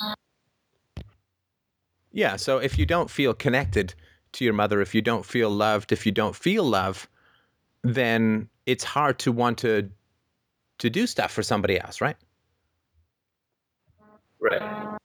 [2.15, 2.37] Yeah.
[2.37, 3.93] So if you don't feel connected
[4.31, 7.09] to your mother, if you don't feel loved, if you don't feel love,
[7.83, 9.89] then it's hard to want to
[10.77, 12.15] to do stuff for somebody else, right?
[14.39, 14.97] Right.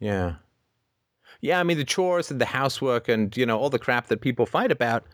[0.00, 0.34] Yeah.
[1.40, 4.20] Yeah, I mean the chores and the housework and you know all the crap that
[4.20, 5.04] people fight about.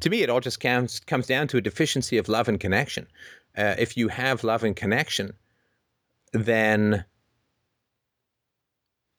[0.00, 3.06] To me, it all just comes comes down to a deficiency of love and connection.
[3.58, 5.34] Uh, if you have love and connection,
[6.32, 7.04] then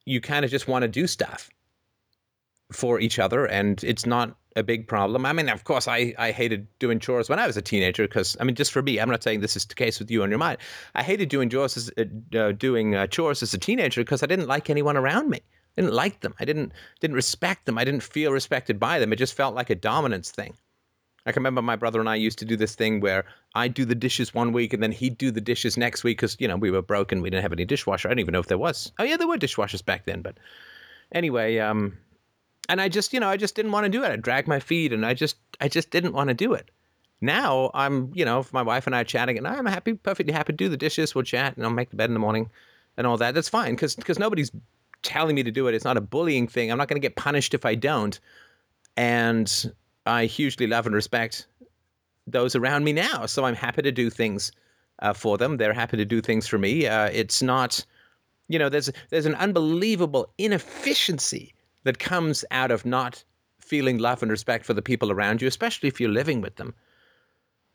[0.05, 1.49] you kind of just want to do stuff
[2.71, 5.25] for each other, and it's not a big problem.
[5.25, 8.37] I mean, of course, I I hated doing chores when I was a teenager because
[8.39, 10.29] I mean, just for me, I'm not saying this is the case with you on
[10.29, 10.59] your mind.
[10.95, 14.27] I hated doing chores as, uh, uh, doing uh, chores as a teenager because I
[14.27, 15.41] didn't like anyone around me.
[15.77, 16.33] I didn't like them.
[16.39, 16.71] I didn't
[17.01, 17.77] didn't respect them.
[17.77, 19.11] I didn't feel respected by them.
[19.11, 20.55] It just felt like a dominance thing.
[21.25, 23.25] I can remember my brother and I used to do this thing where
[23.55, 26.37] I'd do the dishes one week and then he'd do the dishes next week because
[26.39, 27.21] you know we were broken.
[27.21, 28.07] We didn't have any dishwasher.
[28.07, 28.91] I don't even know if there was.
[28.99, 30.21] Oh yeah, there were dishwashers back then.
[30.21, 30.37] But
[31.11, 31.97] anyway, um,
[32.69, 34.11] and I just you know I just didn't want to do it.
[34.11, 36.69] I dragged my feet and I just I just didn't want to do it.
[37.21, 40.53] Now I'm you know my wife and I are chatting and I'm happy, perfectly happy
[40.53, 41.15] to do the dishes.
[41.15, 42.49] We'll chat and I'll make the bed in the morning
[42.97, 43.33] and all that.
[43.33, 44.51] That's fine because because nobody's
[45.01, 45.73] telling me to do it.
[45.73, 46.71] It's not a bullying thing.
[46.71, 48.19] I'm not going to get punished if I don't.
[48.97, 49.71] And
[50.05, 51.47] I hugely love and respect
[52.27, 53.25] those around me now.
[53.25, 54.51] So I'm happy to do things
[54.99, 55.57] uh, for them.
[55.57, 56.87] They're happy to do things for me.
[56.87, 57.85] Uh, it's not,
[58.47, 61.53] you know, there's there's an unbelievable inefficiency
[61.83, 63.23] that comes out of not
[63.59, 66.73] feeling love and respect for the people around you, especially if you're living with them.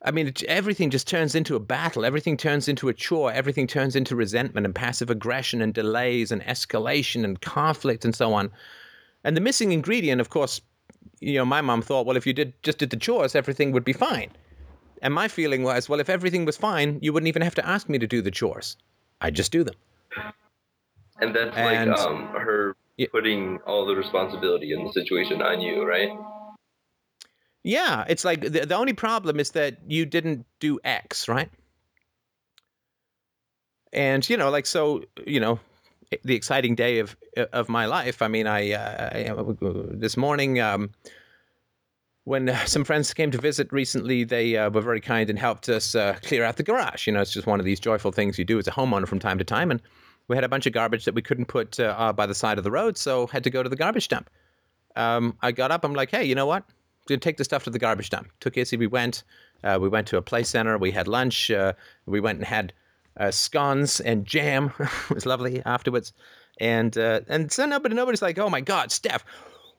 [0.03, 2.05] I mean, it, everything just turns into a battle.
[2.05, 3.33] Everything turns into a chore.
[3.33, 8.33] Everything turns into resentment and passive aggression and delays and escalation and conflict and so
[8.33, 8.51] on.
[9.25, 10.63] And the missing ingredient, of course,
[11.21, 13.85] you know, my mom thought, well, if you did just did the chores, everything would
[13.85, 14.31] be fine.
[15.03, 17.89] And my feeling was, well, if everything was fine, you wouldn't even have to ask
[17.89, 18.77] me to do the chores.
[19.21, 19.75] I'd just do them.
[21.21, 23.09] And that's And- like um her Yeah.
[23.13, 26.11] putting all the responsibility in the situation on you, right?
[27.63, 31.51] Yeah, it's like the, the only problem is that you didn't do X, right?
[33.93, 35.59] And you know, like so, you know,
[36.25, 37.17] the exciting day of
[37.53, 38.23] of my life.
[38.23, 39.55] I mean, I, uh,
[39.93, 40.91] this morning um,
[42.25, 45.69] when uh, some friends came to visit recently, they uh, were very kind and helped
[45.69, 47.07] us uh, clear out the garage.
[47.07, 49.19] You know, it's just one of these joyful things you do as a homeowner from
[49.19, 49.81] time to time, and
[50.29, 52.65] we had a bunch of garbage that we couldn't put uh, by the side of
[52.65, 54.31] the road, so had to go to the garbage dump.
[54.97, 55.85] Um, I got up.
[55.85, 56.65] I'm like, hey, you know what?
[57.09, 58.29] Gonna take the stuff to the garbage dump.
[58.41, 58.77] Took Izzy.
[58.77, 59.23] We went.
[59.63, 60.79] Uh, we went to a play center.
[60.79, 61.51] We had lunch.
[61.51, 61.73] Uh,
[62.07, 62.73] we went and had
[63.21, 64.73] uh, scones and jam.
[64.81, 66.13] it was lovely afterwards.
[66.59, 69.25] And uh, and so nobody nobody's like, oh my God, Steph,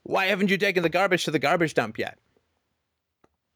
[0.04, 2.18] why haven't you taken the garbage to the garbage dump yet?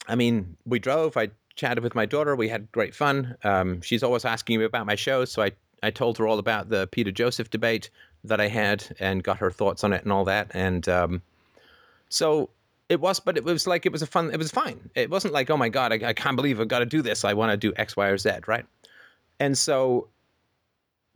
[0.07, 1.16] I mean, we drove.
[1.18, 2.36] I chatted with my daughter.
[2.36, 3.36] We had great fun.
[3.44, 5.52] Um, she's always asking me about my shows, so I
[5.82, 7.90] I told her all about the Peter Joseph debate
[8.24, 10.49] that I had and got her thoughts on it and all that.
[10.52, 11.22] And um,
[12.10, 12.49] so
[12.90, 14.32] it was, but it was like it was a fun.
[14.32, 14.90] It was fine.
[14.95, 17.26] It wasn't like, oh my god, I, I can't believe I've got to do this.
[17.26, 18.66] I want to do X, Y, or Z, right?
[19.40, 20.10] And so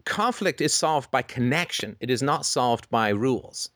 [0.06, 1.96] conflict is solved by connection.
[2.00, 3.70] It is not solved by rules.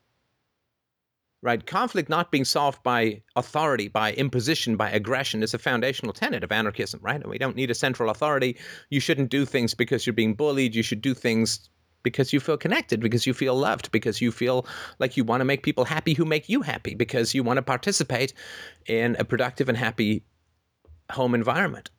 [1.41, 1.65] Right?
[1.65, 6.53] Conflict not being solved by authority, by imposition, by aggression is a foundational tenet of
[6.53, 7.19] anarchism, right?
[7.19, 8.57] And we don't need a central authority.
[8.89, 10.73] You shouldn't do things because you're being bullied.
[10.73, 11.69] You should do things
[12.01, 14.65] because you feel connected, because you feel loved, because you feel
[14.99, 17.61] like you want to make people happy who make you happy, because you want to
[17.61, 18.33] participate
[18.85, 20.23] in a productive and happy
[21.11, 21.89] home environment.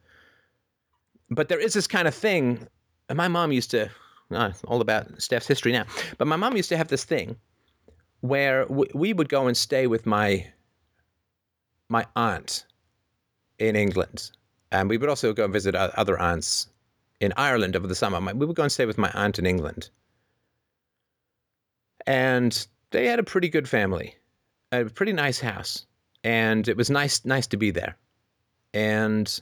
[1.35, 2.67] But there is this kind of thing,
[3.09, 3.91] and my mom used to,
[4.31, 5.85] uh, all about Steph's history now,
[6.19, 7.37] but my mom used to have this thing
[8.21, 10.51] where w- we would go and stay with my
[11.91, 12.65] my aunt
[13.59, 14.31] in England,
[14.73, 16.69] and we would also go and visit other aunts
[17.21, 18.21] in Ireland over the summer.
[18.21, 19.91] My- We would go and stay with my aunt in England,
[22.07, 24.17] and they had a pretty good family,
[24.73, 25.85] a pretty nice house,
[26.23, 27.97] and it was nice nice to be there.
[28.73, 29.41] And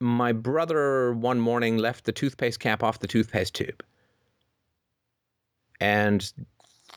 [0.00, 3.82] my brother one morning left the toothpaste cap off the toothpaste tube,
[5.80, 6.32] and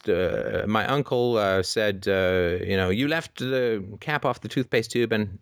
[0.07, 4.91] uh, my uncle uh, said, uh, "You know, you left the cap off the toothpaste
[4.91, 5.39] tube, and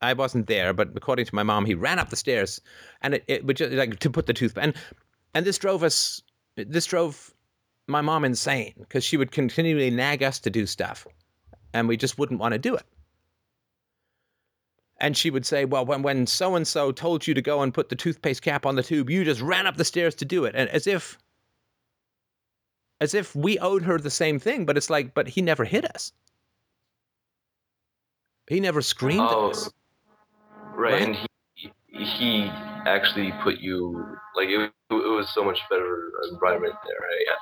[0.00, 2.60] I wasn't there." But according to my mom, he ran up the stairs,
[3.02, 4.74] and it, it would just like to put the toothpaste, and
[5.34, 6.22] and this drove us,
[6.56, 7.32] this drove
[7.86, 11.06] my mom insane because she would continually nag us to do stuff,
[11.72, 12.84] and we just wouldn't want to do it.
[15.00, 17.72] And she would say, "Well, when when so and so told you to go and
[17.72, 20.44] put the toothpaste cap on the tube, you just ran up the stairs to do
[20.44, 21.18] it," and as if
[23.00, 25.84] as if we owed her the same thing, but it's like, but he never hit
[25.94, 26.12] us.
[28.48, 29.70] He never screamed Oh, at us.
[30.74, 31.02] right, Right.
[31.02, 31.16] and
[31.54, 32.44] he he
[32.86, 36.96] actually put you like it, it was so much better environment there.
[37.00, 37.24] Right?
[37.26, 37.34] Yeah.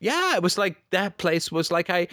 [0.00, 2.08] Yeah, it was like that place was like I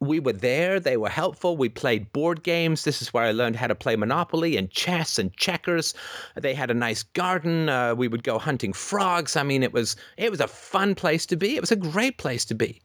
[0.00, 1.56] we were there, they were helpful.
[1.56, 2.84] We played board games.
[2.84, 5.94] This is where I learned how to play Monopoly and chess and checkers.
[6.36, 7.68] They had a nice garden.
[7.68, 9.36] Uh, we would go hunting frogs.
[9.36, 11.56] I mean, it was it was a fun place to be.
[11.56, 12.80] It was a great place to be.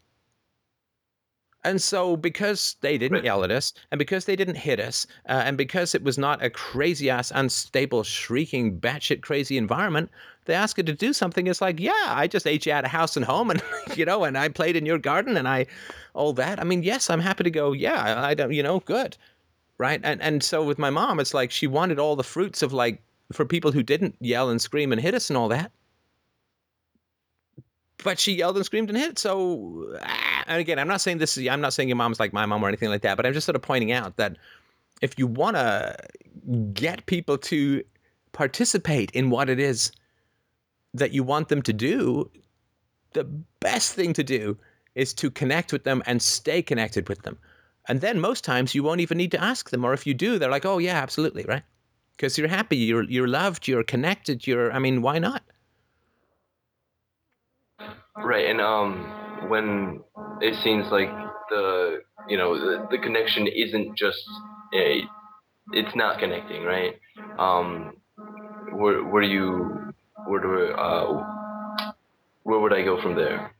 [1.65, 5.41] And so, because they didn't yell at us, and because they didn't hit us, uh,
[5.45, 10.11] and because it was not a crazy ass, unstable, shrieking, batshit crazy environment,
[10.45, 11.47] they ask you to do something.
[11.47, 13.63] It's like, yeah, I just ate you out of house and home, and
[13.95, 15.65] you know, and I played in your garden, and I,
[16.13, 16.59] all that.
[16.59, 17.71] I mean, yes, I'm happy to go.
[17.71, 19.17] Yeah, I, I don't, you know, good,
[19.79, 19.99] right?
[20.03, 23.01] And and so with my mom, it's like she wanted all the fruits of like
[23.33, 25.71] for people who didn't yell and scream and hit us and all that.
[28.03, 29.17] But she yelled and screamed and hit.
[29.17, 32.33] So, ah, and again, I'm not saying this is, I'm not saying your mom's like
[32.33, 34.37] my mom or anything like that, but I'm just sort of pointing out that
[35.01, 35.95] if you want to
[36.73, 37.83] get people to
[38.31, 39.91] participate in what it is
[40.93, 42.29] that you want them to do,
[43.13, 43.23] the
[43.59, 44.57] best thing to do
[44.93, 47.37] is to connect with them and stay connected with them.
[47.87, 49.85] And then most times you won't even need to ask them.
[49.85, 51.63] Or if you do, they're like, oh, yeah, absolutely, right?
[52.15, 55.43] Because you're happy, you're, you're loved, you're connected, you're, I mean, why not?
[58.17, 60.01] Right, and um, when
[60.41, 61.09] it seems like
[61.49, 64.23] the you know the, the connection isn't just
[64.73, 65.01] a,
[65.73, 66.95] it's not connecting, right?
[67.37, 67.97] Um,
[68.71, 69.93] where where do you
[70.27, 71.23] where do uh,
[72.43, 73.53] where would I go from there?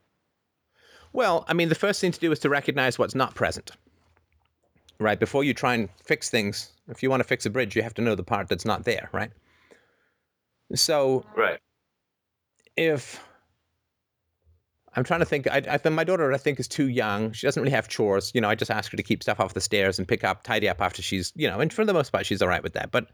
[1.11, 3.71] Well, I mean, the first thing to do is to recognize what's not present.
[4.99, 5.19] Right?
[5.19, 7.93] Before you try and fix things, if you want to fix a bridge, you have
[7.95, 9.31] to know the part that's not there, right?
[10.73, 11.59] So Right.
[12.77, 13.21] if
[14.95, 17.33] I'm trying to think, I, I my daughter, I think, is too young.
[17.33, 18.31] She doesn't really have chores.
[18.33, 20.43] You know, I just ask her to keep stuff off the stairs and pick up,
[20.43, 22.73] tidy up after she's, you know, and for the most part, she's all right with
[22.73, 22.91] that.
[22.91, 23.07] But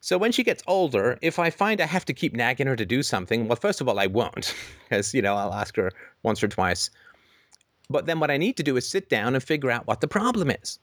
[0.00, 2.86] so when she gets older, if I find I have to keep nagging her to
[2.86, 4.54] do something, well, first of all, I won't,
[4.88, 5.90] because, you know, I'll ask her
[6.22, 6.90] once or twice.
[7.90, 10.08] But then what I need to do is sit down and figure out what the
[10.08, 10.78] problem is.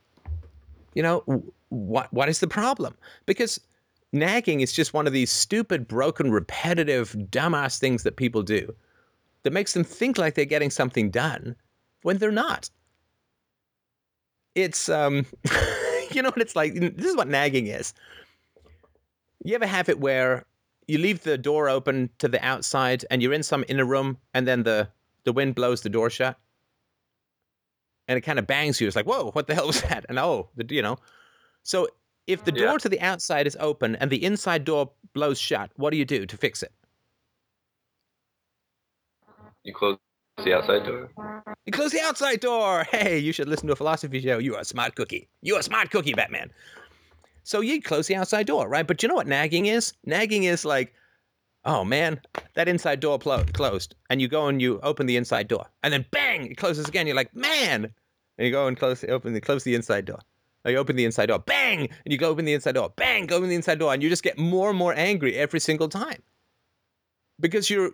[0.95, 2.95] You know, what what is the problem?
[3.25, 3.59] Because
[4.11, 8.73] nagging is just one of these stupid, broken, repetitive, dumbass things that people do
[9.43, 11.55] that makes them think like they're getting something done
[12.01, 12.69] when they're not.
[14.55, 15.25] It's um
[16.11, 17.93] you know what it's like this is what nagging is.
[19.43, 20.45] You ever have it where
[20.87, 24.47] you leave the door open to the outside and you're in some inner room and
[24.47, 24.89] then the
[25.23, 26.37] the wind blows the door shut?
[28.07, 28.87] And it kind of bangs you.
[28.87, 30.05] It's like, whoa, what the hell was that?
[30.09, 30.97] And oh, the, you know.
[31.63, 31.87] So
[32.27, 32.77] if the door Yeah.
[32.79, 36.25] to the outside is open and the inside door blows shut, what do you do
[36.25, 36.71] to fix it?
[39.63, 39.97] You close
[40.43, 41.09] the outside door.
[41.65, 42.85] You close the outside door.
[42.91, 44.37] Hey, you should listen to a philosophy show.
[44.37, 45.29] You are a smart cookie.
[45.41, 46.51] You are a smart cookie, Batman.
[47.43, 48.85] So you close the outside door, right?
[48.85, 49.93] But you know what nagging is?
[50.05, 50.93] Nagging is like,
[51.65, 52.19] oh man,
[52.55, 55.93] that inside door plo- closed, and you go and you open the inside door, and
[55.93, 57.07] then bang, it closes again.
[57.07, 57.93] You're like, man,
[58.37, 60.19] and you go and close, open the close the inside door.
[60.65, 63.25] Or you open the inside door, bang, and you go open the inside door, bang,
[63.25, 65.89] go open the inside door, and you just get more and more angry every single
[65.89, 66.21] time
[67.39, 67.91] because you're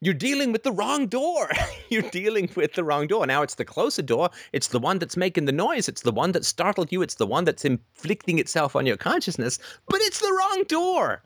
[0.00, 1.50] you're dealing with the wrong door.
[1.88, 3.26] you're dealing with the wrong door.
[3.26, 4.30] Now it's the closer door.
[4.52, 5.88] It's the one that's making the noise.
[5.88, 7.02] It's the one that startled you.
[7.02, 9.58] It's the one that's inflicting itself on your consciousness,
[9.88, 11.22] but it's the wrong door.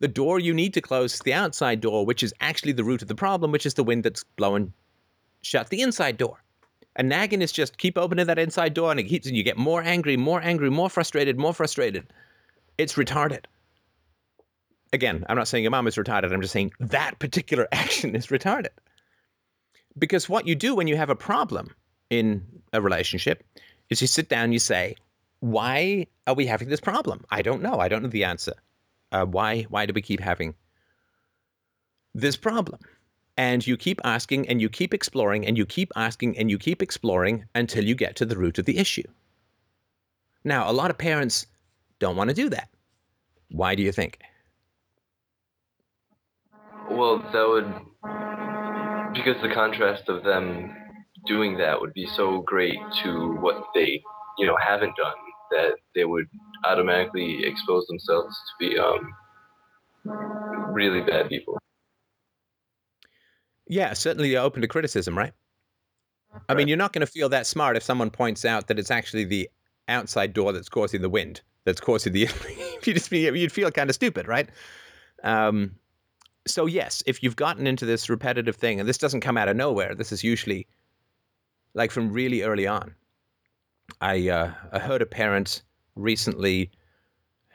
[0.00, 3.02] The door you need to close is the outside door, which is actually the root
[3.02, 4.72] of the problem, which is the wind that's blowing
[5.42, 6.42] shut the inside door.
[6.96, 9.56] And nagging is just keep opening that inside door and it keeps and you get
[9.56, 12.06] more angry, more angry, more frustrated, more frustrated.
[12.76, 13.44] It's retarded
[14.92, 16.32] again, I'm not saying your mom is retarded.
[16.32, 18.68] I'm just saying that particular action is retarded.
[19.98, 21.74] Because what you do when you have a problem
[22.10, 23.44] in a relationship
[23.90, 24.96] is you sit down you say,
[25.40, 27.24] why are we having this problem?
[27.30, 27.78] I don't know.
[27.78, 28.54] I don't know the answer.
[29.12, 30.54] Uh, why, why do we keep having
[32.14, 32.80] this problem?
[33.36, 36.82] And you keep asking and you keep exploring and you keep asking and you keep
[36.82, 39.04] exploring until you get to the root of the issue.
[40.44, 41.46] Now, a lot of parents
[41.98, 42.68] don't want to do that.
[43.50, 44.18] Why do you think?
[46.98, 47.72] Well, that would
[49.14, 50.74] because the contrast of them
[51.26, 54.02] doing that would be so great to what they,
[54.36, 55.14] you know, haven't done
[55.52, 56.26] that they would
[56.64, 59.14] automatically expose themselves to be um,
[60.72, 61.56] really bad people.
[63.68, 65.32] Yeah, certainly you're open to criticism, right?
[66.48, 68.90] I mean, you're not going to feel that smart if someone points out that it's
[68.90, 69.48] actually the
[69.86, 72.28] outside door that's causing the wind, that's causing the.
[72.82, 74.48] you just be, you'd feel kind of stupid, right?
[75.22, 75.76] Um,
[76.48, 79.56] so yes, if you've gotten into this repetitive thing, and this doesn't come out of
[79.56, 80.66] nowhere, this is usually
[81.74, 82.94] like from really early on.
[84.00, 85.62] I uh, I heard a parent
[85.94, 86.70] recently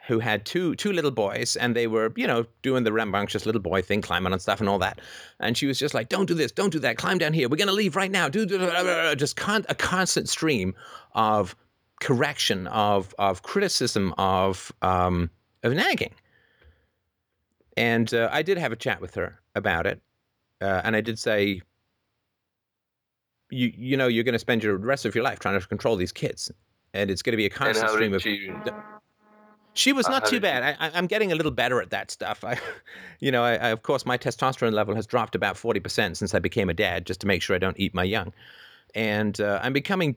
[0.06, 3.60] who had two two little boys, and they were you know doing the rambunctious little
[3.60, 5.00] boy thing, climbing on stuff and all that.
[5.40, 7.48] And she was just like, "Don't do this, don't do that, climb down here.
[7.48, 10.74] We're gonna leave right now." Do do- do- just con- a constant stream
[11.12, 11.56] of
[12.00, 15.30] correction, of of criticism, of um,
[15.62, 16.14] of nagging.
[17.76, 20.00] And uh, I did have a chat with her about it,
[20.60, 21.62] uh, and I did say,
[23.50, 25.96] "You you know you're going to spend your rest of your life trying to control
[25.96, 26.50] these kids,
[26.92, 28.50] and it's going to be a constant stream of." she?
[29.76, 30.76] She was Uh, not too bad.
[30.78, 32.44] I, I'm getting a little better at that stuff.
[32.44, 32.58] I,
[33.20, 36.34] you know, I, I, of course, my testosterone level has dropped about forty percent since
[36.34, 38.32] I became a dad, just to make sure I don't eat my young,
[38.94, 40.14] and uh, I'm becoming,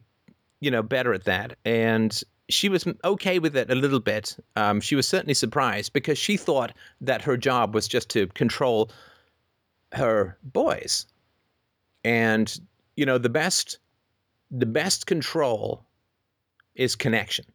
[0.59, 1.57] you know, better at that.
[1.65, 4.37] And she was okay with it a little bit.
[4.55, 8.89] Um, she was certainly surprised because she thought that her job was just to control
[9.93, 11.05] her boys,
[12.03, 12.59] and
[12.95, 13.77] you know, the best,
[14.49, 15.85] the best control
[16.75, 17.45] is connection.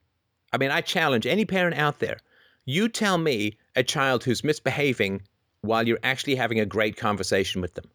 [0.52, 2.19] I mean, I challenge any parent out there.
[2.64, 5.23] You tell me a child who's misbehaving
[5.62, 7.86] while you're actually having a great conversation with them,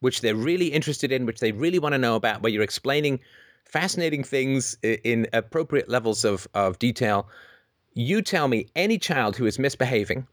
[0.00, 3.20] which they're really interested in, which they really want to know about, where you're explaining
[3.64, 7.28] fascinating things in appropriate levels of, of detail.
[7.94, 10.26] You tell me any child who is misbehaving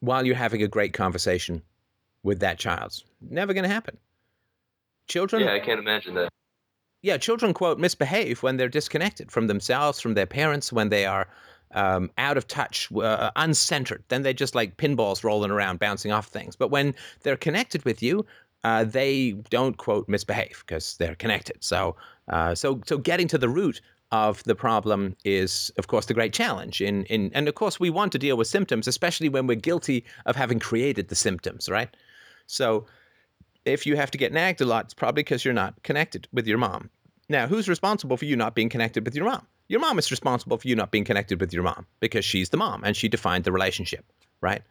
[0.00, 1.62] while you're having a great conversation
[2.22, 3.02] with that child.
[3.20, 3.96] Never going to happen.
[5.08, 6.28] Children Yeah, I can't imagine that.
[7.02, 11.28] yeah, children quote misbehave when they're disconnected from themselves, from their parents, when they are
[11.72, 14.02] um, out of touch, uh, uncentered.
[14.08, 16.56] Then they're just like pinballs rolling around, bouncing off things.
[16.56, 18.24] But when they're connected with you,
[18.64, 21.62] uh, they don't quote misbehave because they're connected.
[21.62, 21.96] So,
[22.28, 23.80] uh, so, so getting to the root
[24.10, 26.80] of the problem is, of course, the great challenge.
[26.80, 30.04] In, in, and of course, we want to deal with symptoms, especially when we're guilty
[30.26, 31.94] of having created the symptoms, right?
[32.46, 32.86] So,
[33.64, 36.46] if you have to get nagged a lot, it's probably because you're not connected with
[36.46, 36.88] your mom.
[37.28, 39.46] Now, who's responsible for you not being connected with your mom?
[39.68, 42.56] Your mom is responsible for you not being connected with your mom because she's the
[42.56, 44.06] mom and she defined the relationship,
[44.40, 44.62] right?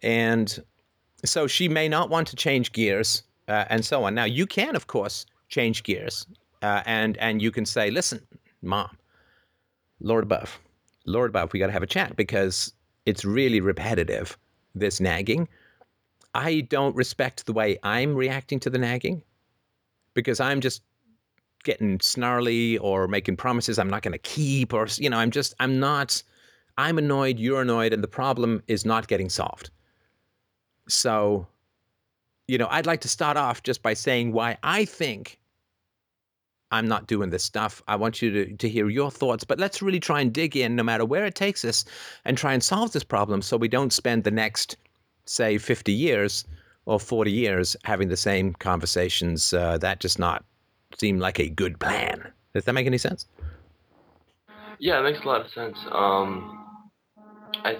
[0.00, 0.62] And
[1.24, 4.14] so she may not want to change gears uh, and so on.
[4.14, 6.26] Now, you can, of course, change gears
[6.62, 8.20] uh, and and you can say, "Listen,
[8.62, 8.96] mom,
[10.00, 10.58] Lord above,
[11.06, 12.72] Lord above, we got to have a chat because
[13.06, 14.36] it's really repetitive.
[14.74, 15.48] This nagging."
[16.34, 19.22] I don't respect the way I'm reacting to the nagging
[20.14, 20.82] because I'm just
[21.64, 25.54] getting snarly or making promises I'm not going to keep or you know I'm just
[25.58, 26.22] I'm not
[26.76, 29.70] I'm annoyed you're annoyed and the problem is not getting solved.
[30.88, 31.46] So
[32.46, 35.38] you know I'd like to start off just by saying why I think
[36.70, 37.82] I'm not doing this stuff.
[37.88, 40.76] I want you to, to hear your thoughts, but let's really try and dig in
[40.76, 41.84] no matter where it takes us
[42.26, 44.76] and try and solve this problem so we don't spend the next
[45.24, 46.44] say 50 years
[46.86, 50.44] or 40 years having the same conversations uh, that just not
[50.96, 53.26] seem like a good plan does that make any sense
[54.78, 55.86] Yeah, it makes a lot of sense.
[55.92, 56.48] Um,
[57.64, 57.78] I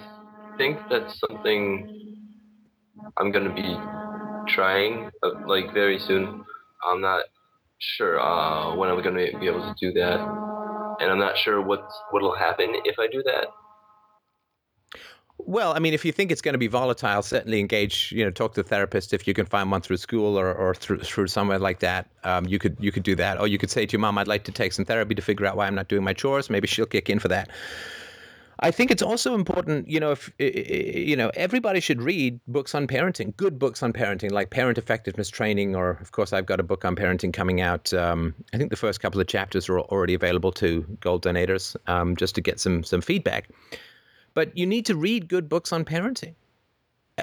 [0.56, 1.88] think that's something
[3.16, 3.76] I'm gonna be
[4.52, 6.44] trying uh, like very soon.
[6.84, 7.24] I'm not
[7.78, 10.20] sure uh, when I'm gonna be able to do that,
[11.00, 13.46] and I'm not sure what what'll happen if I do that.
[15.38, 18.30] well i mean if you think it's going to be volatile certainly engage you know
[18.30, 21.26] talk to a therapist if you can find one through school or, or through, through
[21.26, 22.08] somewhere like that.
[22.24, 23.38] Um, you could you could do that.
[23.40, 25.46] Or you could say to your mom i'd like to take some therapy to figure
[25.46, 26.50] out why i'm not doing my chores.
[26.50, 27.50] Maybe she'll kick in for that
[28.60, 32.88] I think it's also important, you know, if you know, everybody should read books on
[32.88, 36.64] parenting, good books on parenting, like Parent Effectiveness Training, or of course, I've got a
[36.64, 37.92] book on parenting coming out.
[37.94, 42.16] Um, I think the first couple of chapters are already available to gold donators, um,
[42.16, 43.48] just to get some some feedback.
[44.34, 46.34] But you need to read good books on parenting.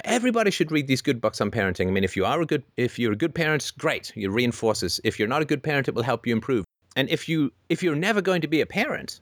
[0.04, 1.88] Everybody should read these good books on parenting.
[1.88, 5.00] I mean, if you are a good, if you're a good parent, great, it reinforces.
[5.04, 6.64] If you're not a good parent, it will help you improve.
[6.96, 9.20] And if you if you're never going to be a parent,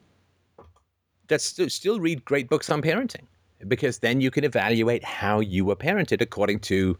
[1.38, 3.26] still, still read great books on parenting
[3.66, 6.96] because then you can evaluate how you were parented according to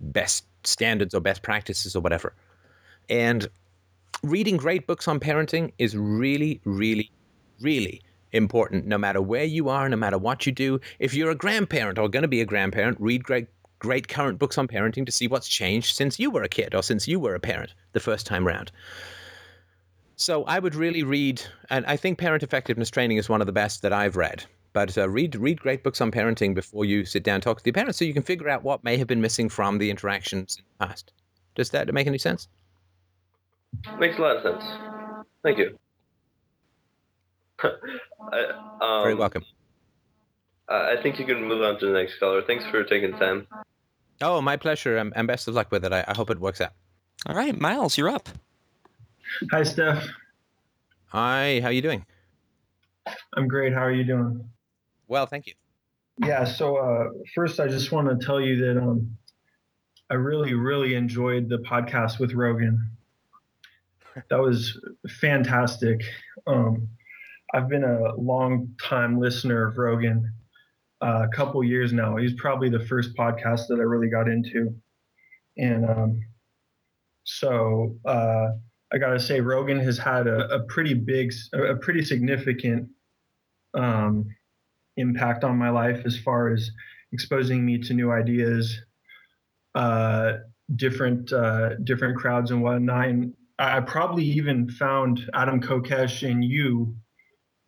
[0.00, 2.32] best standards or best practices or whatever.
[3.08, 3.48] And
[4.22, 7.10] reading great books on parenting is really, really,
[7.60, 8.02] really
[8.32, 10.80] important no matter where you are, no matter what you do.
[10.98, 13.46] If you're a grandparent or going to be a grandparent, read great
[13.80, 16.82] great current books on parenting to see what's changed since you were a kid or
[16.82, 18.72] since you were a parent the first time round.
[20.16, 23.52] So I would really read, and I think Parent Effectiveness Training is one of the
[23.52, 24.44] best that I've read.
[24.72, 27.64] But uh, read read great books on parenting before you sit down and talk to
[27.64, 30.56] the parents, so you can figure out what may have been missing from the interactions
[30.58, 31.12] in the past.
[31.54, 32.48] Does that make any sense?
[33.98, 34.64] Makes a lot of sense.
[35.42, 35.78] Thank you.
[37.62, 38.44] I,
[38.80, 39.44] um, Very welcome.
[40.68, 42.42] I think you can move on to the next caller.
[42.42, 43.46] Thanks for taking the time.
[44.22, 45.92] Oh, my pleasure, and, and best of luck with it.
[45.92, 46.72] I, I hope it works out.
[47.26, 48.28] All right, Miles, you're up.
[49.50, 50.06] Hi, Steph.
[51.06, 52.04] Hi, how are you doing?
[53.36, 53.72] I'm great.
[53.72, 54.48] How are you doing?
[55.08, 55.54] Well, thank you.
[56.24, 56.44] Yeah.
[56.44, 59.16] So uh, first, I just want to tell you that um,
[60.10, 62.90] I really, really enjoyed the podcast with Rogan.
[64.30, 64.78] That was
[65.20, 66.00] fantastic.
[66.46, 66.88] Um,
[67.52, 70.32] I've been a long time listener of Rogan,
[71.02, 72.16] uh, a couple years now.
[72.16, 74.74] He's probably the first podcast that I really got into,
[75.56, 76.24] and um,
[77.24, 78.50] so uh,
[78.94, 82.88] I gotta say, Rogan has had a, a pretty big, a pretty significant
[83.74, 84.26] um,
[84.96, 86.70] impact on my life as far as
[87.12, 88.80] exposing me to new ideas,
[89.74, 90.34] uh,
[90.76, 93.08] different uh, different crowds and whatnot.
[93.08, 96.94] And I probably even found Adam Kokesh and you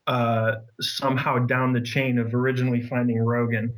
[0.06, 3.74] uh, somehow down the chain of originally finding Rogan.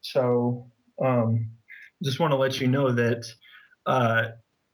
[0.00, 0.70] So
[1.04, 1.50] um,
[2.02, 3.26] just want to let you know that
[3.86, 4.28] uh,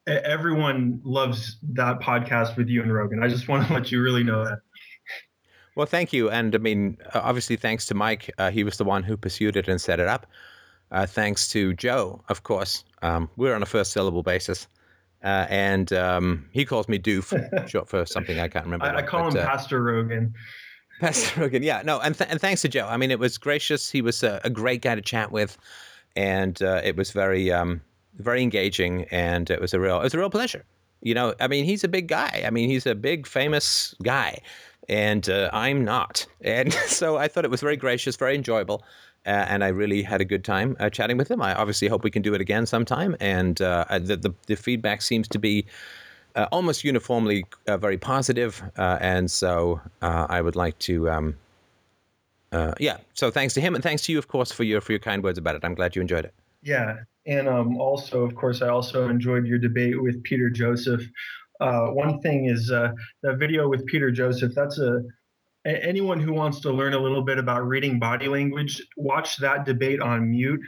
[0.09, 3.22] everyone loves that podcast with you and Rogan.
[3.22, 4.59] I just want to let you really know that.
[5.76, 6.28] Well, thank you.
[6.30, 8.32] And I mean, obviously, thanks to Mike.
[8.39, 10.26] Uh, he was the one who pursued it and set it up.
[10.90, 12.85] Uh, thanks to Joe, of course.
[13.02, 14.66] Um, we're on a first syllable basis.
[15.22, 18.86] Uh, and um, he calls me Doof, short for something I can't remember.
[18.86, 20.35] I, I call but, him uh, Pastor Rogan.
[21.01, 22.86] Pastor Rogan, yeah, no, and th- and thanks to Joe.
[22.89, 23.90] I mean, it was gracious.
[23.90, 25.56] He was a, a great guy to chat with,
[26.16, 27.80] and uh, it was very um,
[28.16, 30.64] very engaging, and it was a real it was a real pleasure.
[31.01, 32.43] You know, I mean, he's a big guy.
[32.44, 34.40] I mean, he's a big famous guy,
[34.89, 36.26] and uh, I'm not.
[36.40, 38.82] And so I thought it was very gracious, very enjoyable,
[39.26, 41.43] uh, and I really had a good time uh, chatting with him.
[41.43, 43.16] I obviously hope we can do it again sometime.
[43.20, 45.66] And uh, the, the the feedback seems to be
[46.35, 51.10] uh, almost uniformly uh, very positive, uh, and so I would like to.
[51.10, 51.36] Um,
[52.78, 55.01] yeah, so thanks to him, and thanks to you, of course, for your for your
[55.01, 55.64] kind words about it.
[55.64, 56.35] I'm glad you enjoyed it.
[56.62, 61.03] Yeah, and um, also, of course, I also enjoyed your debate with Peter Joseph.
[61.61, 62.93] Uh, one thing is uh,
[63.23, 64.55] that video with Peter Joseph.
[64.55, 65.03] That's a
[65.67, 70.01] anyone who wants to learn a little bit about reading body language, watch that debate
[70.01, 70.61] on mute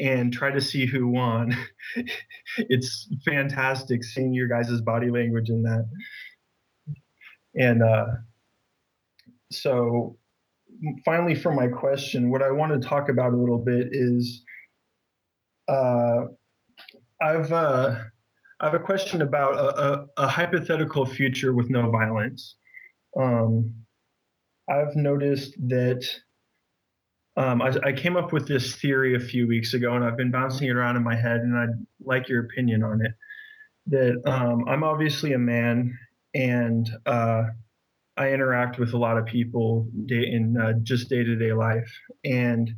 [0.00, 1.56] and try to see who won.
[2.56, 5.86] it's fantastic seeing your guys' body language in that.
[7.54, 8.06] And uh,
[9.52, 10.16] so,
[11.04, 14.41] finally, for my question, what I want to talk about a little bit is
[15.68, 16.24] uh,
[17.20, 17.96] I've uh,
[18.60, 22.56] I have a question about a, a, a, hypothetical future with no violence.
[23.18, 23.74] Um,
[24.70, 26.04] I've noticed that
[27.36, 30.30] um, I, I, came up with this theory a few weeks ago, and I've been
[30.30, 33.12] bouncing it around in my head, and I'd like your opinion on it.
[33.86, 35.98] That um, I'm obviously a man,
[36.34, 37.44] and uh,
[38.16, 41.90] I interact with a lot of people in uh, just day to day life.
[42.24, 42.70] And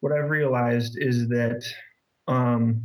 [0.00, 1.64] what I've realized is that
[2.32, 2.84] um,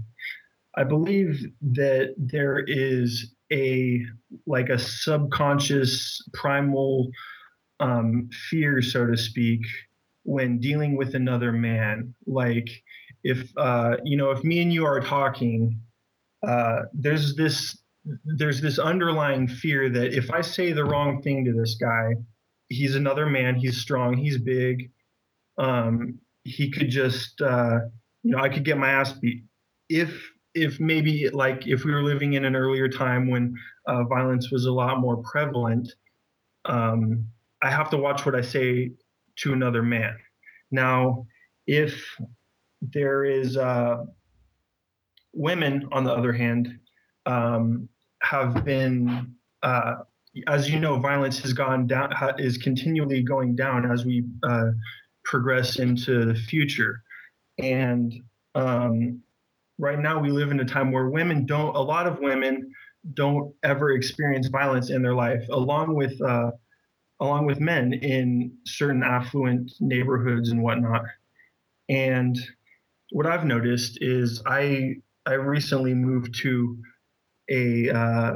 [0.76, 4.02] I believe that there is a
[4.45, 7.10] like a subconscious primal
[7.80, 9.61] um, fear, so to speak,
[10.24, 12.14] when dealing with another man.
[12.26, 12.69] Like
[13.24, 15.80] if uh, you know, if me and you are talking,
[16.48, 17.78] uh, there's this
[18.24, 22.15] there's this underlying fear that if I say the wrong thing to this guy,
[22.69, 24.91] he's another man, he's strong, he's big,
[25.57, 27.80] um, he could just uh,
[28.28, 29.44] you know, I could get my ass beat.
[29.88, 30.12] If
[30.54, 33.56] if maybe like if we were living in an earlier time when
[33.88, 35.90] uh, violence was a lot more prevalent,
[36.66, 37.26] um,
[37.62, 38.91] I have to watch what I say
[39.38, 40.18] to another man.
[40.72, 41.26] Now,
[41.68, 42.04] if
[42.82, 44.04] there is uh,
[45.32, 46.78] women, on the other hand,
[47.26, 47.88] um,
[48.24, 49.95] have been, uh,
[50.48, 54.72] as you know, violence has gone down, is continually going down as we uh,
[55.24, 57.04] progress into the future.
[57.58, 58.14] And
[58.56, 59.22] um,
[59.78, 62.72] right now, we live in a time where women don't, a lot of women
[63.14, 66.52] don't ever experience violence in their life, along with uh,
[67.20, 71.04] along with men in certain affluent neighborhoods and whatnot.
[71.90, 72.38] And
[73.12, 76.78] what I've noticed is I I recently moved to
[77.50, 78.34] a, uh,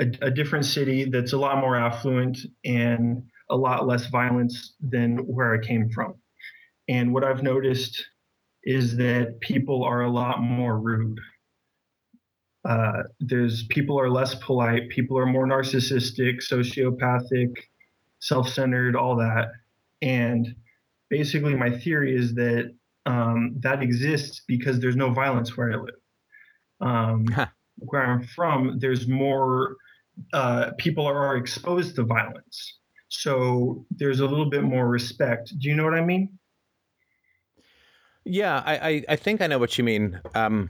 [0.00, 5.18] a a different city that's a lot more affluent and a lot less violence than
[5.18, 6.14] where I came from.
[6.88, 8.04] And what I've noticed
[8.66, 11.18] is that people are a lot more rude.
[12.68, 17.54] Uh, there's people are less polite, people are more narcissistic, sociopathic,
[18.18, 19.46] self-centered, all that.
[20.02, 20.54] And
[21.08, 22.74] basically, my theory is that
[23.06, 25.94] um, that exists because there's no violence where I live.
[26.80, 27.46] Um, Huh.
[27.78, 29.76] Where I'm from, there's more
[30.32, 32.78] uh, people are exposed to violence,
[33.08, 35.52] so there's a little bit more respect.
[35.58, 36.38] Do you know what I mean?
[38.26, 40.20] Yeah, I, I, I think I know what you mean.
[40.34, 40.68] Um,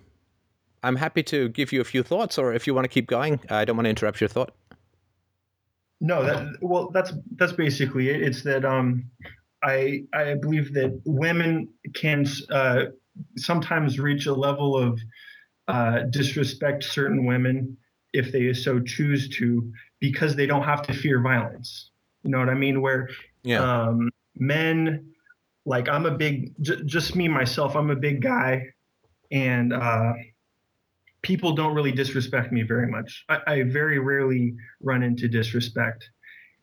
[0.82, 3.40] I'm happy to give you a few thoughts, or if you want to keep going,
[3.48, 4.52] I don't want to interrupt your thought.
[6.00, 8.22] No, that well, that's that's basically it.
[8.22, 9.10] It's that um,
[9.62, 12.84] I I believe that women can uh,
[13.36, 15.00] sometimes reach a level of
[15.66, 17.76] uh, disrespect certain women
[18.12, 21.90] if they so choose to because they don't have to fear violence.
[22.22, 22.82] You know what I mean?
[22.82, 23.08] Where
[23.42, 23.62] Yeah.
[23.62, 25.14] um, men,
[25.66, 28.62] like I'm a big, j- just me myself, I'm a big guy,
[29.30, 30.12] and uh,
[31.22, 33.24] people don't really disrespect me very much.
[33.28, 36.08] I, I very rarely run into disrespect.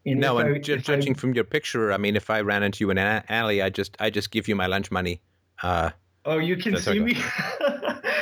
[0.06, 2.42] And no, and I- ju- if I- judging from your picture, I mean, if I
[2.42, 5.22] ran into you in an alley, I just I just give you my lunch money.
[5.62, 5.92] Uh,
[6.26, 7.16] oh, you can see me.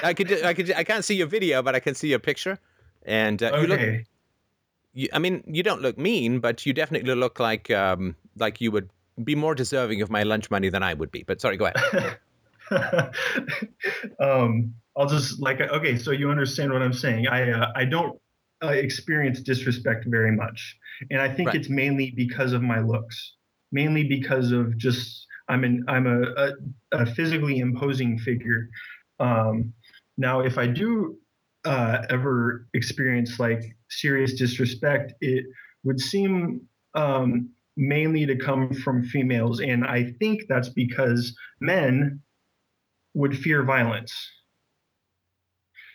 [0.04, 2.60] I could I could I can't see your video, but I can see your picture,
[3.06, 3.80] and uh, you look.
[3.80, 4.06] okay.
[4.94, 8.72] You, I mean, you don't look mean, but you definitely look like um like you
[8.72, 8.90] would
[9.24, 11.24] be more deserving of my lunch money than I would be.
[11.24, 12.18] But sorry, go ahead.
[14.20, 17.28] um, I'll just like okay, so you understand what I'm saying.
[17.28, 18.20] I uh, I don't
[18.64, 20.78] uh, experience disrespect very much,
[21.10, 21.56] and I think Right.
[21.56, 23.36] it's mainly because of my looks,
[23.72, 26.52] mainly because of just I'm an I'm a, a,
[26.92, 28.70] a physically imposing figure.
[29.20, 29.74] Um,
[30.18, 31.18] now, if I do
[31.66, 35.46] uh, ever experience like serious disrespect, it
[35.84, 36.62] would seem
[36.96, 42.22] um, mainly to come from females, and I think that's because men
[43.14, 44.14] would fear violence.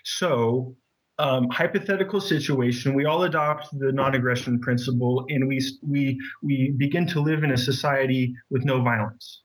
[0.05, 0.77] So,
[1.19, 7.21] um, hypothetical situation, we all adopt the non-aggression principle, and we we we begin to
[7.21, 9.43] live in a society with no violence.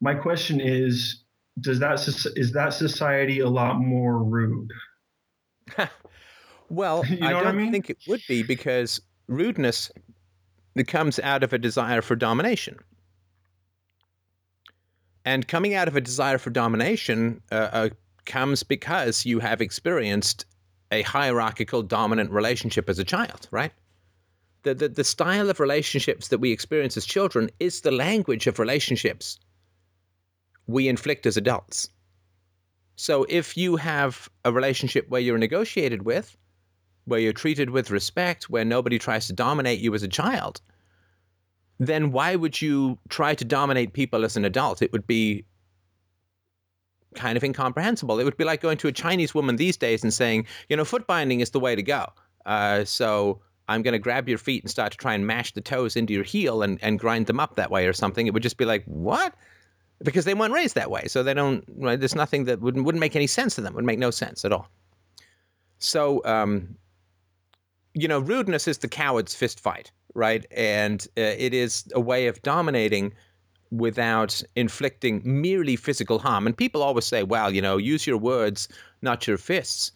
[0.00, 1.24] My question is,
[1.60, 2.06] does that
[2.36, 4.70] is that society a lot more rude?
[6.68, 7.70] Well, You know I don't mean?
[7.70, 9.90] think it would be because rudeness
[10.76, 12.78] it comes out of a desire for domination.
[15.24, 17.88] And coming out of a desire for domination uh, uh,
[18.26, 20.44] comes because you have experienced
[20.92, 23.72] a hierarchical dominant relationship as a child, right?
[24.62, 28.58] The, the, the style of relationships that we experience as children is the language of
[28.58, 29.38] relationships
[30.66, 31.88] we inflict as adults.
[32.96, 36.36] So if you have a relationship where you're negotiated with,
[37.06, 40.60] where you're treated with respect, where nobody tries to dominate you as a child,
[41.78, 44.82] then why would you try to dominate people as an adult?
[44.82, 45.44] It would be
[47.14, 48.18] kind of incomprehensible.
[48.20, 50.84] It would be like going to a Chinese woman these days and saying, you know,
[50.84, 52.06] foot binding is the way to go.
[52.44, 55.60] Uh, so I'm going to grab your feet and start to try and mash the
[55.60, 58.26] toes into your heel and, and grind them up that way or something.
[58.26, 59.34] It would just be like, what?
[60.02, 61.06] Because they weren't raised that way.
[61.08, 63.84] So they don't, right, there's nothing that wouldn't, wouldn't make any sense to them, would
[63.84, 64.68] make no sense at all.
[65.78, 66.76] So, um,
[67.96, 70.44] you know, rudeness is the coward's fist fight, right?
[70.50, 73.14] And uh, it is a way of dominating
[73.70, 76.46] without inflicting merely physical harm.
[76.46, 78.68] And people always say, well, you know, use your words,
[79.00, 79.92] not your fists.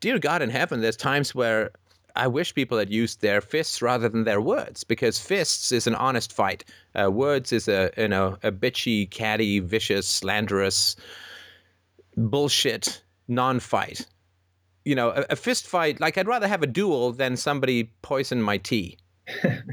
[0.00, 1.70] Dear God in heaven, there's times where
[2.14, 5.94] I wish people had used their fists rather than their words, because fists is an
[5.94, 6.62] honest fight.
[6.94, 10.94] Uh, words is a you know a bitchy, catty, vicious, slanderous,
[12.16, 14.06] bullshit non-fight
[14.84, 18.42] you know, a, a fist fight, like I'd rather have a duel than somebody poison
[18.42, 18.98] my tea.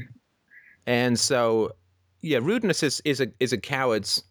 [0.86, 1.72] and so,
[2.20, 4.24] yeah, rudeness is, is a is a coward's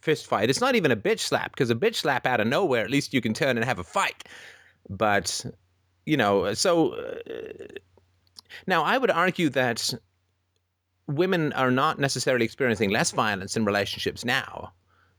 [0.00, 0.50] fist fight.
[0.50, 3.14] It's not even a bitch slap because a bitch slap out of nowhere, at least
[3.14, 4.24] you can turn and have a fight.
[4.90, 5.44] But
[6.04, 7.66] you know, so uh,
[8.66, 9.94] now I would argue that
[11.06, 14.72] women are not necessarily experiencing less violence in relationships now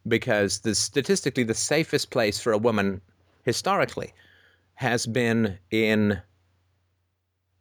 [0.08, 3.02] because the statistically the safest place for a woman
[3.44, 4.14] historically
[4.76, 6.22] has been in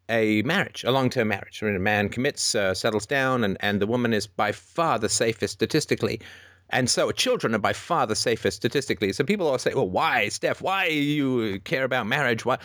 [0.08, 1.62] a marriage, a long-term marriage.
[1.62, 5.08] When a man commits, uh, settles down, and, and the woman is by far the
[5.08, 6.20] safest statistically.
[6.70, 9.12] And so children are by far the safest statistically.
[9.12, 12.44] So people always say, well, why, Steph, why you care about marriage?
[12.44, 12.58] Why?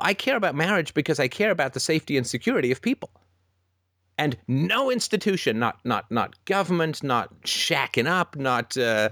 [0.00, 3.10] I care about marriage because I care about the safety and security of people.
[4.18, 9.08] And no institution, not not not government, not shacking up, not uh,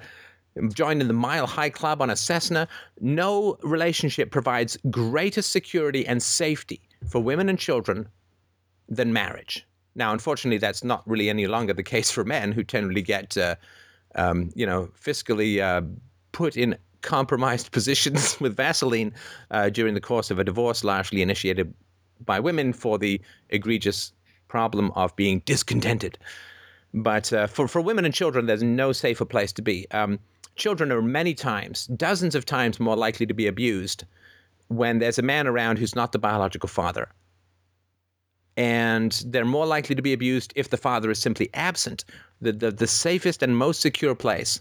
[0.72, 2.68] joining the Mile High Club on a Cessna.
[3.00, 8.08] No relationship provides greater security and safety for women and children
[8.88, 9.66] than marriage.
[9.94, 13.56] Now, unfortunately, that's not really any longer the case for men who generally get, uh,
[14.14, 15.82] um, you know, fiscally uh,
[16.32, 19.12] put in compromised positions with Vaseline
[19.50, 21.72] uh, during the course of a divorce, largely initiated
[22.24, 24.12] by women for the egregious
[24.48, 26.18] problem of being discontented.
[26.92, 29.86] But uh, for, for women and children, there's no safer place to be.
[29.92, 30.18] Um,
[30.60, 34.04] children are many times, dozens of times more likely to be abused
[34.68, 37.08] when there's a man around who's not the biological father.
[38.56, 42.04] And they're more likely to be abused if the father is simply absent.
[42.40, 44.60] The, the, the safest and most secure place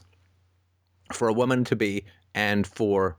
[1.12, 3.18] for a woman to be and for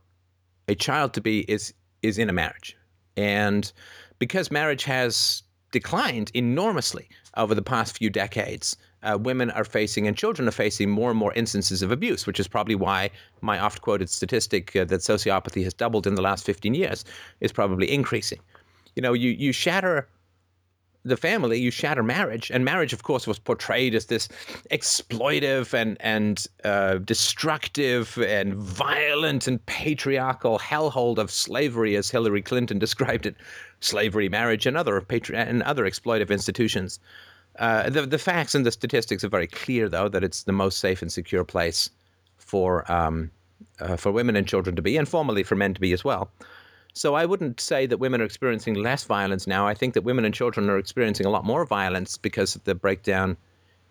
[0.67, 2.77] a child to be is is in a marriage.
[3.17, 3.71] And
[4.19, 10.17] because marriage has declined enormously over the past few decades, uh, women are facing and
[10.17, 13.11] children are facing more and more instances of abuse, which is probably why
[13.41, 17.05] my oft quoted statistic uh, that sociopathy has doubled in the last 15 years
[17.41, 18.41] is probably increasing.
[18.97, 20.09] You know, you, you shatter
[21.05, 24.29] the family, you shatter marriage, and marriage, of course, was portrayed as this
[24.71, 32.79] exploitive and and uh, destructive and violent and patriarchal hellhole of slavery, as Hillary Clinton
[32.87, 33.37] described it,
[33.81, 37.01] slavery, marriage, and other patri- and other exploitive institutions.
[37.59, 40.79] Uh, the the facts and the statistics are very clear, though, that it's the most
[40.79, 41.91] safe and secure place
[42.37, 43.31] for um,
[43.81, 46.31] uh, for women and children to be, and formerly for men to be as well.
[46.93, 49.67] So I wouldn't say that women are experiencing less violence now.
[49.67, 52.75] I think that women and children are experiencing a lot more violence because of the
[52.75, 53.37] breakdown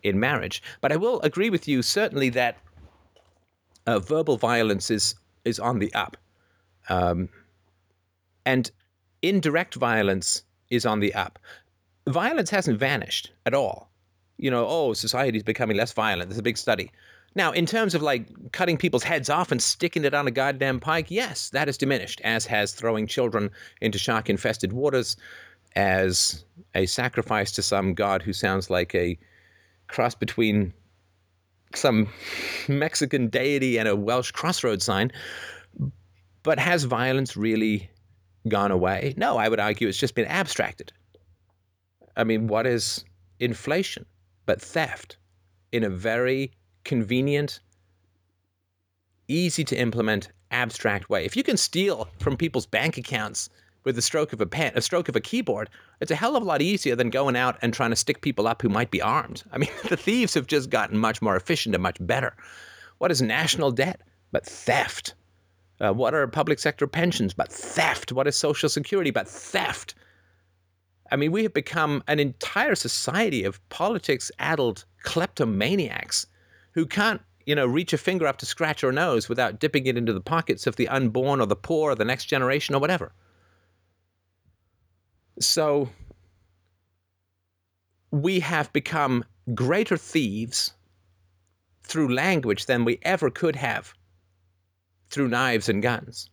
[0.04, 0.62] in marriage.
[0.82, 2.58] But I will agree with you certainly that
[3.88, 5.16] uh, verbal violence is
[5.46, 6.18] is on the up,
[6.90, 7.30] um,
[8.46, 8.70] and
[9.22, 11.40] indirect violence is on the up.
[12.10, 13.90] Violence hasn't vanished at all.
[14.38, 16.30] You know, oh, society's becoming less violent.
[16.30, 16.92] There's a big study.
[17.36, 20.80] Now, in terms of like cutting people's heads off and sticking it on a goddamn
[20.80, 25.16] pike, yes, that has diminished, as has throwing children into shark infested waters
[25.76, 29.18] as a sacrifice to some god who sounds like a
[29.88, 30.74] cross between
[31.76, 32.08] some
[32.68, 35.12] Mexican deity and a Welsh crossroad sign.
[36.42, 37.90] But has violence really
[38.48, 39.14] gone away?
[39.18, 40.92] No, I would argue it's just been abstracted.
[42.20, 43.06] I mean, what is
[43.40, 44.06] inflation
[44.46, 45.18] but theft
[45.72, 46.52] in a very
[46.84, 47.62] convenient,
[49.30, 51.24] easy to implement, abstract way.
[51.24, 53.50] If you can steal from people's bank accounts
[53.86, 55.70] with the stroke of a pen, a stroke of a keyboard,
[56.02, 58.48] it's a hell of a lot easier than going out and trying to stick people
[58.48, 59.44] up who might be armed.
[59.54, 62.36] I mean, the thieves have just gotten much more efficient and much better.
[62.98, 64.02] What is national debt
[64.34, 65.14] but theft?
[65.80, 68.12] Uh, what are public sector pensions but theft?
[68.12, 69.96] What is social security but theft?
[71.12, 76.28] I mean, we have become an entire society of politics addled kleptomaniacs
[76.74, 79.98] who can't you know, reach a finger up to scratch our nose without dipping it
[79.98, 83.12] into the pockets of the unborn or the poor or the next generation or whatever.
[85.40, 85.90] So
[88.12, 89.26] we have become
[89.56, 90.74] greater thieves
[91.82, 93.96] through language than we ever could have
[95.10, 96.30] through knives and guns.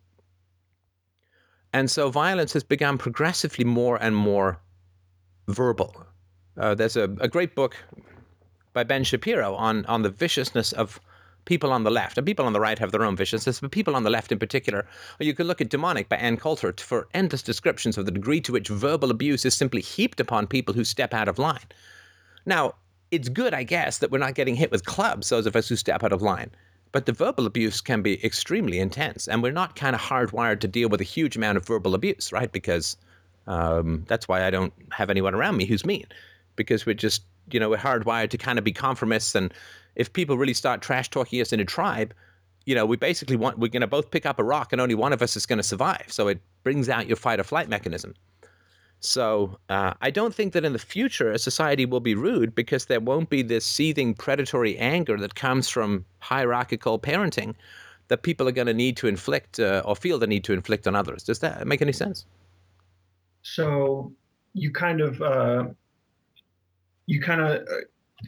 [1.73, 4.61] And so violence has become progressively more and more
[5.48, 6.06] verbal.
[6.59, 7.77] Uh, there's a, a great book
[8.73, 11.01] by Ben Shapiro on, on the viciousness of
[11.47, 12.18] people on the left.
[12.18, 14.39] And people on the right have their own viciousness, but people on the left in
[14.39, 14.86] particular.
[15.18, 18.40] Or you could look at Demonic by Ann Coulter for endless descriptions of the degree
[18.43, 21.64] to which verbal abuse is simply heaped upon people who step out of line.
[22.44, 22.74] Now,
[23.10, 25.77] it's good, I guess, that we're not getting hit with clubs, those of us who
[25.77, 26.51] step out of line.
[26.93, 30.68] But the verbal abuse can be extremely intense, and we're not kind of hardwired to
[30.68, 32.51] deal with a huge amount of verbal abuse, right?
[32.51, 32.97] Because
[33.47, 36.06] um, that's why I don't have anyone around me who's mean,
[36.56, 39.35] because we're just you know, we're hardwired to kind of be conformists.
[39.35, 39.52] And
[39.94, 42.14] if people really start trash talking us in a tribe,
[42.64, 44.94] you know, we basically want, we're going to both pick up a rock and only
[44.94, 46.06] one of us is going to survive.
[46.09, 48.14] So it brings out your fight or flight mechanism.
[49.01, 52.86] So uh, I don't think that in the future a society will be rude because
[52.86, 57.55] there won't be this seething predatory anger that comes from hierarchical parenting
[58.09, 60.89] that people are going to need to inflict uh, or feel the need to inflict
[60.89, 61.23] on others.
[61.23, 62.24] Does that make any sense?
[63.55, 64.12] So
[64.55, 65.64] you kind of uh,
[67.06, 67.74] you kind of uh,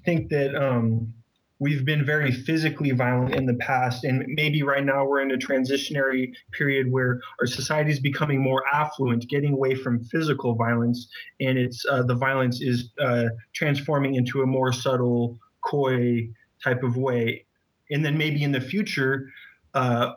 [0.05, 1.13] think that um,
[1.59, 5.37] we've been very physically violent in the past, and maybe right now we're in a
[5.37, 11.09] transitionary period where our society is becoming more affluent, getting away from physical violence,
[11.41, 13.25] and it's uh, the violence is uh,
[13.55, 16.29] transforming into a more subtle, coy
[16.63, 17.45] type of way,
[17.91, 19.29] and then maybe in the future.
[19.75, 20.13] Uh,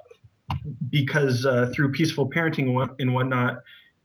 [0.89, 3.59] because uh, through peaceful parenting and whatnot,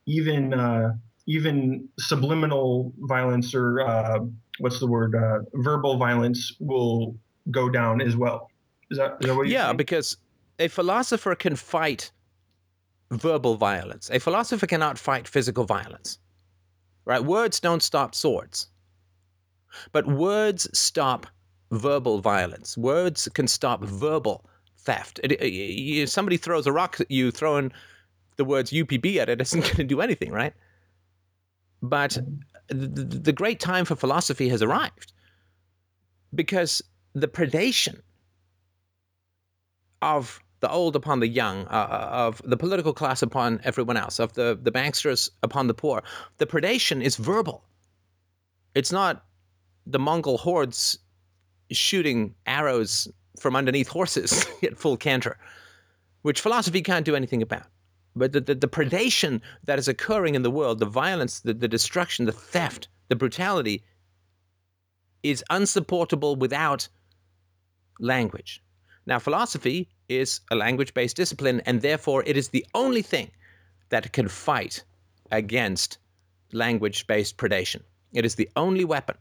[0.06, 0.92] even uh,
[1.26, 4.20] even subliminal violence or uh,
[4.58, 7.16] what's the word uh, verbal violence will
[7.50, 8.48] go down as well
[8.90, 9.78] Is that, is that what you Yeah, think?
[9.78, 10.16] because
[10.58, 12.10] a philosopher can fight
[13.10, 14.10] verbal violence.
[14.10, 16.18] A philosopher cannot fight physical violence.
[17.04, 17.22] Right?
[17.24, 18.68] Words don't stop swords.
[19.92, 21.26] But words stop
[21.70, 22.76] verbal violence.
[22.76, 24.44] Words can stop verbal
[24.78, 25.20] theft.
[25.22, 27.72] It, it- somebody throws a rock at you, throwing
[28.36, 30.52] the words UPB at it isn't going to do anything, right?
[31.82, 32.18] But
[32.68, 35.12] the, the, the great time for philosophy has arrived
[36.34, 36.82] because
[37.14, 38.00] the predation
[40.02, 44.32] of the old upon the young, uh, of the political class upon everyone else, of
[44.34, 46.02] the, the banksters upon the poor,
[46.38, 47.64] the predation is verbal.
[48.74, 49.24] It's not
[49.86, 50.98] the Mongol hordes
[51.70, 53.08] shooting arrows
[53.38, 55.38] from underneath horses at full canter,
[56.22, 57.66] which philosophy can't do anything about.
[58.16, 61.68] But the, the, the predation that is occurring in the world, the violence, the, the
[61.68, 63.84] destruction, the theft, the brutality,
[65.22, 66.88] is unsupportable without
[68.00, 68.62] language.
[69.04, 73.30] Now, philosophy is a language based discipline, and therefore it is the only thing
[73.90, 74.82] that can fight
[75.30, 75.98] against
[76.52, 77.82] language based predation.
[78.12, 79.16] It is the only weapon.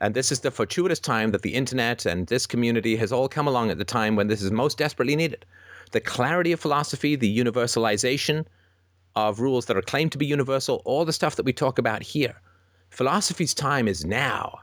[0.00, 3.48] And this is the fortuitous time that the internet and this community has all come
[3.48, 5.44] along at the time when this is most desperately needed.
[5.92, 8.46] The clarity of philosophy, the universalization
[9.16, 12.02] of rules that are claimed to be universal, all the stuff that we talk about
[12.02, 12.40] here.
[12.90, 14.60] Philosophy's time is now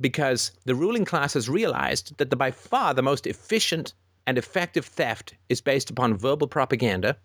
[0.00, 3.94] because the ruling class has realized that the by far the most efficient
[4.26, 7.16] and effective theft is based upon verbal propaganda.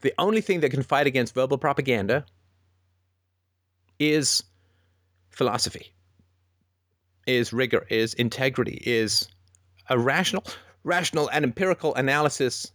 [0.00, 2.24] The only thing that can fight against verbal propaganda
[3.98, 4.42] is
[5.30, 5.92] philosophy,
[7.26, 9.28] is rigor, is integrity, is
[9.88, 10.44] a rational,
[10.84, 12.72] rational and empirical analysis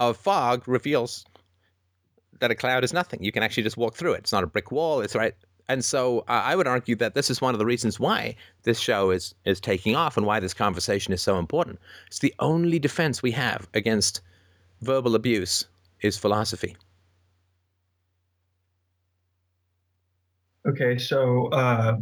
[0.00, 1.24] of fog reveals
[2.40, 3.22] that a cloud is nothing.
[3.22, 4.18] You can actually just walk through it.
[4.18, 5.00] It's not a brick wall.
[5.00, 5.34] It's right.
[5.68, 8.78] And so uh, I would argue that this is one of the reasons why this
[8.80, 11.78] show is is taking off and why this conversation is so important.
[12.06, 14.22] It's the only defense we have against
[14.80, 15.66] verbal abuse
[16.00, 16.76] is philosophy.
[20.66, 21.96] Okay, so uh,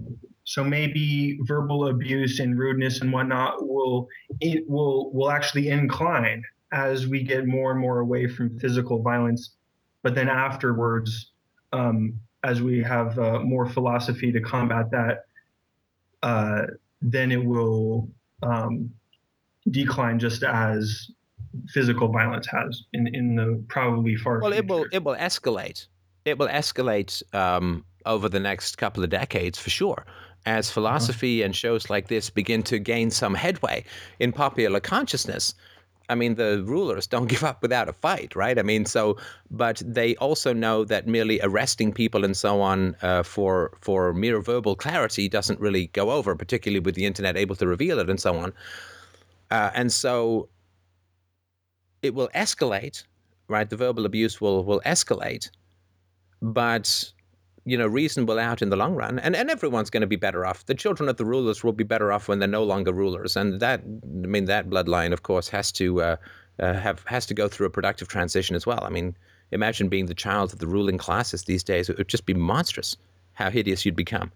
[0.47, 4.09] so maybe verbal abuse and rudeness and whatnot will
[4.41, 6.43] it will will actually incline
[6.73, 9.57] as we get more and more away from physical violence,
[10.03, 11.33] but then afterwards,
[11.73, 12.15] um,
[12.45, 15.25] as we have uh, more philosophy to combat that,
[16.23, 16.63] uh,
[17.03, 18.09] then it will
[18.43, 18.89] um,
[19.71, 21.11] decline just as
[21.69, 25.89] physical violence has in in the probably far Well, it will it will escalate.
[26.25, 30.07] It will escalate um, over the next couple of decades for sure,
[30.47, 33.85] as philosophy and shows like this begin to gain some headway
[34.21, 35.55] in popular consciousness.
[36.09, 38.59] I mean, the rulers don't give up without a fight, right?
[38.59, 39.17] I mean, so,
[39.51, 44.41] but they also know that merely arresting people and so on uh, for for mere
[44.41, 48.21] verbal clarity doesn't really go over, particularly with the internet able to reveal it and
[48.21, 48.53] so on.
[49.51, 50.49] Uh, and so,
[52.03, 53.03] it will escalate,
[53.49, 53.69] right?
[53.69, 55.51] The verbal abuse will will escalate,
[56.41, 57.13] but
[57.67, 60.47] you know, reasonable out in the long run, and and everyone's going to be better
[60.47, 60.65] off.
[60.67, 63.61] The children of the rulers will be better off when they're no longer rulers, and
[63.61, 66.17] that I mean that bloodline, of course, has to uh,
[66.61, 68.85] uh, have has to go through a productive transition as well.
[68.85, 69.17] I mean,
[69.51, 72.97] imagine being the child of the ruling classes these days; it would just be monstrous
[73.35, 74.31] how hideous you'd become.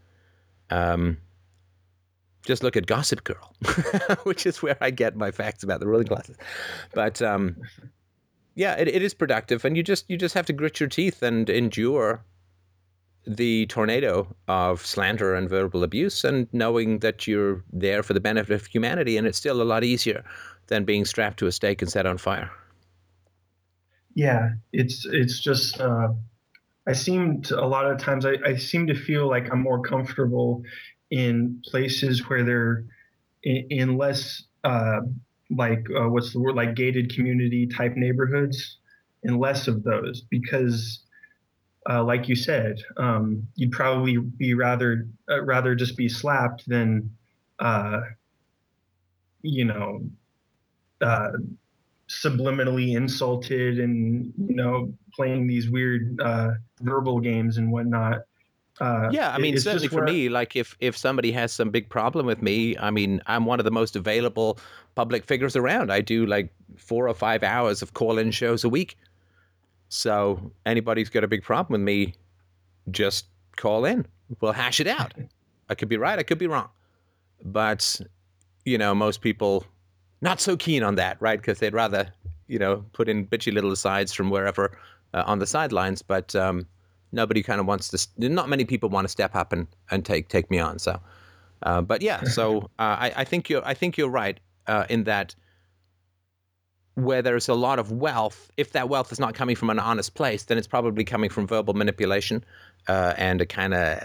[0.71, 1.17] Um,
[2.45, 3.55] just look at Gossip Girl,
[4.25, 6.37] which is where I get my facts about the ruling classes.
[6.93, 7.57] But um,
[8.57, 11.23] yeah, it, it is productive, and you just you just have to grit your teeth
[11.23, 12.25] and endure
[13.37, 18.55] the tornado of slander and verbal abuse, and knowing that you're there for the benefit
[18.55, 20.25] of humanity, and it's still a lot easier
[20.67, 22.51] than being strapped to a stake and set on fire.
[24.15, 26.09] Yeah, it's it's just uh,
[26.87, 29.81] I seem to, a lot of times I, I seem to feel like I'm more
[29.81, 30.63] comfortable
[31.11, 32.85] in places where they're
[33.45, 35.01] in, in less uh,
[35.51, 38.79] like uh, what's the word like gated community type neighborhoods
[39.23, 41.05] and less of those because
[41.89, 47.11] uh, like you said um, you'd probably be rather uh, rather just be slapped than
[47.59, 48.01] uh,
[49.43, 50.01] you know
[51.01, 51.33] uh,
[52.09, 56.51] subliminally insulted and you know playing these weird uh,
[56.81, 58.19] verbal games and whatnot.
[58.81, 62.27] Uh, Yeah, I mean, certainly for me, like if if somebody has some big problem
[62.27, 64.59] with me, I mean, I'm one of the most available
[64.95, 65.93] public figures around.
[65.93, 68.97] I do like four or five hours of call-in shows a week.
[69.91, 72.15] So anybody's got a big problem with me,
[72.91, 73.27] just
[73.57, 74.07] call in.
[74.41, 75.13] We'll hash it out.
[75.69, 76.71] I could be right, I could be wrong,
[77.45, 78.01] but
[78.65, 79.67] you know, most people
[80.23, 81.39] not so keen on that, right?
[81.39, 82.09] Because they'd rather
[82.49, 84.79] you know put in bitchy little asides from wherever
[85.13, 86.35] uh, on the sidelines, but.
[86.35, 86.67] Um,
[87.13, 88.29] nobody kind of wants to.
[88.29, 90.79] Not many people want to step up and, and take take me on.
[90.79, 91.01] So,
[91.65, 92.23] uh, but yeah.
[92.23, 94.39] So uh, I, I think you're I think you're right.
[94.71, 95.35] uh, in that
[96.95, 100.15] where there's a lot of wealth, if that wealth is not coming from an honest
[100.15, 102.45] place, then it's probably coming from verbal manipulation
[102.89, 103.99] uh, and a kind of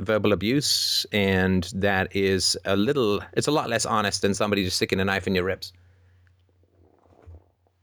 [0.00, 4.76] verbal abuse, and that is a little, it's a lot less honest than somebody just
[4.76, 5.72] sticking a knife in your ribs.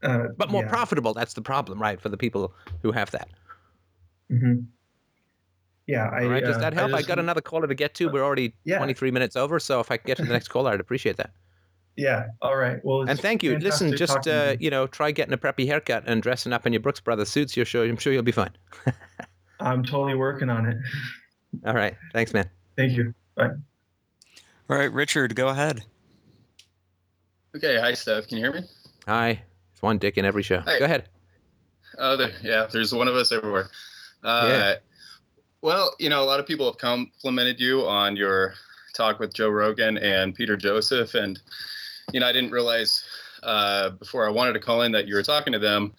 [0.02, 0.68] Uh, But more yeah.
[0.68, 1.14] profitable.
[1.14, 2.00] That's the problem, right?
[2.00, 2.52] For the people
[2.82, 3.28] who have that.
[4.30, 4.66] Mhm.
[5.86, 6.92] Yeah, I, All right, does uh, that help?
[6.92, 8.08] I, just- got another caller to get to.
[8.08, 8.78] We're already Yeah.
[8.78, 11.30] 23 minutes over, so if I can get to the next caller, I'd appreciate that.
[11.96, 12.28] Yeah.
[12.40, 12.82] All right.
[12.84, 13.58] Well, And thank you.
[13.58, 14.66] Listen, just uh, you.
[14.66, 17.56] you know, try getting a preppy haircut and dressing up in your Brooks Brothers suits.
[17.56, 18.50] You're sure, I'm sure you'll be fine.
[19.60, 20.76] I'm totally working on it.
[21.66, 22.48] All right, thanks, man.
[22.76, 23.14] Thank you.
[23.36, 23.50] Bye.
[24.70, 25.84] All right, Richard, go ahead.
[27.54, 28.26] Okay, hi Steph.
[28.28, 28.66] Can you hear me?
[29.06, 29.42] Hi,
[29.72, 30.60] it's one dick in every show.
[30.60, 30.78] Hey.
[30.78, 31.08] Go ahead.
[31.98, 32.66] Oh, there, yeah.
[32.72, 33.68] There's one of us everywhere.
[34.24, 34.74] Uh, Yeah.
[35.60, 38.54] Well, you know, a lot of people have complimented you on your
[38.94, 41.38] talk with Joe Rogan and Peter Joseph, and
[42.12, 43.04] you know, I didn't realize
[43.42, 45.92] uh, before I wanted to call in that you were talking to them,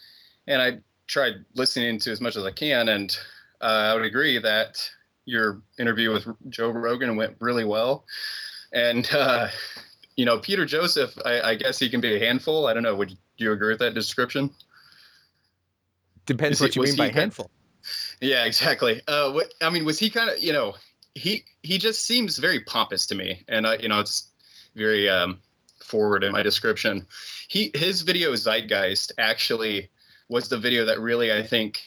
[0.47, 3.17] and I tried listening to as much as I can, and
[3.61, 4.89] uh, I would agree that
[5.25, 8.05] your interview with Joe Rogan went really well,
[8.73, 9.47] and uh,
[10.15, 12.67] you know, Peter Joseph, I, I guess he can be a handful.
[12.67, 12.95] I don't know.
[12.95, 14.49] Would you agree with that description?
[16.25, 17.51] Depends Is what you mean by he kind- handful.
[18.21, 19.01] Yeah, exactly.
[19.07, 20.75] Uh, what I mean was he kind of, you know,
[21.15, 24.29] he he just seems very pompous to me, and you know, it's
[24.75, 25.39] very um,
[25.93, 27.05] forward in my description.
[27.47, 29.89] He his video Zeitgeist actually
[30.27, 31.83] was the video that really I think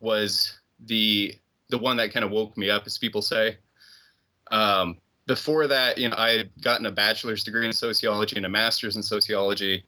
[0.00, 1.34] was the
[1.68, 3.58] the one that kind of woke me up, as people say.
[4.50, 4.96] Um,
[5.26, 8.96] before that, you know, I had gotten a bachelor's degree in sociology and a master's
[8.96, 9.84] in sociology,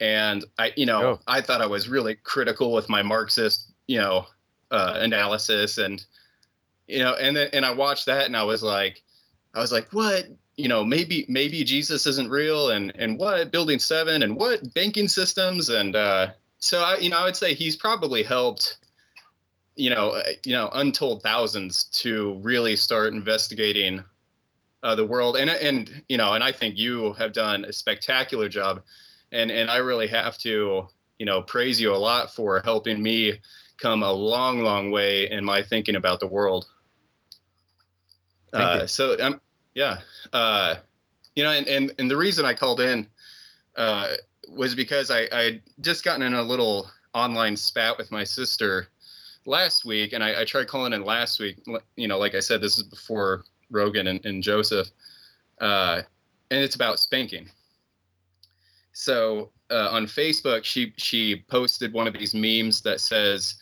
[0.00, 1.20] and I, you know, Oh.
[1.26, 4.24] I thought I was really critical with my Marxist, you know,
[4.70, 6.02] uh, analysis and
[6.90, 9.02] you know and then and i watched that and i was like
[9.54, 10.26] i was like what
[10.60, 15.08] you know maybe maybe jesus isn't real and and what building seven and what banking
[15.08, 15.68] systems?
[15.68, 16.28] And uh
[16.58, 18.78] so i you know i would say he's probably helped
[19.76, 24.04] you know uh, you know untold thousands to really start investigating
[24.82, 25.36] uh, the world.
[25.36, 28.82] And and you know and i think you have done a spectacular job.
[29.32, 30.88] And and i really have to
[31.18, 33.40] you know praise you a lot for helping me
[33.80, 36.66] come a long, long way in my thinking about the world.
[38.52, 39.40] Uh, so, um,
[39.80, 39.96] yeah,
[40.34, 40.74] uh,
[41.34, 43.06] you know, and, and, and the reason I called in
[43.76, 44.08] uh,
[44.54, 48.88] was because I I had just gotten in a little online spat with my sister
[49.46, 51.56] last week, and I, I tried calling in last week.
[51.96, 54.88] You know, like I said, this is before Rogan and, and Joseph,
[55.62, 56.02] uh,
[56.50, 57.48] and it's about spanking.
[58.92, 63.54] So uh, on Facebook, she she posted one of these memes that says,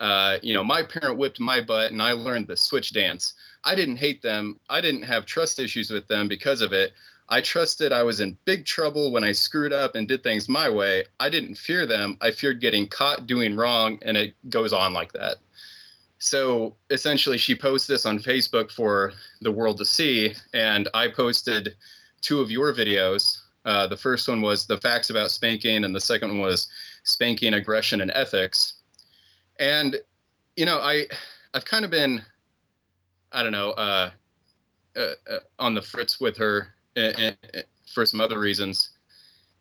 [0.00, 3.34] uh, you know, my parent whipped my butt, and I learned the switch dance.
[3.64, 4.58] I didn't hate them.
[4.68, 6.92] I didn't have trust issues with them because of it.
[7.28, 10.68] I trusted I was in big trouble when I screwed up and did things my
[10.68, 11.04] way.
[11.20, 12.16] I didn't fear them.
[12.20, 15.36] I feared getting caught doing wrong, and it goes on like that.
[16.18, 21.76] So essentially, she posts this on Facebook for the world to see, and I posted
[22.20, 23.38] two of your videos.
[23.64, 26.68] Uh, the first one was the facts about spanking, and the second one was
[27.04, 28.74] spanking, aggression, and ethics.
[29.58, 29.96] And
[30.56, 31.06] you know, I
[31.54, 32.22] I've kind of been,
[33.32, 34.10] I don't know, uh,
[34.96, 37.60] uh, uh, on the fritz with her uh, uh, uh,
[37.94, 38.90] for some other reasons.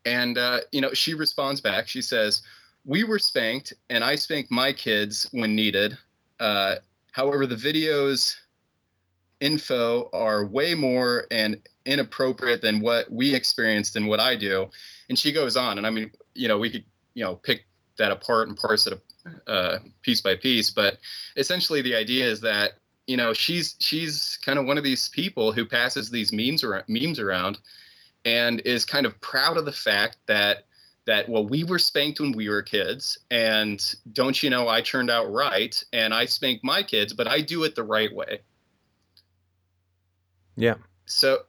[0.06, 0.40] And
[0.72, 1.88] you know, she responds back.
[1.88, 2.42] She says,
[2.86, 5.98] "We were spanked, and I spanked my kids when needed.
[6.40, 8.36] However, the videos."
[9.42, 14.70] info are way more and inappropriate than what we experienced and what I do.
[15.08, 16.84] And she goes on, and I mean, you know, we could,
[17.14, 17.66] you know, pick
[17.98, 19.02] that apart and parse it
[19.48, 20.70] uh, piece by piece.
[20.72, 20.98] But
[21.38, 22.79] essentially, the idea is that
[23.10, 26.84] you know she's she's kind of one of these people who passes these memes around,
[26.88, 27.58] memes around,
[28.24, 30.66] and is kind of proud of the fact that
[31.08, 35.10] that well we were spanked when we were kids and don't you know i turned
[35.10, 38.40] out right and i spank my kids but i do it the right way
[40.56, 40.76] Yeah.
[41.06, 41.40] so,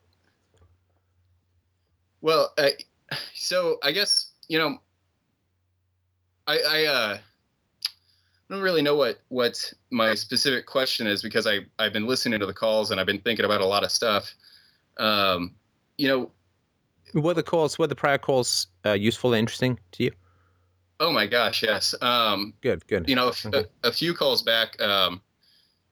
[2.23, 2.69] well, uh,
[3.35, 4.79] so I guess you know,
[6.47, 7.19] I I uh,
[8.51, 12.47] don't really know what what my specific question is because I I've been listening to
[12.47, 14.35] the calls and I've been thinking about a lot of stuff.
[14.99, 15.55] Um,
[15.97, 16.31] you know,
[17.15, 20.13] Were the calls, were the prior calls uh, useful and interesting to you?
[21.03, 21.95] oh my gosh, yes.
[22.03, 23.09] Um, Good, good.
[23.09, 23.65] you know, Okay.
[23.85, 25.23] a, a few calls back, um,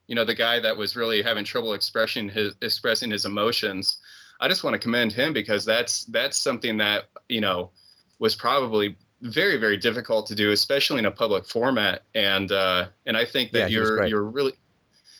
[0.07, 3.97] you know, the guy that was really having trouble expressing his expressing his emotions.
[4.39, 7.71] I just want to commend him because that's that's something that you know
[8.19, 12.03] was probably very very difficult to do, especially in a public format.
[12.15, 14.53] And uh, and I think that was you're you're really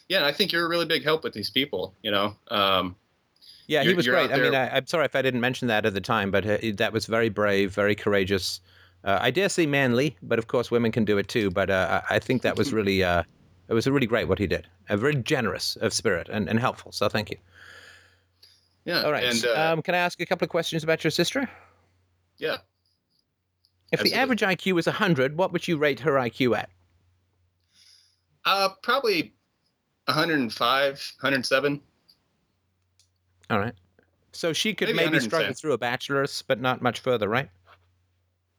[0.10, 1.94] yeah, I think you're a really big help with these people.
[2.02, 2.96] You know, um,
[3.68, 4.32] Yeah, he was great.
[4.32, 6.58] I mean, I, I'm sorry if I didn't mention that at the time, but uh,
[6.76, 8.60] that was very brave, very courageous.
[9.04, 11.52] Uh, I dare say manly, but of course women can do it too.
[11.52, 13.24] But uh, I think that was really, uh,
[13.68, 14.68] it was really great what he did.
[14.90, 16.92] Very generous of spirit and, and helpful.
[16.92, 17.38] So thank you.
[18.86, 19.04] Yeah.
[19.04, 19.24] All right.
[19.24, 21.48] And uh, um, can I ask a couple of questions about your sister?
[22.40, 22.58] yeah.
[23.92, 26.70] If the average IQ was 100, what would you rate her IQ at?
[28.46, 29.34] Uh, probably
[30.06, 31.82] 105, 107.
[33.50, 33.74] All right.
[34.32, 37.50] So she could Maybe maybe, struggle through a bachelor's, but not much further, right?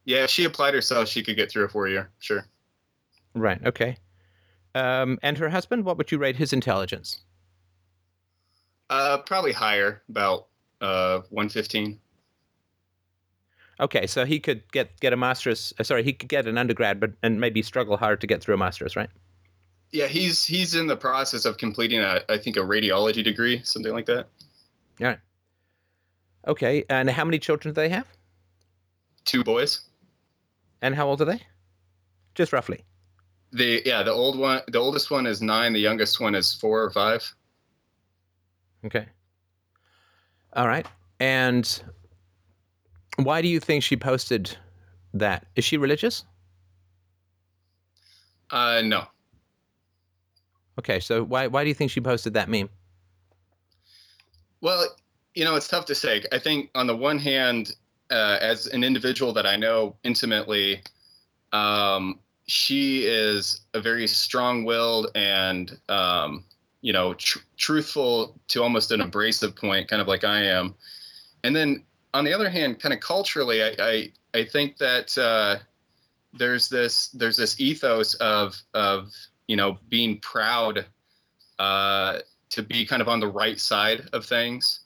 [0.05, 2.11] Yeah, if she applied herself, she could get through a four year.
[2.19, 2.45] Sure.
[3.35, 3.65] Right.
[3.65, 3.97] Okay.
[4.75, 7.23] Um, and her husband, what would you rate his intelligence?
[8.89, 10.47] Uh, probably higher, about
[10.81, 12.01] uh 115.
[13.81, 15.73] Okay, so he could get get a master's.
[15.79, 18.55] Uh, sorry, he could get an undergrad, but and maybe struggle hard to get through
[18.55, 19.09] a master's, right?
[19.91, 23.93] Yeah, he's he's in the process of completing a I think a radiology degree, something
[23.93, 24.27] like that.
[25.01, 25.19] All right.
[26.47, 28.07] Okay, and how many children do they have?
[29.25, 29.81] Two boys.
[30.83, 31.41] And how old are they?
[32.35, 32.85] Just roughly.
[33.53, 35.73] The yeah, the old one, the oldest one is nine.
[35.73, 37.35] The youngest one is four or five.
[38.85, 39.07] Okay.
[40.55, 40.87] All right.
[41.19, 41.83] And
[43.17, 44.57] why do you think she posted
[45.15, 45.47] that?
[45.57, 46.25] Is she religious?
[48.51, 49.05] Uh, no.
[50.79, 52.71] Okay, so why why do you think she posted that meme?
[54.61, 54.87] Well,
[55.35, 56.25] you know, it's tough to say.
[56.33, 57.75] I think on the one hand,
[58.11, 60.83] uh, as an individual that I know intimately,
[61.53, 66.45] um, she is a very strong-willed and um,
[66.81, 70.75] you know tr- truthful to almost an abrasive point, kind of like I am.
[71.45, 75.59] And then on the other hand, kind of culturally, I I, I think that uh,
[76.33, 79.13] there's this there's this ethos of of
[79.47, 80.87] you know being proud
[81.59, 82.19] uh,
[82.51, 84.81] to be kind of on the right side of things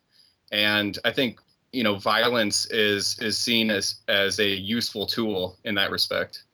[0.52, 1.40] and i think
[1.72, 6.44] you know violence is is seen as as a useful tool in that respect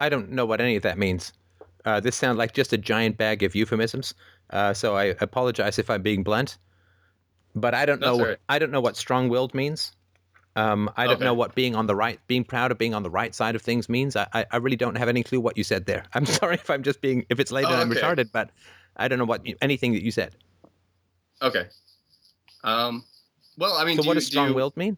[0.00, 1.32] I don't know what any of that means.
[1.84, 4.14] Uh, this sounds like just a giant bag of euphemisms.
[4.50, 6.58] Uh, so I apologize if I'm being blunt,
[7.54, 8.24] but I don't That's know.
[8.24, 8.38] right.
[8.48, 9.92] I don't know what strong-willed means.
[10.56, 11.24] Um, I don't Okay.
[11.24, 13.62] know what being on the right, being proud of being on the right side of
[13.62, 14.16] things means.
[14.16, 16.04] I, I, I really don't have any clue what you said there.
[16.14, 18.00] I'm sorry if I'm just being if it's late Oh, and I'm okay.
[18.00, 18.50] retarded, but
[18.96, 20.34] I don't know what you, anything that you said.
[21.42, 21.66] okay
[22.64, 23.04] um
[23.56, 24.96] well i mean So do what you- does do you- strong-willed mean?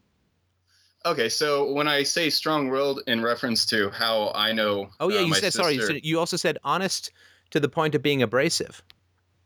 [1.05, 5.25] okay so when i say strong-willed in reference to how i know Oh yeah, uh,
[5.25, 5.75] you said sorry.
[5.75, 7.11] You, sister- said, you also said honest
[7.51, 8.81] to the point of being abrasive,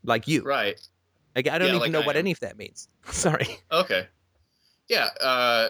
[0.04, 0.42] like you.
[0.42, 0.80] right
[1.36, 2.20] Like, I don't Yeah, even like know I what am.
[2.20, 2.88] any of that means.
[3.10, 3.46] sorry.
[3.70, 4.08] okay
[4.88, 5.68] yeah uh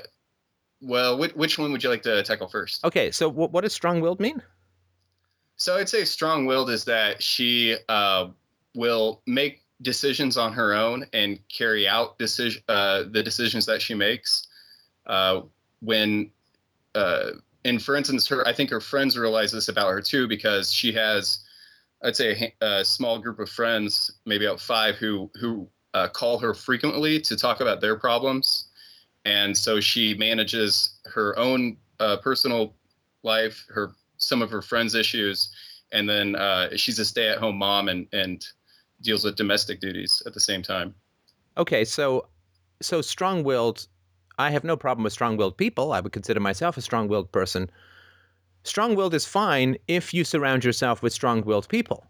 [0.80, 3.72] well which, which one would you like to tackle first Okay, so what, what does
[3.72, 4.42] strong-willed mean?
[5.56, 8.28] So I'd say strong-willed is that she uh,
[8.74, 13.94] will make decisions on her own and carry out decision uh, the decisions that she
[13.94, 14.46] makes.
[15.06, 15.42] Uh,
[15.80, 16.30] when
[16.94, 17.30] uh,
[17.64, 20.92] and for instance, her I think her friends realize this about her too because she
[20.92, 21.38] has,
[22.02, 26.38] I'd say, a, a small group of friends, maybe about five, who who uh, call
[26.38, 28.68] her frequently to talk about their problems,
[29.24, 32.74] and so she manages her own uh, personal
[33.22, 35.50] life, her some of her friends' issues,
[35.92, 38.46] and then uh, she's a stay-at-home mom and and
[39.02, 40.94] deals with domestic duties at the same time.
[41.56, 42.28] Okay, so
[42.82, 43.88] so strong-willed.
[44.38, 45.92] I have no problem with strong-willed people.
[45.92, 47.70] I would consider myself a strong-willed person.
[48.66, 52.06] Strong-willed is fine if you surround yourself with strong-willed people,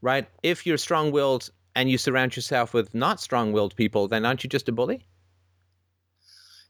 [0.00, 0.26] right?
[0.42, 4.68] If you're strong-willed and you surround yourself with not strong-willed people, then aren't you just
[4.68, 5.06] a bully?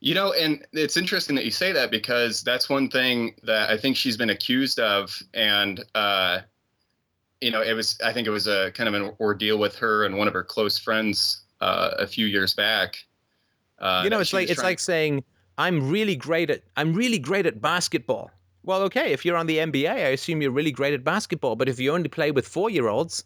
[0.01, 3.79] You know, and it's interesting that you say that because that's one thing that I
[3.79, 6.41] think she's been accused of, and uh,
[7.41, 10.05] you know, it was I think it was a kind of an ordeal with her
[10.05, 12.97] and one of her close friends uh, a few years back.
[13.79, 15.25] Uh, you know, it's like it's like saying
[15.57, 18.31] I'm really great at I'm really great at basketball.
[18.67, 21.55] Well, okay, if you're on the NBA, I assume you're really great at basketball.
[21.55, 23.23] But if you only play with four-year-olds,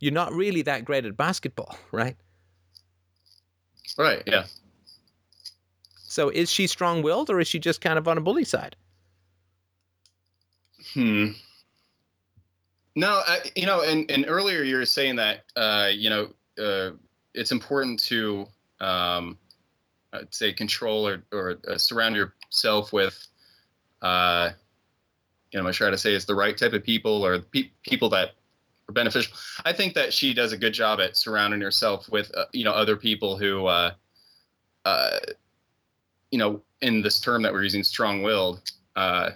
[0.00, 2.16] you're not really that great at basketball, right?
[3.98, 4.46] right, yeah.
[6.06, 8.76] So is she strong-willed or is she just kind of on a bully side?
[10.94, 11.32] Hmm.
[12.96, 16.92] No, I, you know, and, and earlier you were saying that, uh, you know, uh,
[17.34, 18.46] it's important to,
[18.80, 19.36] um,
[20.14, 23.26] I'd say, control or, or uh, surround yourself with,
[24.00, 24.50] uh,
[25.52, 28.08] you know, I try to say it's the right type of people or pe- people
[28.10, 28.30] that
[28.88, 29.36] are beneficial.
[29.64, 32.72] I think that she does a good job at surrounding herself with, uh, you know,
[32.72, 33.92] other people who, uh,
[34.84, 35.18] uh,
[36.30, 38.60] you know, in this term that we're using, strong-willed,
[38.96, 39.30] uh,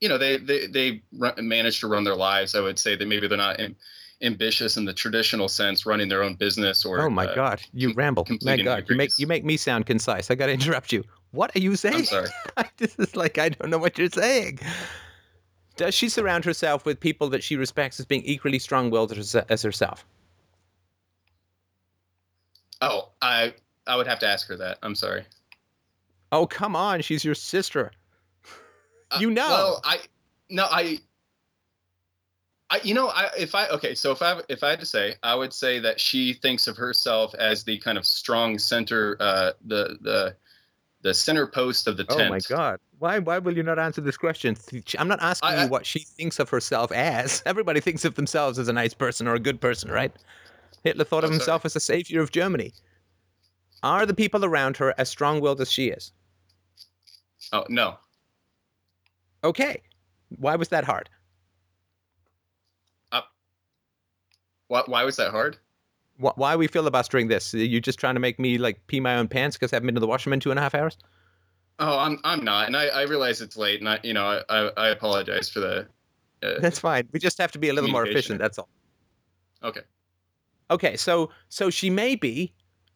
[0.00, 3.06] you know they they they run, manage to run their lives i would say that
[3.06, 3.76] maybe they're not in,
[4.22, 7.00] ambitious in the traditional sense, running their own business or.
[7.00, 8.26] Oh my uh, God, you ramble.
[8.42, 10.30] My God, you make you make me sound concise.
[10.30, 11.04] I got to interrupt you.
[11.32, 11.96] What are you saying?
[11.96, 12.28] I'm sorry.
[12.76, 14.60] this is like I don't know what you're saying.
[15.80, 19.62] Does she surround herself with people that she respects as being equally strong-willed as as
[19.62, 20.04] herself?
[22.82, 23.54] Oh, I
[23.86, 24.76] I would have to ask her that.
[24.82, 25.24] I'm sorry.
[26.32, 27.92] Oh, come on, she's your sister.
[29.10, 29.48] Uh, You know.
[29.48, 30.00] Well, I
[30.50, 30.98] no, I.
[32.68, 35.14] I, you know, I, if I okay, so if I if I had to say,
[35.22, 39.52] I would say that she thinks of herself as the kind of strong center, uh,
[39.64, 40.36] the the
[41.02, 42.22] the center post of the tent.
[42.22, 42.78] Oh my God!
[42.98, 44.56] Why why will you not answer this question?
[44.98, 47.42] I'm not asking I- you what she thinks of herself as.
[47.46, 50.12] Everybody thinks of themselves as a nice person or a good person, right?
[50.84, 51.38] Hitler thought of sorry.
[51.38, 52.72] himself as a savior of Germany.
[53.82, 56.12] Are the people around her as strong-willed as she is?
[57.52, 57.96] Oh no,
[59.42, 59.82] Okay.
[60.36, 61.08] Why was that hard?
[63.10, 63.22] Uh,
[64.68, 65.56] why, why was that hard?
[66.20, 67.54] Wh- Why are we filibustering this?
[67.54, 69.86] Are you just trying to make me like pee my own pants because I haven't
[69.86, 70.96] been to the washroom in two and a half hours?
[71.78, 74.42] Oh, I'm I'm not, and I, I realize it's late, and I you know I
[74.48, 75.86] I, I apologize for the.
[76.42, 77.08] Uh, That's fine.
[77.12, 78.38] We just have to be a little more efficient.
[78.38, 78.68] That's all.
[79.62, 79.82] okay.
[80.70, 82.52] Okay, so so she may be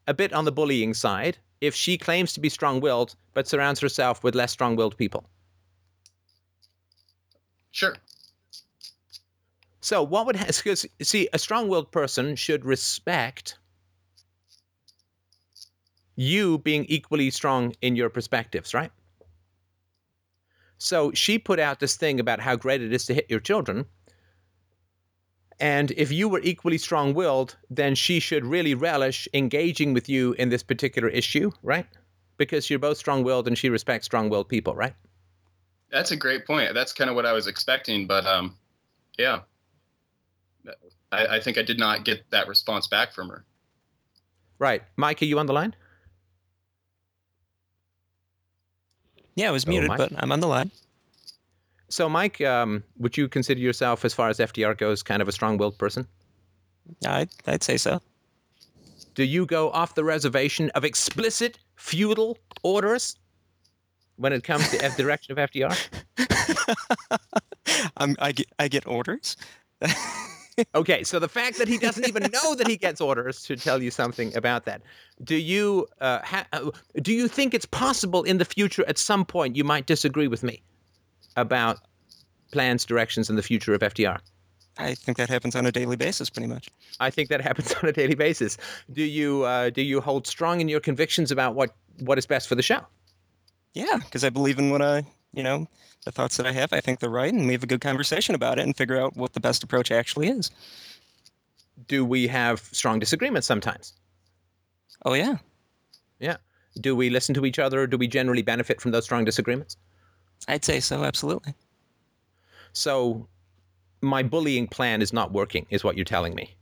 [0.07, 4.23] a bit on the bullying side if she claims to be strong-willed but surrounds herself
[4.23, 5.27] with less strong-willed people.
[7.71, 7.95] Sure.
[9.85, 13.59] So what would because see a strong-willed person should respect
[16.15, 18.91] you being equally strong in your perspectives, right?
[20.79, 23.85] So she put out this thing about how great it is to hit your children.
[25.59, 30.33] And if you were equally strong willed, then she should really relish engaging with you
[30.39, 31.85] in this particular issue, right?
[32.37, 34.95] Because you're both strong willed and she respects strong willed people, right?
[35.91, 36.73] That's a great point.
[36.73, 38.57] That's kind of what I was expecting, but um,
[39.19, 39.41] yeah.
[41.11, 43.45] I, I think I did not get that response back from her.
[44.59, 44.83] Right.
[44.95, 45.75] Mike, are you on the line?
[49.35, 49.97] Yeah, I was Oh, muted, Mike?
[49.97, 50.71] but I'm on the line.
[51.89, 55.31] So, Mike, um, would you consider yourself, as far as FDR goes, kind of a
[55.31, 56.07] strong willed person?
[57.05, 58.01] I'd, I'd say so.
[59.13, 63.17] Do you go off the reservation of explicit feudal orders
[64.17, 65.77] when it comes to F direction of FDR?
[67.97, 69.37] I'm, I get I get orders.
[70.73, 73.81] Okay, so the fact that he doesn't even know that he gets orders should tell
[73.81, 74.81] you something about that.
[75.23, 76.71] Do you uh, ha- uh,
[77.01, 80.43] do you think it's possible in the future at some point you might disagree with
[80.43, 80.61] me
[81.35, 81.79] about
[82.51, 84.19] plans, directions, and the future of FDR?
[84.77, 86.69] I think that happens on a daily basis, pretty much.
[86.99, 88.57] I think that happens on a daily basis.
[88.91, 92.47] Do you uh, do you hold strong in your convictions about what what is best
[92.47, 92.81] for the show?
[93.73, 95.67] Yeah, because I believe in what I, you know,
[96.05, 96.71] the thoughts that I have.
[96.73, 99.15] I think they're right, and we have a good conversation about it and figure out
[99.17, 100.51] what the best approach actually is.
[101.87, 103.93] Do we have strong disagreements sometimes?
[105.03, 105.37] Oh yeah,
[106.19, 106.37] Yeah.
[106.81, 107.81] Do we listen to each other?
[107.81, 109.77] Or do we generally benefit from those strong disagreements?
[110.47, 111.03] I'd say so.
[111.03, 111.53] Absolutely.
[112.73, 113.27] So,
[114.01, 116.55] my bullying plan is not working, is what you're telling me.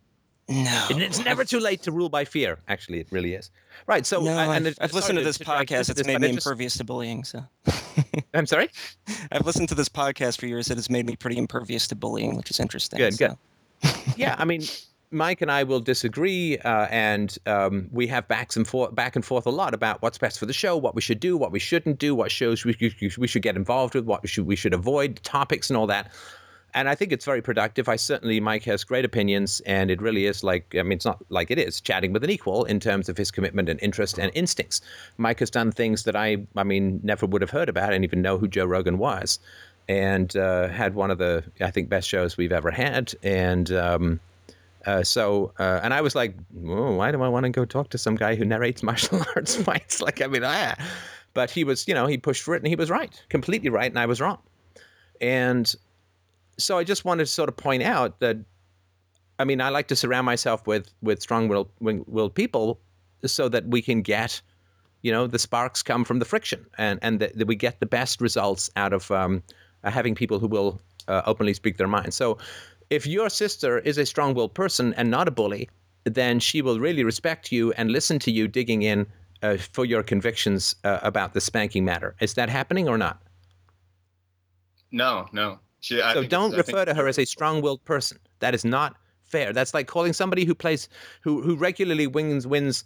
[0.49, 0.87] No.
[0.89, 2.59] And it's never too late to rule by fear.
[2.67, 3.49] Actually, it really is.
[3.87, 4.05] Right.
[4.05, 5.89] So, No, and I've, I've sorry listened to this podcast.
[5.89, 7.23] It's this, made me just- impervious to bullying.
[7.23, 7.43] So
[8.33, 8.69] I'm sorry.
[9.31, 10.69] I've listened to this podcast for years.
[10.69, 12.97] It has made me pretty impervious to bullying, which is interesting.
[12.99, 13.37] Good, good.
[14.17, 14.63] yeah, I mean,
[15.11, 19.23] Mike and I will disagree, uh, and um, we have backs and forth, back and
[19.23, 21.59] forth a lot about what's best for the show, what we should do, what we
[21.59, 24.55] shouldn't do, what shows we, should- we should get involved with, what we should we
[24.55, 26.11] should avoid, topics and all that.
[26.75, 27.87] And I think it's very productive.
[27.87, 31.23] I certainly, Mike has great opinions, and it really is like, I mean, it's not
[31.29, 34.31] like it is chatting with an equal in terms of his commitment and interest and
[34.33, 34.81] instincts.
[35.17, 37.91] Mike has done things that I, I mean, never would have heard about.
[37.91, 39.39] Didn't even know who Joe Rogan was,
[39.87, 43.13] and uh, had one of the, I think, best shows we've ever had.
[43.21, 44.19] And um,
[44.85, 47.97] uh, so, uh, and I was like, why do I want to go talk to
[47.97, 50.01] some guy who narrates martial arts fights?
[50.01, 50.75] Like, I mean, ah.
[51.35, 53.91] But he was, you know, he pushed for it and he was right, completely right,
[53.91, 54.37] and I was wrong.
[55.19, 55.73] And
[56.57, 58.37] so I just wanted to sort of point out that,
[59.39, 62.79] I mean, I like to surround myself with with strong-willed willed people
[63.25, 64.41] so that we can get,
[65.01, 67.85] you know, the sparks come from the friction and and that, that we get the
[67.85, 69.41] best results out of um,
[69.83, 72.13] uh, having people who will uh, openly speak their mind.
[72.13, 72.37] So
[72.89, 75.69] if your sister is a strong-willed person and not a bully,
[76.03, 79.07] then she will really respect you and listen to you digging in
[79.41, 82.15] uh, for your convictions uh, about the spanking matter.
[82.19, 83.21] Is that happening or not?
[84.91, 85.59] No, no.
[85.83, 88.17] She, so don't refer to her as a strong-willed person.
[88.39, 89.51] That is not fair.
[89.51, 90.87] That's like calling somebody who plays,
[91.19, 92.85] who who regularly wins wins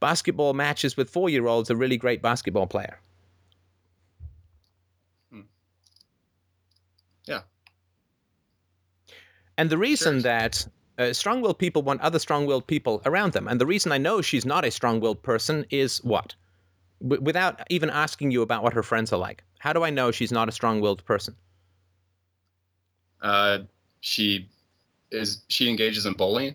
[0.00, 2.98] basketball matches with four-year-olds a really great basketball player.
[7.26, 7.42] Yeah.
[9.56, 10.22] And the reason Sure.
[10.22, 10.66] that
[10.98, 14.44] Uh, strong-willed people want other strong-willed people around them, and the reason I know she's
[14.44, 16.34] not a strong-willed person is what?
[17.00, 20.10] W- without even asking you about what her friends are like, how do I know
[20.10, 21.36] she's not a strong-willed person?
[23.22, 23.60] Uh,
[24.00, 24.48] she
[25.10, 26.54] is she engages in bullying.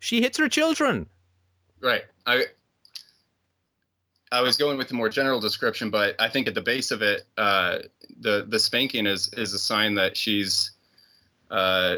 [0.00, 1.06] She hits her children.
[1.80, 2.04] Right.
[2.26, 2.44] I
[4.32, 7.02] I was going with the more general description, but I think at the base of
[7.02, 7.78] it, uh,
[8.20, 10.72] the the spanking is is a sign that she's
[11.50, 11.96] uh,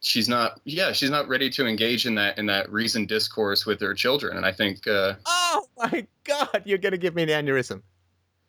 [0.00, 3.80] she's not yeah she's not ready to engage in that in that reasoned discourse with
[3.80, 6.62] her children, and I think uh, Oh my God!
[6.64, 7.82] You're gonna give me an aneurysm.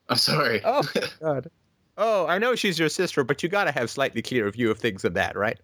[0.09, 0.61] I'm sorry.
[0.63, 1.49] Oh my God.
[1.97, 5.01] Oh, I know she's your sister, but you gotta have slightly clearer view of things
[5.01, 5.59] than that, right?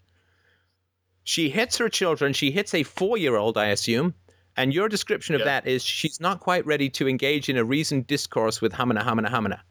[1.24, 2.34] She hits her children.
[2.34, 4.14] She hits a four-year-old, I assume.
[4.58, 5.46] And your description of Yeah.
[5.46, 9.30] that is she's not quite ready to engage in a reasoned discourse with Hamana Hamana
[9.30, 9.62] Hamana.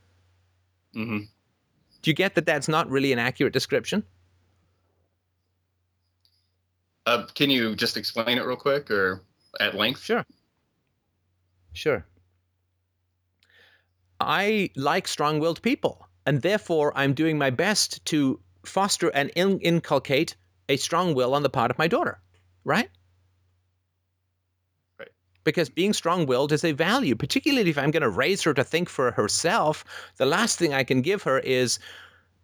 [0.95, 1.19] hmm
[2.03, 4.05] Do you get that that's not really an accurate description?
[7.07, 9.23] Uh, can you just explain it real quick or
[9.61, 10.01] at length?
[10.03, 10.25] Sure.
[11.73, 12.05] Sure.
[14.21, 19.61] I like strong willed people, and therefore I'm doing my best to foster and in-
[19.61, 20.37] inculcate
[20.69, 22.21] a strong will on the part of my daughter,
[22.65, 22.89] right?
[24.99, 25.09] Right.
[25.45, 28.65] Because being strong willed is a value, particularly if I'm going to raise her to
[28.65, 29.85] think for herself.
[30.17, 31.79] The last thing I can give her is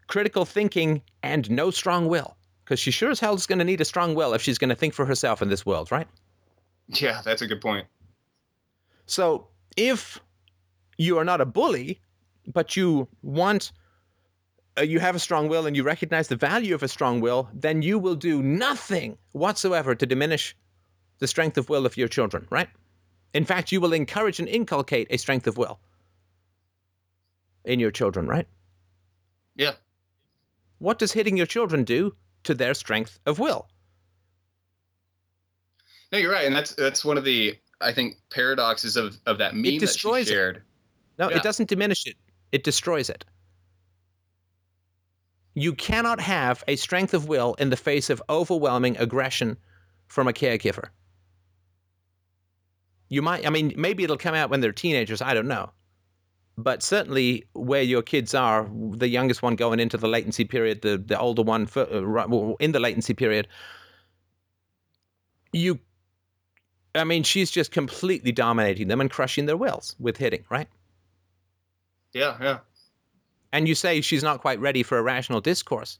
[0.09, 2.37] critical thinking and no strong will.
[2.65, 4.69] Because she sure as hell is going to need a strong will if she's going
[4.69, 6.09] to think for herself in this world, right?
[6.89, 7.87] Yeah, that's a good point.
[9.07, 9.47] So
[9.77, 10.21] if
[10.99, 12.01] you are not a bully,
[12.53, 13.73] but you want,
[14.79, 17.49] uh, you have a strong will and you recognize the value of a strong will,
[17.53, 20.57] then you will do nothing whatsoever to diminish
[21.19, 22.69] the strength of will of your children, right?
[23.35, 25.79] In fact, you will encourage and inculcate a strength of will
[27.65, 28.48] in your children, right?
[29.56, 29.72] Yeah.
[30.79, 32.14] What does hitting your children do
[32.45, 33.69] to their strength of will?
[36.13, 39.55] No, you're right, and that's that's one of the I think paradoxes of of that
[39.55, 40.63] meme that she destroys it.
[41.19, 41.37] No, Yeah.
[41.37, 42.16] it doesn't diminish it.
[42.52, 43.24] It destroys it.
[45.54, 49.56] You cannot have a strength of will in the face of overwhelming aggression
[50.06, 50.88] from a caregiver.
[53.09, 55.70] You might, I mean, maybe it'll come out when they're teenagers, I don't know.
[56.56, 60.98] But certainly where your kids are, the youngest one going into the latency period, the,
[60.98, 63.48] the older one for, uh, in the latency period,
[65.52, 65.78] you,
[66.94, 70.68] I mean, she's just completely dominating them and crushing their wills with hitting, right?
[72.12, 72.59] Yeah, yeah.
[73.53, 75.98] and you say she's not quite ready for a rational discourse.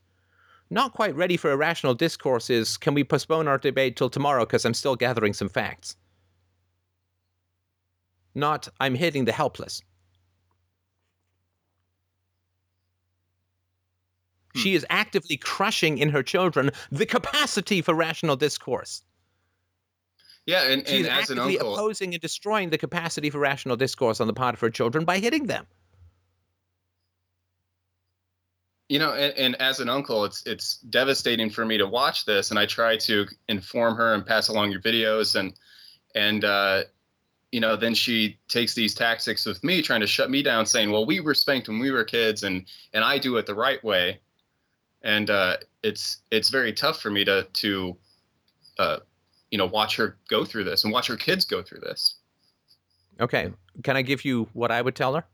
[0.71, 4.45] Not quite ready for a rational discourse is can we postpone our debate till tomorrow
[4.45, 5.97] because I'm still gathering some facts?
[8.35, 9.83] Not I'm hitting the helpless.
[14.55, 14.61] Hmm.
[14.61, 19.03] She is actively crushing in her children the capacity for rational discourse.
[20.47, 24.21] Yeah, and, She's and an actively uncle, opposing and destroying the capacity for rational discourse
[24.21, 25.67] on the part of her children by hitting them.
[28.89, 32.51] You know, and, and as an uncle, it's it's devastating for me to watch this,
[32.51, 35.53] and I try to inform her and pass along your videos, and
[36.15, 36.85] and uh,
[37.53, 40.91] you know, then she takes these tactics with me, trying to shut me down, saying,
[40.91, 43.83] "Well, we were spanked when we were kids, and and I do it the right
[43.85, 44.21] way,"
[45.03, 47.97] and uh, it's it's very tough for me to to
[48.79, 48.99] uh,
[49.51, 52.17] you know watch her go through this and watch her kids go through this.
[53.21, 53.51] Okay,
[53.83, 55.25] can I give you what I would tell her?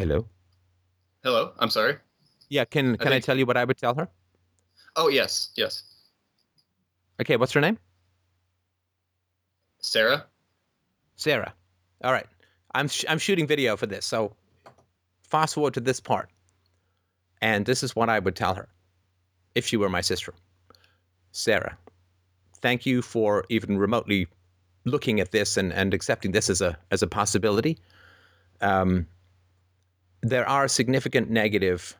[0.00, 0.24] Hello.
[1.22, 1.98] Hello, I'm sorry.
[2.48, 4.08] Yeah, can can I, think- tell you what I would tell her?
[4.96, 5.82] Oh yes, yes,
[7.20, 7.78] Okay, what's her name?
[9.80, 10.24] Sarah.
[11.16, 11.52] Sarah.
[12.02, 12.26] All right.
[12.74, 14.34] I'm sh- I'm shooting video for this, so
[15.22, 16.30] fast forward to this part.
[17.42, 18.68] And this is what I would tell her
[19.54, 20.32] if she were my sister.
[21.32, 21.76] Sarah,
[22.62, 24.28] thank you for even remotely
[24.86, 27.76] looking at this and, and accepting this as a as a possibility.
[28.62, 29.06] Um,
[30.22, 31.96] there are significant negative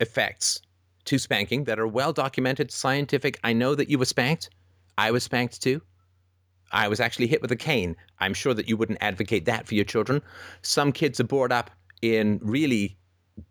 [0.00, 0.60] effects
[1.04, 3.38] to spanking that are well documented, scientific.
[3.42, 4.50] I know that you were spanked.
[4.98, 5.80] I was spanked too.
[6.70, 7.96] I was actually hit with a cane.
[8.18, 10.22] I'm sure that you wouldn't advocate that for your children.
[10.62, 12.96] Some kids are brought up in really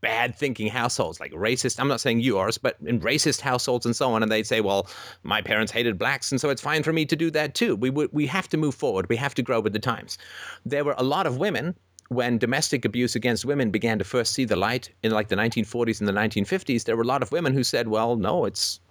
[0.02, 1.80] bad thinking households, like racist.
[1.80, 4.24] I'm not saying yours, but in racist households and so on.
[4.24, 4.88] And they'd say, well,
[5.24, 7.76] my parents hated blacks, and so it's fine for me to do that too.
[7.76, 9.10] We, we have to move forward.
[9.10, 10.18] We have to grow with the times.
[10.66, 11.76] There were a lot of women
[12.12, 16.02] when domestic abuse against women began to first see the light in like the 1940s
[16.02, 18.82] and the 1950s, there were a lot of women who said, "Well, no, it's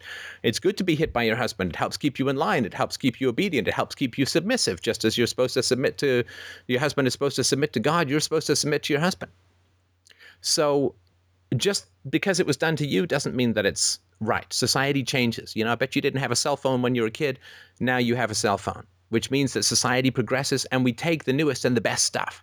[0.43, 1.69] it's good to be hit by your husband.
[1.69, 2.65] It helps keep you in line.
[2.65, 3.69] It helps keep you obedient.
[3.69, 4.81] It helps keep you submissive.
[4.81, 6.25] Just as you're supposed to submit to
[6.67, 9.31] your husband is supposed to submit to God, you're supposed to submit to your husband."
[10.41, 10.95] So
[11.59, 14.51] just because it was done to you doesn't mean that it's right.
[14.51, 15.55] Society changes.
[15.55, 17.39] You know, I bet you didn't have a cell phone when you were a kid.
[17.81, 21.35] Now you have a cell phone, which means that society progresses and we take the
[21.35, 22.43] newest and the best stuff.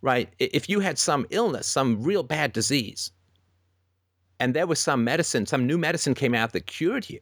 [0.00, 0.28] Right?
[0.38, 3.10] If you had some illness, some real bad disease,
[4.38, 7.20] and there was some medicine, some new medicine came out that cured you,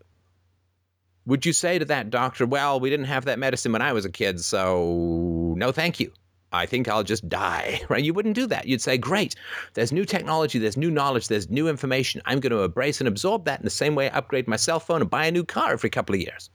[1.27, 4.05] would you say to that doctor, well, we didn't have that medicine when I was
[4.05, 6.13] a kid, so no thank you?
[6.53, 8.03] I think I'll just die, right?
[8.03, 8.67] You wouldn't do that.
[8.67, 9.35] You'd say, great,
[9.75, 12.23] there's new technology, there's new knowledge, there's new information.
[12.25, 14.81] I'm going to embrace and absorb that in the same way I upgrade my cell
[14.81, 16.51] phone and buy a new car every couple of years.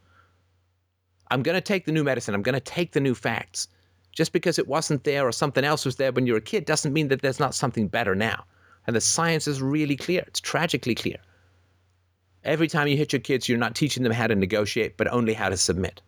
[1.29, 3.67] I'm going to take the new medicine, I'm going to take the new facts.
[4.11, 6.65] Just because it wasn't there or something else was there when you were a kid
[6.65, 8.45] doesn't mean that there's not something better now.
[8.87, 11.17] And the science is really clear, it's tragically clear.
[12.43, 15.33] Every time you hit your kids, you're not teaching them how to negotiate, but only
[15.33, 16.01] how to submit.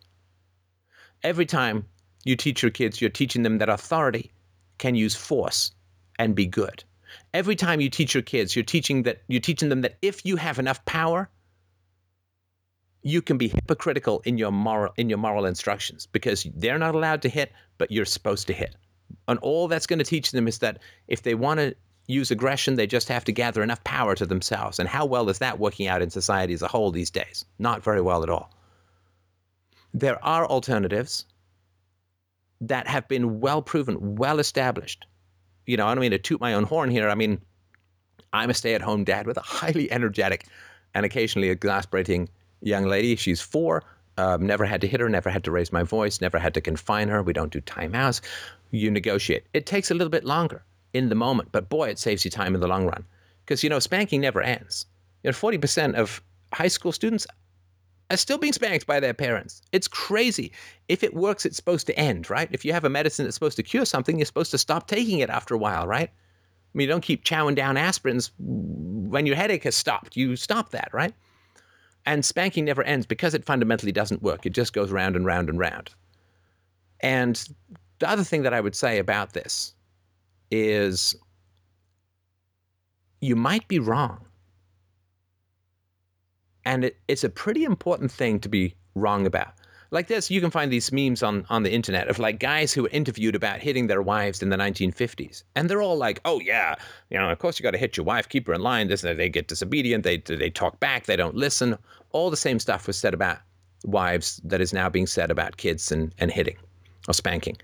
[1.22, 1.86] Every time
[2.24, 4.32] you teach your kids, you're teaching them that authority
[4.78, 5.72] can use force
[6.18, 6.82] and be good.
[7.32, 10.36] Every time you teach your kids, you're teaching that you're teaching them that if you
[10.36, 11.28] have enough power,
[13.04, 17.22] you can be hypocritical in your moral in your moral instructions because they're not allowed
[17.22, 18.74] to hit, but you're supposed to hit.
[19.28, 21.76] And all that's going to teach them is that if they want to
[22.06, 24.78] use aggression, they just have to gather enough power to themselves.
[24.78, 27.44] And how well is that working out in society as a whole these days?
[27.58, 28.50] Not very well at all.
[29.92, 31.26] There are alternatives
[32.62, 35.06] that have been well proven, well established.
[35.66, 37.08] You know, I don't mean to toot my own horn here.
[37.08, 37.40] I mean,
[38.32, 40.46] I'm a stay at home dad with a highly energetic
[40.94, 42.28] and occasionally exasperating
[42.64, 43.16] young lady.
[43.16, 43.82] She's four.
[44.16, 46.60] Um, never had to hit her, never had to raise my voice, never had to
[46.60, 47.22] confine her.
[47.22, 48.20] We don't do timeouts.
[48.70, 49.44] You negotiate.
[49.52, 52.54] It takes a little bit longer in the moment, but boy, it saves you time
[52.54, 53.04] in the long run.
[53.44, 54.86] Because, you know, spanking never ends.
[55.22, 57.26] You know, 40% of high school students
[58.10, 59.62] are still being spanked by their parents.
[59.72, 60.52] It's crazy.
[60.88, 62.48] If it works, it's supposed to end, right?
[62.52, 65.18] If you have a medicine that's supposed to cure something, you're supposed to stop taking
[65.18, 66.08] it after a while, right?
[66.08, 70.16] I mean, you don't keep chowing down aspirins when your headache has stopped.
[70.16, 71.14] You stop that, right?
[72.06, 74.44] And spanking never ends because it fundamentally doesn't work.
[74.44, 75.90] It just goes round and round and round.
[77.00, 77.42] And
[77.98, 79.74] the other thing that I would say about this
[80.50, 81.14] is
[83.20, 84.24] you might be wrong
[86.64, 89.54] and it, it's a pretty important thing to be wrong about.
[89.94, 92.82] Like this, you can find these memes on, on the internet of like guys who
[92.82, 96.74] were interviewed about hitting their wives in the 1950s, and they're all like, "Oh yeah,
[97.10, 99.02] you know, of course you got to hit your wife, keep her in line." This,
[99.02, 101.78] they get disobedient, they they talk back, they don't listen.
[102.10, 103.38] All the same stuff was said about
[103.84, 106.56] wives that is now being said about kids and, and hitting
[107.06, 107.56] or spanking.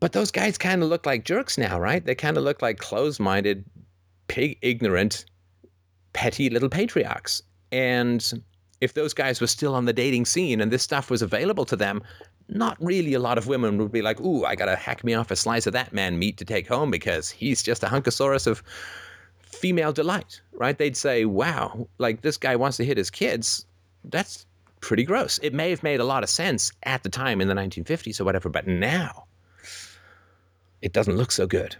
[0.00, 2.02] But those guys kind of look like jerks now, right?
[2.02, 3.62] They kind of look like closed-minded,
[4.28, 5.26] pig ignorant
[6.14, 7.42] petty little patriarchs.
[7.70, 8.42] And
[8.82, 11.76] if those guys were still on the dating scene and this stuff was available to
[11.76, 12.02] them,
[12.48, 15.30] not really a lot of women would be like, ooh, I gotta hack me off
[15.30, 18.60] a slice of that man meat to take home because he's just a hunkosaurus of
[19.40, 20.76] female delight, right?
[20.76, 23.64] They'd say, wow, like this guy wants to hit his kids.
[24.02, 24.46] That's
[24.80, 25.38] pretty gross.
[25.44, 28.24] It may have made a lot of sense at the time in the 1950s or
[28.24, 29.26] whatever, but now
[30.80, 31.76] it doesn't look so good.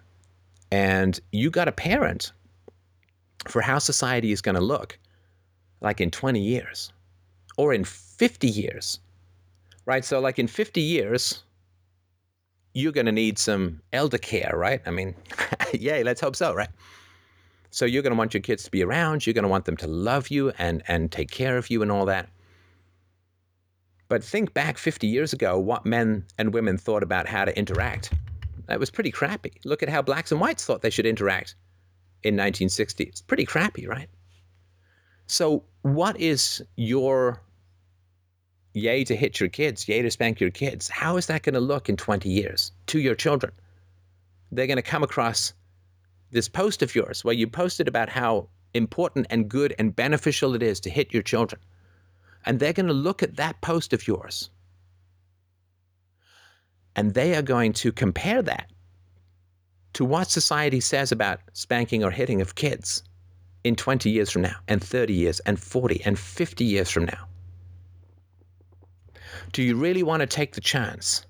[0.71, 2.31] And you got a parent
[3.49, 5.01] for how society is going to look
[5.83, 6.93] like in 20 years
[7.59, 9.01] or in 50 years,
[9.85, 10.05] right?
[10.05, 11.43] So, like in 50 years,
[12.73, 14.81] you're going to need some elder care, right?
[14.87, 15.15] I mean,
[15.75, 16.71] yay, let's hope so, right?
[17.71, 19.77] So, you're going to want your kids to be around, you're going to want them
[19.79, 22.29] to love you and, and take care of you and all that.
[24.09, 28.13] But think back 50 years ago, what men and women thought about how to interact.
[28.67, 29.53] That was pretty crappy.
[29.65, 31.55] Look at how blacks and whites thought they should interact
[32.23, 33.05] in 1960.
[33.05, 34.09] It's pretty crappy, right?
[35.27, 37.41] So, what is your
[38.75, 40.89] yay to hit your kids, yay to spank your kids?
[40.89, 43.53] How is that going to look in 20 years to your children?
[44.51, 45.53] They're going to come across
[46.31, 50.63] this post of yours where you posted about how important and good and beneficial it
[50.63, 51.61] is to hit your children.
[52.47, 54.51] And they're going to look at that post of yours.
[56.97, 58.71] And they are going to compare that
[59.95, 63.03] to what society says about spanking or hitting of kids
[63.65, 67.27] in 20 years from now, and 30 years, and 40, and 50 years from now?
[69.53, 71.27] Do you really want to take the chance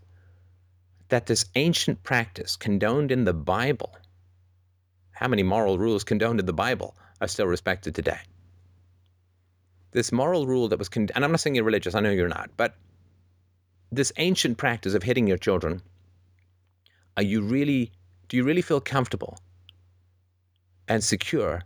[1.08, 3.94] that this ancient practice condoned in the Bible,
[5.10, 8.20] how many moral rules condoned in the Bible are still respected today?
[9.90, 12.28] This moral rule that was, con- and I'm not saying you're religious, I know you're
[12.28, 12.76] not, but
[13.90, 15.82] this ancient practice of hitting your children,
[17.16, 17.92] are you really
[18.28, 19.36] do you really feel comfortable
[20.88, 21.62] and secure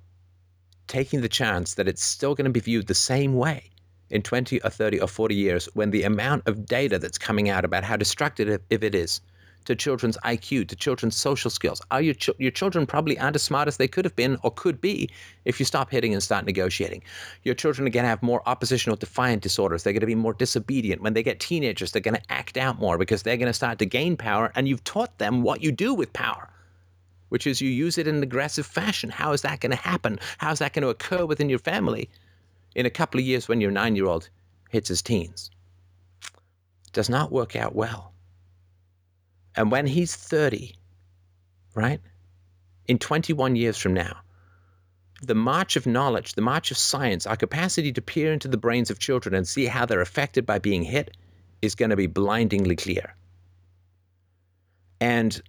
[0.86, 3.70] taking the chance that it's still going to be viewed the same way
[4.10, 7.64] in 20 or 30 or 40 years when the amount of data that's coming out
[7.64, 9.20] about how destructive if it is
[9.66, 11.82] to children's IQ, to children's social skills.
[11.90, 14.50] Are your, ch- your children probably aren't as smart as they could have been or
[14.52, 15.10] could be
[15.44, 17.02] if you stop hitting and start negotiating?
[17.42, 19.82] Your children are going to have more oppositional defiant disorders.
[19.82, 21.02] They're going to be more disobedient.
[21.02, 23.78] When they get teenagers, they're going to act out more because they're going to start
[23.80, 26.48] to gain power, and you've taught them what you do with power.
[27.28, 29.10] Which is you use it in an aggressive fashion.
[29.10, 30.18] How is that going to happen?
[30.38, 32.08] How is that going to occur within your family
[32.74, 34.28] in a couple of years when your nine year old
[34.70, 35.50] hits his teens?
[36.92, 38.12] Does not work out well.
[39.56, 40.74] And when he's 30,
[41.74, 42.00] right,
[42.86, 44.18] in 21 years from now,
[45.22, 48.90] the march of knowledge, the march of science, our capacity to peer into the brains
[48.90, 51.16] of children and see how they're affected by being hit
[51.62, 53.14] is going to be blindingly clear.
[55.00, 55.40] And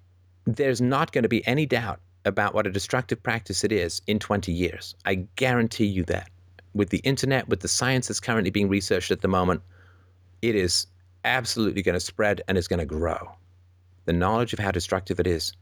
[0.47, 4.17] there's not going to be any doubt about what a destructive practice it is in
[4.17, 4.95] 20 years.
[5.05, 6.29] I guarantee you that.
[6.73, 9.61] With the internet, with the science that's currently being researched at the moment,
[10.41, 10.87] it is
[11.25, 13.35] absolutely going to spread and is going to grow.
[14.05, 15.53] The knowledge of how destructive it is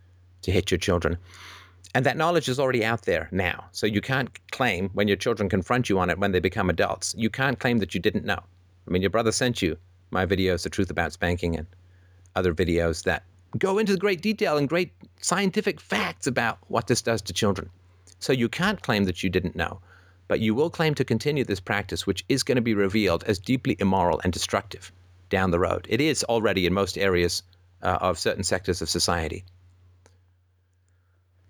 [0.44, 1.18] to hit your children.
[1.96, 3.66] And that knowledge is already out there now.
[3.72, 7.16] So you can't claim when your children confront you on it when they become adults,
[7.18, 8.40] you can't claim that you didn't know.
[8.88, 9.78] I mean, your brother sent you
[10.12, 11.66] my videos, The Truth About Spanking, and
[12.36, 13.24] other videos that
[13.58, 17.70] go into great detail and great scientific facts about what this does to children.
[18.20, 19.80] So you can't claim that you didn't know,
[20.28, 23.40] but you will claim to continue this practice, which is going to be revealed as
[23.40, 24.92] deeply immoral and destructive
[25.30, 25.86] down the road.
[25.90, 27.44] It is already in most areas
[27.82, 29.44] uh, of certain sectors of society.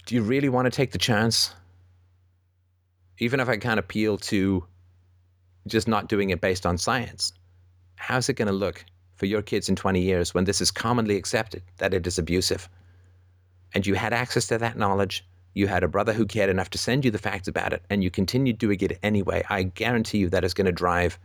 [0.05, 1.53] Do you really want to take the chance?
[3.17, 4.65] Even if I can't appeal to
[5.67, 7.33] just not doing it based on science,
[7.95, 8.85] how's it going to look
[9.15, 12.69] for your kids in 20 years when this is commonly accepted that it is abusive.
[13.73, 16.77] And you had access to that knowledge, you had a brother who cared enough to
[16.77, 19.43] send you the facts about it, and you continued doing it anyway.
[19.49, 21.17] I guarantee you that is going to drive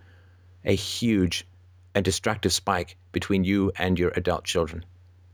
[0.65, 1.47] a huge
[1.95, 4.85] and destructive spike between you and your adult children.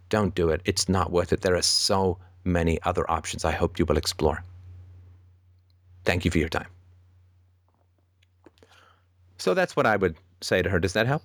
[0.08, 0.62] Don't do it.
[0.64, 1.42] It's not worth it.
[1.42, 4.42] There are so many other options I hope you will explore.
[6.04, 6.68] Thank you for your time.
[9.38, 10.78] So that's what I would say to her.
[10.78, 11.22] Does that help?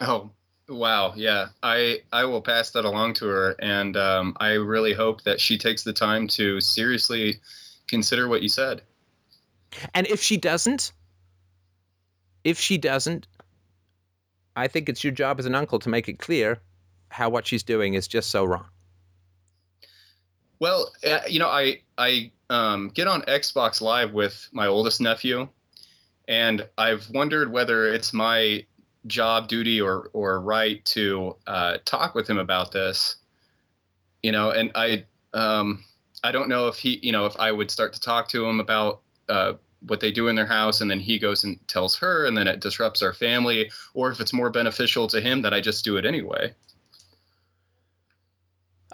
[0.00, 0.30] Oh,
[0.68, 1.12] wow.
[1.14, 1.48] Yeah.
[1.62, 5.58] I I will pass that along to her and um, I really hope that she
[5.58, 7.40] takes the time to seriously
[7.88, 8.82] consider what you said.
[9.94, 10.92] And if she doesn't,
[12.44, 13.26] if she doesn't,
[14.56, 16.60] I think it's your job as an uncle to make it clear
[17.08, 18.66] how what she's doing is just so wrong.
[20.58, 25.48] Well, uh, you know, I I um, get on Xbox Live with my oldest nephew,
[26.28, 28.64] and I've wondered whether it's my
[29.06, 33.16] job duty or or right to uh, talk with him about this
[34.22, 35.84] you know and i um
[36.22, 38.60] i don't know if he you know if i would start to talk to him
[38.60, 39.54] about uh,
[39.86, 42.46] what they do in their house and then he goes and tells her and then
[42.46, 45.96] it disrupts our family or if it's more beneficial to him that i just do
[45.96, 46.52] it anyway.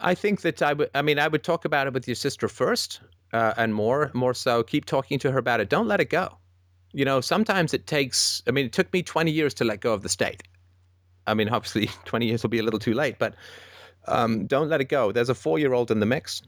[0.01, 2.49] I think that i would i mean i would talk about it with your sister
[2.49, 3.01] first
[3.33, 4.63] uh, and more more so.
[4.63, 5.69] Keep talking to her about it.
[5.69, 6.39] Don't let it go
[6.93, 9.93] you know, sometimes it takes, I mean, it took me 20 years to let go
[9.93, 10.43] of the state.
[11.27, 13.35] I mean, obviously, 20 years will be a little too late, but
[14.07, 15.13] um, don't let it go.
[15.13, 16.43] There's a four year old in the mix.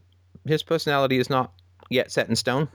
[0.45, 1.53] His personality is not
[1.89, 2.67] yet set in stone.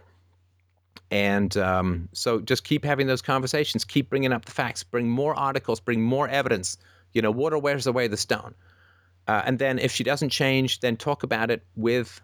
[1.10, 5.34] And um, so just keep having those conversations, keep bringing up the facts, bring more
[5.38, 6.78] articles, bring more evidence.
[7.12, 8.54] You know, water wears away the stone.
[9.28, 12.20] Uh, and then if she doesn't change, then talk about it with,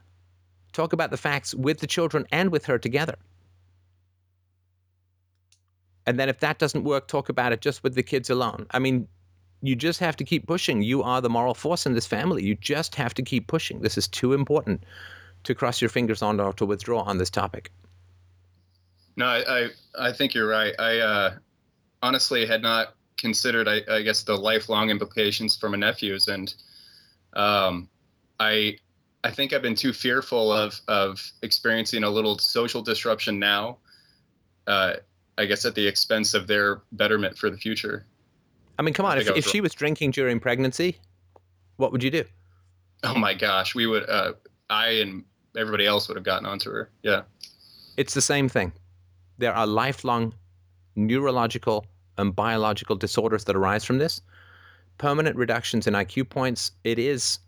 [0.72, 3.16] talk about the facts with the children and with her together.
[6.06, 8.66] And then if that doesn't work, talk about it just with the kids alone.
[8.72, 9.06] I mean,
[9.62, 10.82] you just have to keep pushing.
[10.82, 12.42] You are the moral force in this family.
[12.42, 13.80] You just have to keep pushing.
[13.80, 14.84] This is too important
[15.44, 17.70] to cross your fingers on or to withdraw on this topic.
[19.16, 20.74] No, I I, I think you're right.
[20.78, 21.34] I uh,
[22.02, 26.52] honestly had not considered, I, I, guess, the lifelong implications for my nephews, and
[27.34, 27.88] um,
[28.40, 28.78] I
[29.22, 33.78] I think I've been too fearful of of experiencing a little social disruption now.
[34.66, 34.94] Uh,
[35.38, 38.06] I guess at the expense of their betterment for the future.
[38.78, 40.98] I mean, come on, if, if she was drinking during pregnancy,
[41.76, 42.24] what would you do?
[43.04, 44.34] Oh my gosh, we would, uh,
[44.70, 45.24] I and
[45.56, 46.90] everybody else would have gotten onto her.
[47.02, 47.22] Yeah.
[47.96, 48.72] It's the same thing.
[49.38, 50.34] There are lifelong
[50.96, 51.86] neurological
[52.18, 54.20] and biological disorders that arise from this.
[54.98, 56.72] Permanent reductions in IQ points.
[56.84, 57.38] It is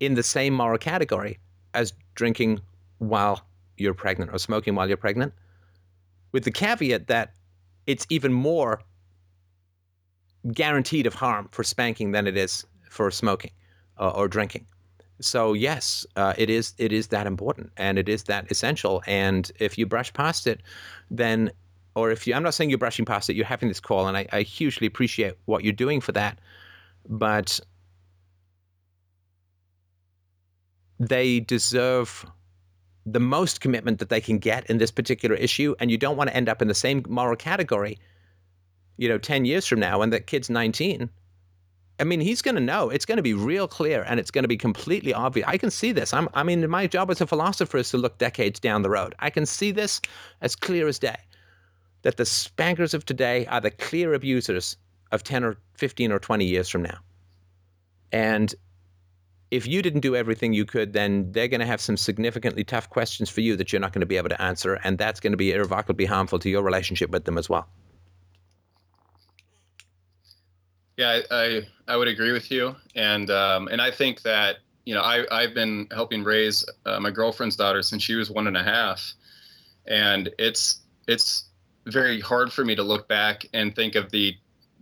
[0.00, 1.38] in the same moral category
[1.74, 2.60] as drinking
[2.98, 3.46] while
[3.76, 5.32] you're pregnant or smoking while you're pregnant
[6.36, 7.32] with the caveat that
[7.86, 8.82] it's even more
[10.52, 13.52] guaranteed of harm for spanking than it is for smoking
[13.98, 14.66] uh, or drinking.
[15.18, 19.02] So yes, uh, it is it is that important and it is that essential.
[19.06, 20.60] And if you brush past it,
[21.10, 21.50] then
[21.94, 24.14] or if you I'm not saying you're brushing past it, you're having this call, and
[24.14, 26.38] I, I hugely appreciate what you're doing for that.
[27.08, 27.58] But
[31.00, 32.26] they deserve
[33.06, 36.28] the most commitment that they can get in this particular issue, and you don't want
[36.28, 37.98] to end up in the same moral category,
[38.96, 41.08] you know, 10 years from now when that kid's 19.
[41.98, 42.90] I mean, he's going to know.
[42.90, 45.46] It's going to be real clear and it's going to be completely obvious.
[45.48, 46.12] I can see this.
[46.12, 49.14] I'm, I mean, my job as a philosopher is to look decades down the road.
[49.18, 50.00] I can see this
[50.42, 51.16] as clear as day
[52.02, 54.76] that the spankers of today are the clear abusers
[55.10, 56.98] of 10 or 15 or 20 years from now.
[58.12, 58.54] And
[59.50, 62.90] if you didn't do everything you could, then they're going to have some significantly tough
[62.90, 64.74] questions for you that you're not going to be able to answer.
[64.82, 67.68] And that's going to be irrevocably harmful to your relationship with them as well.
[70.96, 74.94] Yeah, I, I, I would agree with you, and um, and I think that you
[74.94, 78.56] know I I've been helping raise uh, my girlfriend's daughter since she was one and
[78.56, 79.12] a half,
[79.86, 81.50] and it's it's
[81.84, 84.36] very hard for me to look back and think of the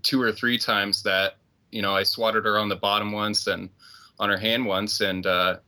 [0.05, 1.34] two or three times that
[1.73, 3.68] you know I swatted her on the bottom once and
[4.18, 5.59] on her hand once, and uh,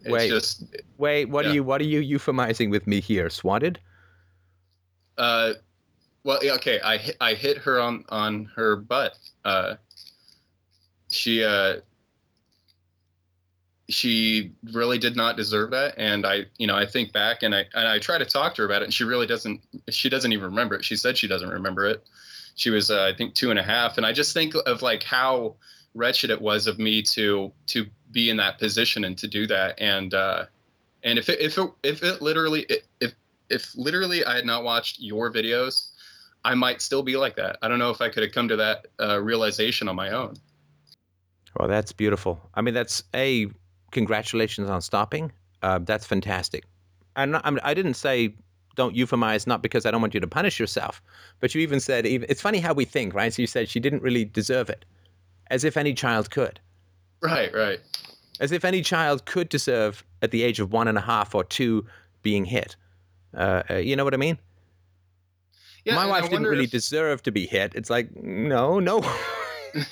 [0.00, 0.28] it's Wait.
[0.28, 0.64] just
[0.98, 1.50] Wait, what Yeah.
[1.50, 3.30] are you what are you euphemizing with me here?
[3.30, 3.78] Swatted?
[5.18, 5.52] uh,
[6.24, 6.80] well, yeah, okay.
[6.80, 9.16] I hit, I hit her on on her butt.
[9.44, 9.76] Uh,
[11.10, 11.76] she uh,
[13.88, 17.66] she really did not deserve that, and I you know I think back and I
[17.74, 19.60] and I try to talk to her about it, and she really doesn't.
[19.90, 20.84] She doesn't even remember it.
[20.84, 22.04] She said she doesn't remember it.
[22.56, 25.02] She was uh, I think two and a half, and I just think of like
[25.02, 25.56] how
[25.94, 29.80] wretched it was of me to to be in that position and to do that,
[29.80, 30.46] and uh,
[31.02, 32.66] and if it if it if it literally
[33.00, 33.14] if
[33.50, 35.90] if literally I had not watched your videos,
[36.44, 37.58] I might still be like that.
[37.62, 40.34] I don't know if I could have come to that uh, realization on my own.
[41.58, 42.40] Well, that's beautiful.
[42.54, 43.46] I mean, that's a
[43.92, 45.30] congratulations on stopping.
[45.62, 46.64] Uh, that's fantastic.
[47.16, 48.34] I'm, I didn't say
[48.74, 51.00] don't euphemize, not because I don't want you to punish yourself,
[51.40, 53.32] but you even said even, it's funny how we think, right?
[53.32, 54.84] So you said she didn't really deserve it,
[55.48, 56.60] as if any child could,
[57.20, 57.80] Right, right.
[58.40, 61.44] as if any child could deserve at the age of one and a half or
[61.44, 61.86] two
[62.22, 62.76] being hit.
[63.36, 64.38] Uh, uh, you know what I mean?
[65.84, 67.74] Yeah, My wife didn't really if- deserve to be hit.
[67.74, 69.00] It's like no, no.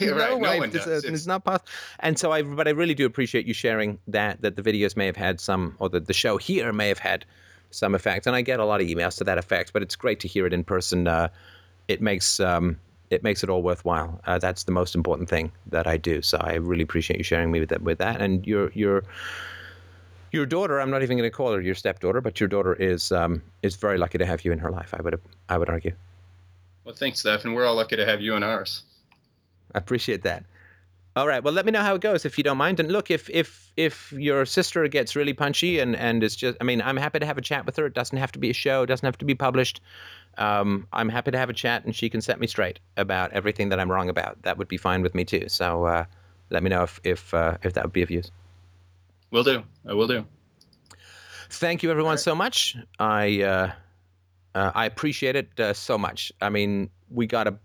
[0.01, 0.87] Right, no one does.
[0.87, 1.69] It's- It's not possible.
[1.99, 5.07] And so I, but I really do appreciate you sharing that that the videos may
[5.07, 7.25] have had some, or that the show here may have had
[7.73, 8.29] some effect.
[8.29, 9.73] And I get a lot of emails to that effect.
[9.73, 11.09] But it's great to hear it in person.
[11.09, 11.29] Uh,
[11.89, 12.79] it makes um,
[13.13, 14.21] it makes it all worthwhile.
[14.27, 16.23] Uh, that's the most important thing that I do.
[16.23, 17.83] So I really appreciate you sharing me with that.
[17.83, 19.05] With that, and your your
[20.33, 20.81] your daughter.
[20.81, 23.77] I'm not even going to call her your stepdaughter, but your daughter is um, is
[23.77, 24.95] very lucky to have you in her life.
[24.95, 25.93] I would I would argue.
[26.85, 28.83] Well, thanks, Steph, and we're all lucky to have you in ours.
[29.75, 30.45] I appreciate that.
[31.15, 31.45] All right.
[31.45, 32.81] Well, let me know how it goes if you don't mind.
[32.81, 36.65] And look, if if if your sister gets really punchy and and is just, I
[36.65, 37.87] mean, I'm happy to have a chat with her.
[37.87, 38.83] It doesn't have to be a show.
[38.85, 39.83] It doesn't have to be published.
[40.39, 43.69] Um, I'm happy to have a chat, and she can set me straight about everything
[43.69, 44.41] that I'm wrong about.
[44.43, 45.49] That would be fine with me too.
[45.49, 46.05] So uh,
[46.49, 48.31] let me know if if uh, if that would be of use.
[49.31, 49.63] Will do.
[49.87, 50.25] I will do.
[51.51, 52.77] Thank you, everyone, so much.
[52.99, 53.73] I uh,
[54.55, 56.33] uh, I appreciate it uh, so much.
[56.41, 57.59] I mean, we got a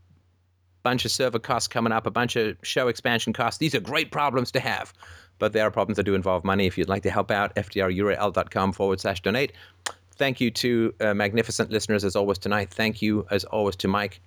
[0.88, 3.58] bunch of server costs coming up, a bunch of show expansion costs.
[3.58, 4.94] These are great problems to have,
[5.38, 6.66] but they are problems that do involve money.
[6.66, 9.52] If you'd like to help out, fdrurl.com forward slash donate.
[10.16, 12.70] Thank you to uh, magnificent listeners as always tonight.
[12.74, 14.22] Thank you as always to Mike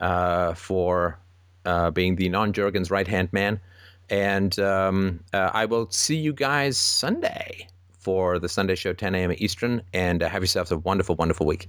[0.00, 1.18] uh, for
[1.66, 3.60] uh, being the non Jurgens right hand man.
[4.08, 9.34] And um, uh, I will see you guys Sunday for the Sunday show, 10 a.m.
[9.36, 9.82] Eastern.
[9.92, 11.68] And uh, have yourselves a wonderful, wonderful week.